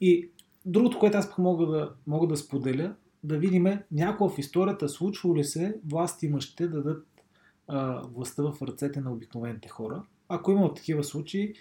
И 0.00 0.30
другото, 0.66 0.98
което 0.98 1.18
аз 1.18 1.38
мога 1.38 1.66
да, 1.66 1.94
мога 2.06 2.26
да 2.26 2.36
споделя, 2.36 2.94
да 3.24 3.38
видим 3.38 3.66
някога 3.92 4.30
в 4.34 4.38
историята 4.38 4.88
случвало 4.88 5.36
ли 5.36 5.44
се 5.44 5.76
власт 5.86 6.22
имащите 6.22 6.68
да 6.68 6.82
дадат 6.82 7.06
а, 7.68 8.02
властта 8.14 8.42
в 8.42 8.62
ръцете 8.62 9.00
на 9.00 9.12
обикновените 9.12 9.68
хора. 9.68 10.02
Ако 10.28 10.50
има 10.50 10.74
такива 10.74 11.04
случаи, 11.04 11.54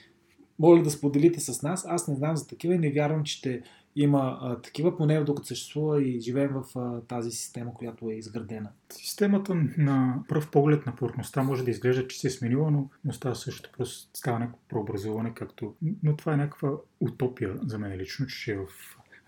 моля 0.59 0.84
да 0.84 0.91
споделите 0.91 1.39
с 1.39 1.61
нас. 1.61 1.86
Аз 1.89 2.07
не 2.07 2.15
знам 2.15 2.38
за 2.38 2.47
такива 2.47 2.76
и 2.76 2.80
не 2.80 2.91
вярвам, 2.91 3.23
че 3.23 3.38
ще 3.38 3.61
има 3.96 4.38
а, 4.41 4.62
такива, 4.62 4.98
поне 4.98 5.24
докато 5.24 5.48
съществува 5.48 6.04
и 6.04 6.22
живеем 6.22 6.52
в 6.54 6.80
а, 6.80 7.02
тази 7.02 7.32
система, 7.32 7.74
която 7.74 8.10
е 8.10 8.14
изградена. 8.14 8.70
Системата 8.89 9.56
на 9.78 10.24
пръв 10.28 10.52
поглед 10.52 10.86
на 10.86 10.96
повърхността 10.96 11.43
може 11.43 11.64
да 11.64 11.72
изглежда, 11.72 12.08
че 12.08 12.20
се 12.20 12.28
е 12.28 12.32
сменила, 12.32 12.72
но, 12.72 12.89
но 13.06 13.14
става 13.14 13.36
също. 13.36 13.70
Просто 13.78 14.10
става 14.14 14.39
някакво 14.39 14.62
преобразуване, 14.70 15.34
както... 15.34 15.76
Но 16.04 16.16
това 16.16 16.34
е 16.34 16.38
някаква 16.38 16.72
утопия 17.00 17.60
за 17.66 17.80
мен 17.80 17.98
лично, 17.98 18.28
че 18.28 18.54
е 18.54 18.58
в 18.58 18.68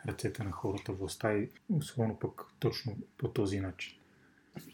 ръцете 0.08 0.44
на 0.44 0.52
хората 0.52 0.92
властта 0.92 1.34
и 1.34 1.50
особено 1.70 2.20
пък 2.20 2.42
точно 2.60 2.98
по 3.18 3.28
този 3.28 3.60
начин. 3.60 3.94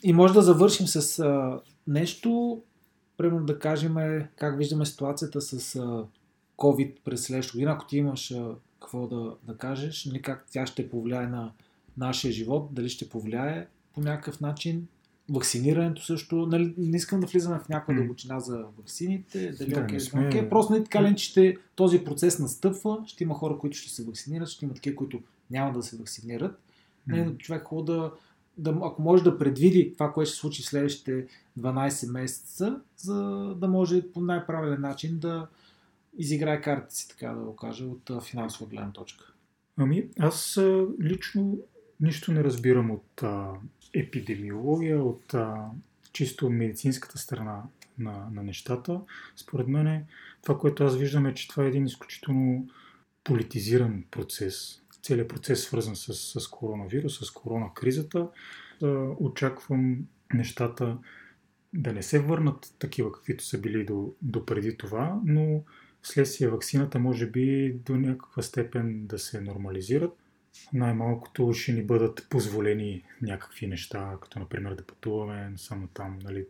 И 0.03 0.13
може 0.13 0.33
да 0.33 0.41
завършим 0.41 0.87
с 0.87 1.19
а, 1.19 1.61
нещо, 1.87 2.61
примерно 3.17 3.45
да 3.45 3.59
кажем 3.59 3.95
как 4.35 4.57
виждаме 4.57 4.85
ситуацията 4.85 5.41
с 5.41 5.75
а, 5.75 6.05
COVID 6.57 6.93
през 7.05 7.23
следващата 7.23 7.55
година, 7.55 7.71
ако 7.71 7.87
ти 7.87 7.97
имаш 7.97 8.31
а, 8.31 8.55
какво 8.83 9.07
да, 9.07 9.35
да 9.43 9.57
кажеш, 9.57 10.05
нали, 10.05 10.21
как 10.21 10.45
тя 10.51 10.65
ще 10.65 10.89
повлияе 10.89 11.27
на 11.27 11.51
нашия 11.97 12.31
живот, 12.31 12.69
дали 12.71 12.89
ще 12.89 13.09
повлияе 13.09 13.67
по 13.93 14.01
някакъв 14.01 14.41
начин. 14.41 14.87
Вакцинирането 15.29 16.01
също, 16.01 16.35
нали, 16.35 16.73
не 16.77 16.97
искам 16.97 17.19
да 17.19 17.27
влизаме 17.27 17.59
в 17.59 17.69
някаква 17.69 17.93
дълбочина 17.93 18.39
за 18.39 18.65
вакцините, 18.77 19.51
дали 19.51 19.73
да, 19.73 19.81
окей, 19.81 19.99
сме... 19.99 20.27
окей, 20.27 20.49
просто 20.49 20.73
не 20.73 20.83
така 20.83 21.03
ли, 21.03 21.15
че 21.15 21.57
този 21.75 22.03
процес 22.03 22.39
настъпва, 22.39 23.03
ще 23.05 23.23
има 23.23 23.35
хора, 23.35 23.57
които 23.57 23.77
ще 23.77 23.89
се 23.89 24.03
вакцинират, 24.03 24.47
ще 24.47 24.65
има 24.65 24.73
такива, 24.73 24.95
които 24.95 25.21
няма 25.51 25.73
да 25.73 25.83
се 25.83 25.97
вакцинират. 25.97 26.59
Не, 27.07 27.37
човек 27.37 27.63
хубаво 27.63 27.85
да, 27.85 28.11
да, 28.57 28.77
ако 28.83 29.01
може 29.01 29.23
да 29.23 29.37
предвиди 29.37 29.93
това, 29.93 30.13
което 30.13 30.27
ще 30.27 30.35
се 30.35 30.41
случи 30.41 30.63
в 30.63 30.65
следващите 30.65 31.27
12 31.59 32.11
месеца, 32.11 32.81
за 32.97 33.15
да 33.57 33.67
може 33.67 34.11
по 34.11 34.21
най-правилен 34.21 34.81
начин 34.81 35.19
да 35.19 35.47
изиграе 36.17 36.61
картите 36.61 36.95
си, 36.95 37.07
така 37.09 37.27
да 37.27 37.43
го 37.43 37.55
кажа, 37.55 37.85
от 37.85 38.23
финансова 38.23 38.69
гледна 38.69 38.91
точка. 38.91 39.33
Ами, 39.77 40.07
аз 40.19 40.59
лично 41.01 41.57
нищо 41.99 42.31
не 42.31 42.43
разбирам 42.43 42.91
от 42.91 43.23
а, 43.23 43.51
епидемиология, 43.93 45.03
от 45.03 45.33
а, 45.33 45.65
чисто 46.13 46.49
медицинската 46.49 47.17
страна 47.17 47.63
на, 47.97 48.27
на 48.31 48.43
нещата. 48.43 49.01
Според 49.35 49.67
мен 49.67 50.05
това, 50.41 50.57
което 50.57 50.83
аз 50.83 50.97
виждам 50.97 51.25
е, 51.25 51.33
че 51.33 51.47
това 51.47 51.63
е 51.63 51.67
един 51.67 51.85
изключително 51.85 52.67
политизиран 53.23 54.03
процес. 54.11 54.81
Целият 55.01 55.29
процес 55.29 55.63
свързан 55.63 55.95
с, 55.95 56.13
с 56.39 56.47
коронавирус, 56.47 57.19
с 57.25 57.31
коронакризата. 57.31 58.27
очаквам 59.19 60.07
нещата 60.33 60.97
да 61.73 61.93
не 61.93 62.03
се 62.03 62.19
върнат 62.19 62.75
такива, 62.79 63.11
каквито 63.11 63.43
са 63.43 63.61
били 63.61 63.85
до, 63.85 64.13
до 64.21 64.45
преди 64.45 64.77
това, 64.77 65.19
но 65.25 65.63
следствие 66.03 66.49
вакцината 66.49 66.99
може 66.99 67.27
би 67.29 67.75
до 67.85 67.95
някаква 67.95 68.41
степен 68.41 69.07
да 69.07 69.19
се 69.19 69.41
нормализират. 69.41 70.11
Най-малкото 70.73 71.53
ще 71.53 71.71
ни 71.71 71.83
бъдат 71.83 72.27
позволени 72.29 73.03
някакви 73.21 73.67
неща, 73.67 74.17
като 74.21 74.39
например 74.39 74.75
да 74.75 74.85
пътуваме 74.85 75.53
само 75.57 75.87
там. 75.87 76.19
Нали, 76.23 76.45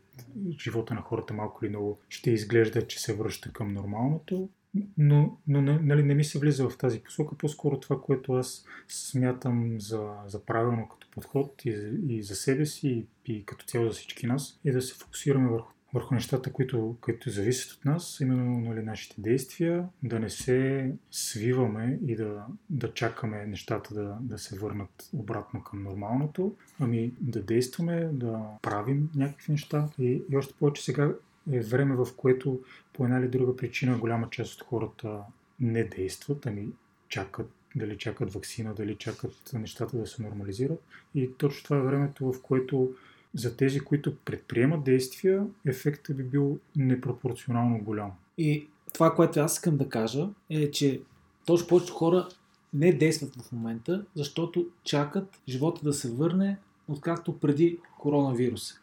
живота 0.60 0.94
на 0.94 1.02
хората 1.02 1.34
малко 1.34 1.66
или 1.66 1.70
много 1.70 2.00
ще 2.10 2.32
изглежда, 2.32 2.88
че 2.88 3.00
се 3.00 3.14
връща 3.14 3.54
към 3.54 3.74
нормалното. 3.74 4.50
Но, 4.98 5.38
но 5.48 5.62
нали, 5.62 6.04
не 6.04 6.16
ми 6.16 6.24
се 6.24 6.40
влиза 6.40 6.70
в 6.70 6.78
тази 6.78 7.00
посока. 7.00 7.38
По-скоро 7.38 7.80
това, 7.80 8.02
което 8.02 8.34
аз 8.34 8.66
смятам 8.88 9.76
за, 9.80 10.14
за 10.28 10.46
правилно 10.46 10.90
като 10.90 11.08
подход 11.12 11.66
и, 11.66 11.70
и 12.10 12.24
за 12.24 12.36
себе 12.36 12.66
си, 12.66 13.08
и, 13.28 13.34
и 13.34 13.46
като 13.46 13.66
цяло 13.66 13.86
за 13.86 13.92
всички 13.92 14.28
нас, 14.28 14.60
е 14.66 14.72
да 14.72 14.82
се 14.82 14.94
фокусираме 14.94 15.50
върху 15.50 15.74
върху 15.94 16.14
нещата, 16.14 16.54
които, 16.54 16.96
които 17.02 17.30
зависят 17.30 17.72
от 17.72 17.86
нас, 17.86 18.20
именно 18.20 18.60
нали, 18.60 18.84
нашите 18.84 19.22
действия, 19.22 19.90
да 20.04 20.20
не 20.20 20.30
се 20.30 20.92
свиваме 21.12 22.00
и 22.08 22.16
да, 22.16 22.46
да 22.70 22.94
чакаме 22.94 23.46
нещата 23.46 23.94
да, 23.94 24.18
да 24.22 24.38
се 24.38 24.60
върнат 24.60 25.10
обратно 25.14 25.64
към 25.64 25.84
нормалното, 25.84 26.56
ами 26.80 27.14
да 27.22 27.42
действаме, 27.42 28.10
да 28.14 28.40
правим 28.62 29.10
някакви 29.16 29.52
неща 29.52 29.90
и, 30.00 30.22
и 30.32 30.38
още 30.38 30.54
повече 30.54 30.84
сега 30.84 31.14
е 31.52 31.60
време, 31.60 31.96
в 31.96 32.08
което 32.18 32.60
по 32.94 33.06
една 33.06 33.20
или 33.20 33.28
друга 33.28 33.56
причина 33.56 33.98
голяма 33.98 34.30
част 34.30 34.62
от 34.62 34.68
хората 34.68 35.20
не 35.60 35.84
действат, 35.84 36.46
ами 36.46 36.68
чакат 37.10 37.52
дали 37.76 37.98
чакат 37.98 38.34
вакцина, 38.34 38.74
дали 38.74 38.96
чакат 38.96 39.52
нещата 39.54 39.98
да 39.98 40.08
се 40.08 40.24
нормализират. 40.24 40.84
И 41.16 41.34
точно 41.38 41.64
това 41.64 41.78
е 41.78 41.82
времето, 41.82 42.34
в 42.34 42.42
което 42.42 42.94
за 43.36 43.58
тези, 43.58 43.80
които 43.80 44.16
предприемат 44.16 44.84
действия, 44.84 45.46
ефектът 45.66 46.18
би 46.18 46.24
бил 46.24 46.60
непропорционално 46.76 47.84
голям. 47.84 48.12
И 48.38 48.68
това, 48.94 49.16
което 49.16 49.40
аз 49.40 49.54
искам 49.54 49.78
да 49.78 49.90
кажа, 49.90 50.30
е, 50.50 50.72
че 50.72 51.02
точно 51.46 51.68
повечето 51.68 51.94
хора 51.94 52.28
не 52.74 52.94
действат 52.94 53.36
в 53.36 53.52
момента, 53.52 54.06
защото 54.16 54.68
чакат 54.84 55.40
живота 55.50 55.82
да 55.84 55.94
се 55.94 56.12
върне, 56.12 56.58
откакто 56.88 57.40
преди 57.40 57.78
коронавируса. 58.00 58.76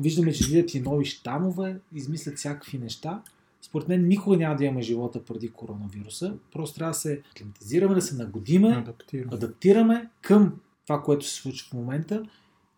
Виждаме, 0.00 0.32
че 0.32 0.46
видят 0.46 0.74
и 0.74 0.80
нови 0.80 1.04
щамове, 1.04 1.76
измислят 1.94 2.36
всякакви 2.36 2.78
неща. 2.78 3.22
Според 3.62 3.88
мен 3.88 4.08
никога 4.08 4.36
няма 4.36 4.56
да 4.56 4.64
има 4.64 4.82
живота 4.82 5.24
преди 5.24 5.52
коронавируса. 5.52 6.34
Просто 6.52 6.76
трябва 6.76 6.90
да 6.90 6.98
се 6.98 7.22
климатизираме, 7.38 7.94
да 7.94 8.02
се 8.02 8.16
нагодиме, 8.16 8.68
адаптираме, 8.68 9.34
адаптираме 9.34 10.08
към 10.22 10.60
това, 10.86 11.02
което 11.02 11.26
се 11.26 11.34
случва 11.34 11.68
в 11.70 11.72
момента 11.72 12.22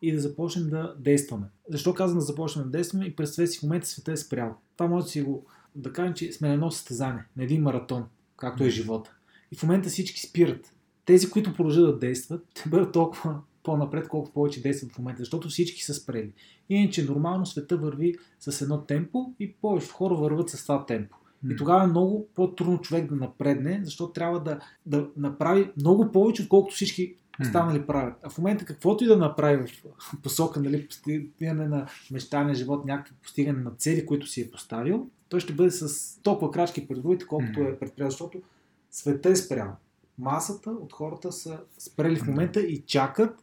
и 0.03 0.13
да 0.13 0.21
започнем 0.21 0.71
да 0.71 0.95
действаме. 0.99 1.47
Защо 1.69 1.95
казвам 1.95 2.19
да 2.19 2.25
започнем 2.25 2.65
да 2.65 2.71
действаме 2.71 3.05
и 3.05 3.17
представете 3.17 3.53
си 3.53 3.59
в 3.59 3.63
момента 3.63 3.87
света 3.87 4.13
е 4.13 4.17
спрял. 4.17 4.57
Това 4.77 4.89
може 4.91 5.05
да 5.05 5.11
си 5.11 5.23
го 5.23 5.47
да 5.75 5.93
кажем, 5.93 6.15
че 6.15 6.33
сме 6.33 6.49
на 6.49 6.55
едно 6.55 6.71
състезание, 6.71 7.25
на 7.37 7.45
един 7.45 7.63
маратон, 7.63 8.05
както 8.37 8.65
е 8.65 8.71
живота. 8.71 9.15
И 9.53 9.57
в 9.57 9.63
момента 9.63 9.89
всички 9.89 10.21
спират. 10.21 10.73
Тези, 11.05 11.31
които 11.31 11.55
продължат 11.55 11.87
да 11.87 11.99
действат, 11.99 12.47
те 12.55 12.69
бъдат 12.69 12.93
толкова 12.93 13.41
по-напред, 13.63 14.09
колкото 14.09 14.35
повече 14.35 14.63
действат 14.63 14.93
в 14.93 14.99
момента, 14.99 15.23
защото 15.23 15.49
всички 15.49 15.83
са 15.83 15.95
спрели. 15.95 16.33
Иначе 16.69 17.05
нормално 17.05 17.47
света 17.47 17.77
върви 17.77 18.15
с 18.41 18.61
едно 18.61 18.81
темпо 18.81 19.35
и 19.41 19.53
повечето 19.53 19.95
хора 19.95 20.15
върват 20.15 20.51
с 20.51 20.63
това 20.63 20.87
темпо. 20.87 21.17
И 21.51 21.57
тогава 21.57 21.85
е 21.85 21.87
много 21.87 22.29
по-трудно 22.35 22.81
човек 22.81 23.09
да 23.09 23.15
напредне, 23.15 23.81
защото 23.85 24.13
трябва 24.13 24.43
да, 24.43 24.61
да 24.87 25.09
направи 25.17 25.71
много 25.77 26.13
повече, 26.13 26.43
отколкото 26.43 26.75
всички 26.75 27.15
останали 27.41 27.87
правят. 27.87 28.15
А 28.23 28.31
в 28.31 28.39
момента 28.39 28.65
каквото 28.65 29.05
и 29.05 29.07
да 29.07 29.17
направи 29.17 29.67
в 29.67 30.23
посока, 30.23 30.61
нали, 30.61 30.87
постигане 30.87 31.69
на 31.69 31.87
мечтания 32.11 32.55
живот, 32.55 32.85
някакво 32.85 33.15
постигане 33.23 33.63
на 33.63 33.71
цели, 33.71 34.07
които 34.07 34.27
си 34.27 34.41
е 34.41 34.51
поставил, 34.51 35.09
той 35.29 35.41
ще 35.41 35.53
бъде 35.53 35.71
с 35.71 36.17
толкова 36.23 36.51
крачки 36.51 36.89
пред 36.89 37.03
другите, 37.03 37.27
колкото 37.27 37.61
е 37.61 37.79
предприял, 37.79 38.11
защото 38.11 38.43
света 38.91 39.29
е 39.29 39.37
спрял. 39.37 39.77
Масата 40.19 40.71
от 40.71 40.93
хората 40.93 41.33
са 41.33 41.59
спрели 41.79 42.17
в 42.17 42.27
момента 42.27 42.61
и 42.61 42.83
чакат, 42.87 43.43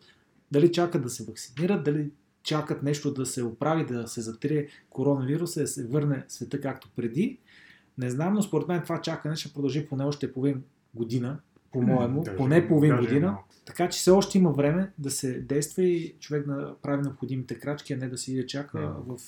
дали 0.51 0.71
чакат 0.71 1.03
да 1.03 1.09
се 1.09 1.23
вакцинират, 1.23 1.83
дали 1.83 2.11
чакат 2.43 2.83
нещо 2.83 3.13
да 3.13 3.25
се 3.25 3.43
оправи, 3.43 3.85
да 3.85 4.07
се 4.07 4.21
затрие 4.21 4.67
коронавируса, 4.89 5.61
да 5.61 5.67
се 5.67 5.87
върне 5.87 6.25
света 6.27 6.61
както 6.61 6.89
преди. 6.95 7.37
Не 7.97 8.09
знам, 8.09 8.33
но 8.33 8.41
според 8.41 8.67
мен 8.67 8.83
това 8.83 9.01
чакане 9.01 9.35
ще 9.35 9.53
продължи 9.53 9.87
поне 9.87 10.03
още 10.03 10.33
половин 10.33 10.63
година, 10.93 11.39
по-моему, 11.71 12.23
mm, 12.23 12.37
поне 12.37 12.67
половин 12.67 12.97
година. 12.97 13.37
Така 13.65 13.89
че 13.89 13.99
все 13.99 14.11
още 14.11 14.37
има 14.37 14.51
време 14.51 14.91
да 14.97 15.11
се 15.11 15.39
действа 15.39 15.83
и 15.83 16.15
човек 16.19 16.47
да 16.47 16.75
прави 16.81 17.01
необходимите 17.01 17.59
крачки, 17.59 17.93
а 17.93 17.97
не 17.97 18.07
да 18.07 18.17
си 18.17 18.35
да 18.35 18.45
чака. 18.45 18.77
Yeah. 18.77 19.17
В... 19.17 19.19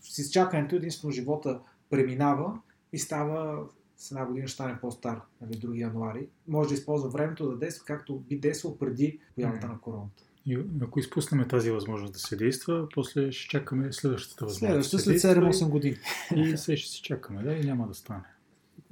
С 0.00 0.18
изчакането 0.18 0.76
единствено 0.76 1.12
живота 1.12 1.60
преминава 1.90 2.58
и 2.92 2.98
става 2.98 3.64
с 3.96 4.10
една 4.10 4.26
година 4.26 4.48
ще 4.48 4.54
стане 4.54 4.78
по-стар, 4.80 5.20
нали, 5.40 5.56
други 5.56 5.80
януари. 5.80 6.28
Може 6.48 6.68
да 6.68 6.74
използва 6.74 7.08
времето 7.08 7.50
да 7.50 7.56
действа 7.56 7.84
както 7.86 8.18
би 8.18 8.38
действал 8.38 8.78
преди 8.78 9.18
появата 9.34 9.66
mm. 9.66 9.70
на 9.70 9.80
короната. 9.80 10.22
И 10.46 10.58
ако 10.82 10.98
изпуснем 10.98 11.48
тази 11.48 11.70
възможност 11.70 12.12
да 12.12 12.18
се 12.18 12.36
действа, 12.36 12.88
после 12.94 13.32
ще 13.32 13.48
чакаме 13.48 13.92
следващата 13.92 14.44
възможност. 14.44 14.90
Следващата 14.90 15.20
след 15.20 15.36
7-8 15.36 15.68
години. 15.68 15.96
И 16.36 16.56
се 16.56 16.76
ще 16.76 16.90
си 16.90 17.02
чакаме, 17.02 17.42
да, 17.42 17.52
и 17.52 17.64
няма 17.64 17.88
да 17.88 17.94
стане. 17.94 18.24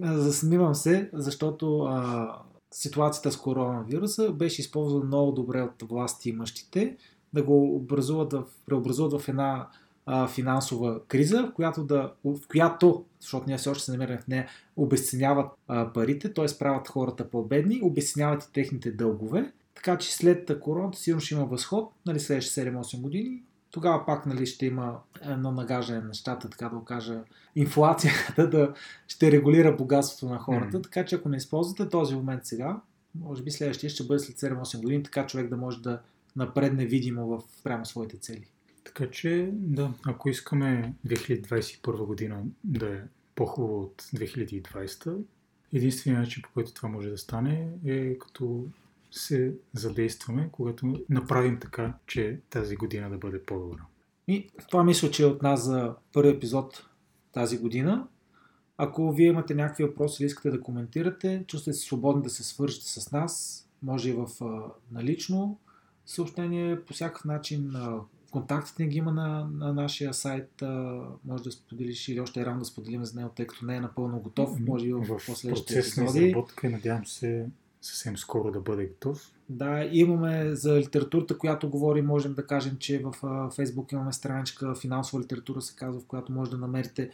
Засмивам 0.00 0.74
се, 0.74 1.10
защото 1.12 1.80
а, 1.80 2.36
ситуацията 2.72 3.32
с 3.32 3.36
коронавируса 3.36 4.32
беше 4.32 4.60
използвана 4.60 5.04
много 5.04 5.32
добре 5.32 5.62
от 5.62 5.82
власти 5.90 6.28
имащите 6.28 6.96
да 7.32 7.42
го 7.42 7.76
образуват 7.76 8.32
в, 8.32 8.44
преобразуват 8.66 9.20
в 9.20 9.28
една 9.28 9.68
а, 10.06 10.28
финансова 10.28 11.00
криза, 11.04 11.42
в 11.42 11.54
която, 11.54 11.84
да, 11.84 12.12
в 12.24 12.48
която, 12.48 13.04
защото 13.20 13.46
ние 13.46 13.58
все 13.58 13.68
още 13.68 13.84
се 13.84 13.90
намираме 13.90 14.18
в 14.18 14.28
нея, 14.28 14.48
обесценяват 14.76 15.50
а, 15.68 15.92
парите, 15.92 16.34
т.е. 16.34 16.46
правят 16.58 16.88
хората 16.88 17.30
по-бедни, 17.30 17.80
обесценяват 17.82 18.44
и 18.44 18.52
техните 18.52 18.90
дългове. 18.90 19.52
Така 19.74 19.98
че 19.98 20.14
след 20.14 20.60
короната 20.60 20.98
сигурно 20.98 21.20
ще 21.20 21.34
има 21.34 21.44
възход, 21.44 21.92
нали, 22.06 22.20
следващите 22.20 22.70
7-8 22.70 23.00
години, 23.00 23.42
тогава 23.72 24.06
пак 24.06 24.26
нали, 24.26 24.46
ще 24.46 24.66
има 24.66 24.98
едно 25.22 25.52
нагаждане 25.52 26.00
на 26.00 26.08
нещата, 26.08 26.50
така 26.50 26.68
да 26.68 26.76
го 26.76 26.84
кажа, 26.84 27.20
инфлацията 27.56 28.48
да 28.48 28.74
ще 29.08 29.32
регулира 29.32 29.76
богатството 29.76 30.32
на 30.32 30.38
хората. 30.38 30.78
Mm. 30.78 30.82
Така 30.82 31.04
че 31.04 31.14
ако 31.14 31.28
не 31.28 31.36
използвате 31.36 31.88
този 31.88 32.14
момент 32.14 32.46
сега, 32.46 32.80
може 33.14 33.42
би 33.42 33.50
следващия 33.50 33.90
ще 33.90 34.04
бъде 34.04 34.18
след 34.18 34.36
7-8 34.36 34.82
години, 34.82 35.02
така 35.02 35.26
човек 35.26 35.48
да 35.48 35.56
може 35.56 35.82
да 35.82 36.00
напредне 36.36 36.86
видимо 36.86 37.26
в 37.26 37.42
прямо 37.64 37.86
своите 37.86 38.16
цели. 38.16 38.46
Така 38.84 39.10
че, 39.10 39.50
да, 39.52 39.92
ако 40.06 40.28
искаме 40.28 40.94
2021 41.06 42.06
година 42.06 42.42
да 42.64 42.94
е 42.94 43.00
по-хубаво 43.34 43.80
от 43.80 44.02
2020, 44.02 45.16
единственият 45.72 46.24
начин, 46.24 46.42
по 46.42 46.50
който 46.54 46.74
това 46.74 46.88
може 46.88 47.10
да 47.10 47.18
стане 47.18 47.68
е 47.86 48.18
като 48.18 48.64
се 49.12 49.54
задействаме, 49.72 50.48
когато 50.52 51.00
направим 51.08 51.60
така, 51.60 51.94
че 52.06 52.40
тази 52.50 52.76
година 52.76 53.10
да 53.10 53.18
бъде 53.18 53.42
по-добра. 53.42 53.82
И 54.28 54.48
това 54.68 54.84
мисля, 54.84 55.10
че 55.10 55.22
е 55.22 55.26
от 55.26 55.42
нас 55.42 55.64
за 55.64 55.94
първи 56.12 56.30
епизод 56.30 56.86
тази 57.32 57.58
година. 57.58 58.06
Ако 58.76 59.12
вие 59.12 59.26
имате 59.26 59.54
някакви 59.54 59.84
въпроси 59.84 60.22
или 60.22 60.26
искате 60.26 60.50
да 60.50 60.60
коментирате, 60.60 61.44
чувствате 61.46 61.78
се 61.78 61.86
свободни 61.86 62.22
да 62.22 62.30
се 62.30 62.44
свържете 62.44 62.86
с 62.86 63.12
нас. 63.12 63.64
Може 63.82 64.10
и 64.10 64.12
в 64.12 64.28
налично 64.90 65.58
съобщение 66.06 66.80
по 66.80 66.94
всякакъв 66.94 67.24
начин. 67.24 67.72
Контактите 68.30 68.82
ни 68.82 68.88
ги 68.88 68.98
има 68.98 69.12
на, 69.12 69.48
на 69.52 69.72
нашия 69.72 70.14
сайт. 70.14 70.62
А, 70.62 71.02
може 71.24 71.42
да 71.42 71.52
споделиш 71.52 72.08
или 72.08 72.20
още 72.20 72.40
е 72.40 72.46
рано 72.46 72.58
да 72.58 72.64
споделим 72.64 73.04
за 73.04 73.20
него, 73.20 73.30
тъй 73.36 73.46
като 73.46 73.66
не 73.66 73.76
е 73.76 73.80
напълно 73.80 74.20
готов. 74.20 74.60
Може 74.60 74.86
и 74.86 74.92
в, 74.92 75.04
в 75.04 75.26
последващите 75.26 75.74
процес 75.74 75.96
на 75.96 76.02
епизоди. 76.02 76.26
изработка 76.26 76.66
и 76.66 76.70
надявам 76.70 77.06
се 77.06 77.46
съвсем 77.82 78.16
скоро 78.16 78.50
да 78.50 78.60
бъде 78.60 78.86
готов. 78.86 79.32
Да, 79.48 79.88
имаме 79.92 80.54
за 80.54 80.78
литературата, 80.78 81.38
която 81.38 81.70
говорим, 81.70 82.06
можем 82.06 82.34
да 82.34 82.46
кажем, 82.46 82.76
че 82.78 83.02
в 83.04 83.14
Фейсбук 83.56 83.92
имаме 83.92 84.12
страничка 84.12 84.74
финансова 84.74 85.22
литература, 85.22 85.62
се 85.62 85.76
казва, 85.76 86.00
в 86.00 86.06
която 86.06 86.32
може 86.32 86.50
да 86.50 86.58
намерите 86.58 87.10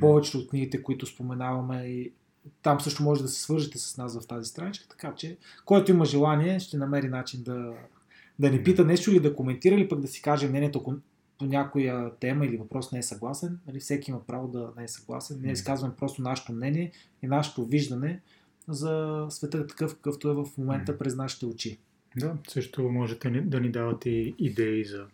повечето 0.00 0.38
от 0.38 0.48
книгите, 0.48 0.82
които 0.82 1.06
споменаваме 1.06 1.84
и 1.84 2.12
там 2.62 2.80
също 2.80 3.02
може 3.02 3.22
да 3.22 3.28
се 3.28 3.40
свържете 3.40 3.78
с 3.78 3.96
нас 3.96 4.20
в 4.20 4.26
тази 4.26 4.50
страничка, 4.50 4.88
така 4.88 5.14
че 5.14 5.36
който 5.64 5.90
има 5.90 6.04
желание 6.04 6.60
ще 6.60 6.76
намери 6.76 7.08
начин 7.08 7.42
да, 7.42 7.72
да 8.38 8.50
ни 8.50 8.62
пита 8.62 8.84
нещо 8.84 9.10
или 9.10 9.20
да 9.20 9.36
коментира 9.36 9.74
или 9.74 9.88
пък 9.88 10.00
да 10.00 10.08
си 10.08 10.22
каже 10.22 10.48
мнението 10.48 10.78
ако 10.78 10.94
по 11.38 11.44
някоя 11.44 12.10
тема 12.20 12.46
или 12.46 12.56
въпрос 12.56 12.92
не 12.92 12.98
е 12.98 13.02
съгласен. 13.02 13.58
Нали, 13.66 13.80
всеки 13.80 14.10
има 14.10 14.26
право 14.26 14.48
да 14.48 14.72
не 14.76 14.84
е 14.84 14.88
съгласен. 14.88 15.40
Ние 15.42 15.52
изказваме 15.52 15.94
просто 15.96 16.22
нашето 16.22 16.52
мнение 16.52 16.92
и 17.22 17.26
нашето 17.26 17.64
виждане 17.64 18.20
за 18.68 19.26
света 19.30 19.66
такъв, 19.66 19.94
какъвто 19.94 20.30
е 20.30 20.34
в 20.34 20.46
момента 20.58 20.98
през 20.98 21.16
нашите 21.16 21.46
очи. 21.46 21.78
Да, 22.16 22.36
също 22.48 22.82
можете 22.82 23.30
да 23.30 23.60
ни 23.60 23.70
давате 23.70 24.10
идеи 24.38 24.84
за, 24.84 25.06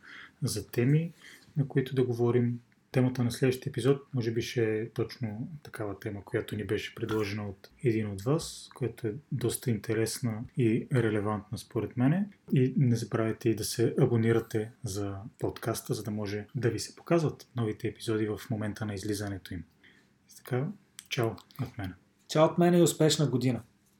за 0.42 0.70
теми, 0.70 1.12
на 1.56 1.68
които 1.68 1.94
да 1.94 2.04
говорим. 2.04 2.60
Темата 2.92 3.24
на 3.24 3.30
следващия 3.30 3.70
епизод 3.70 4.02
може 4.14 4.30
би 4.30 4.42
ще 4.42 4.80
е 4.80 4.90
точно 4.90 5.48
такава 5.62 6.00
тема, 6.00 6.24
която 6.24 6.56
ни 6.56 6.64
беше 6.64 6.94
предложена 6.94 7.48
от 7.48 7.70
един 7.84 8.10
от 8.10 8.22
вас, 8.22 8.68
която 8.74 9.06
е 9.06 9.14
доста 9.32 9.70
интересна 9.70 10.44
и 10.56 10.86
релевантна 10.92 11.58
според 11.58 11.96
мене. 11.96 12.28
И 12.52 12.74
не 12.76 12.96
забравяйте 12.96 13.48
и 13.48 13.54
да 13.54 13.64
се 13.64 13.94
абонирате 14.00 14.72
за 14.84 15.16
подкаста, 15.38 15.94
за 15.94 16.02
да 16.02 16.10
може 16.10 16.46
да 16.54 16.70
ви 16.70 16.78
се 16.78 16.96
показват 16.96 17.46
новите 17.56 17.88
епизоди 17.88 18.26
в 18.26 18.40
момента 18.50 18.86
на 18.86 18.94
излизането 18.94 19.54
им. 19.54 19.64
И 20.32 20.36
така, 20.36 20.68
чао 21.08 21.30
от 21.62 21.78
мен. 21.78 21.94
Чао 22.28 22.44
от 22.44 22.59
мен 22.59 22.74
и 22.74 22.82
успешна 22.82 23.26
година! 23.26 23.62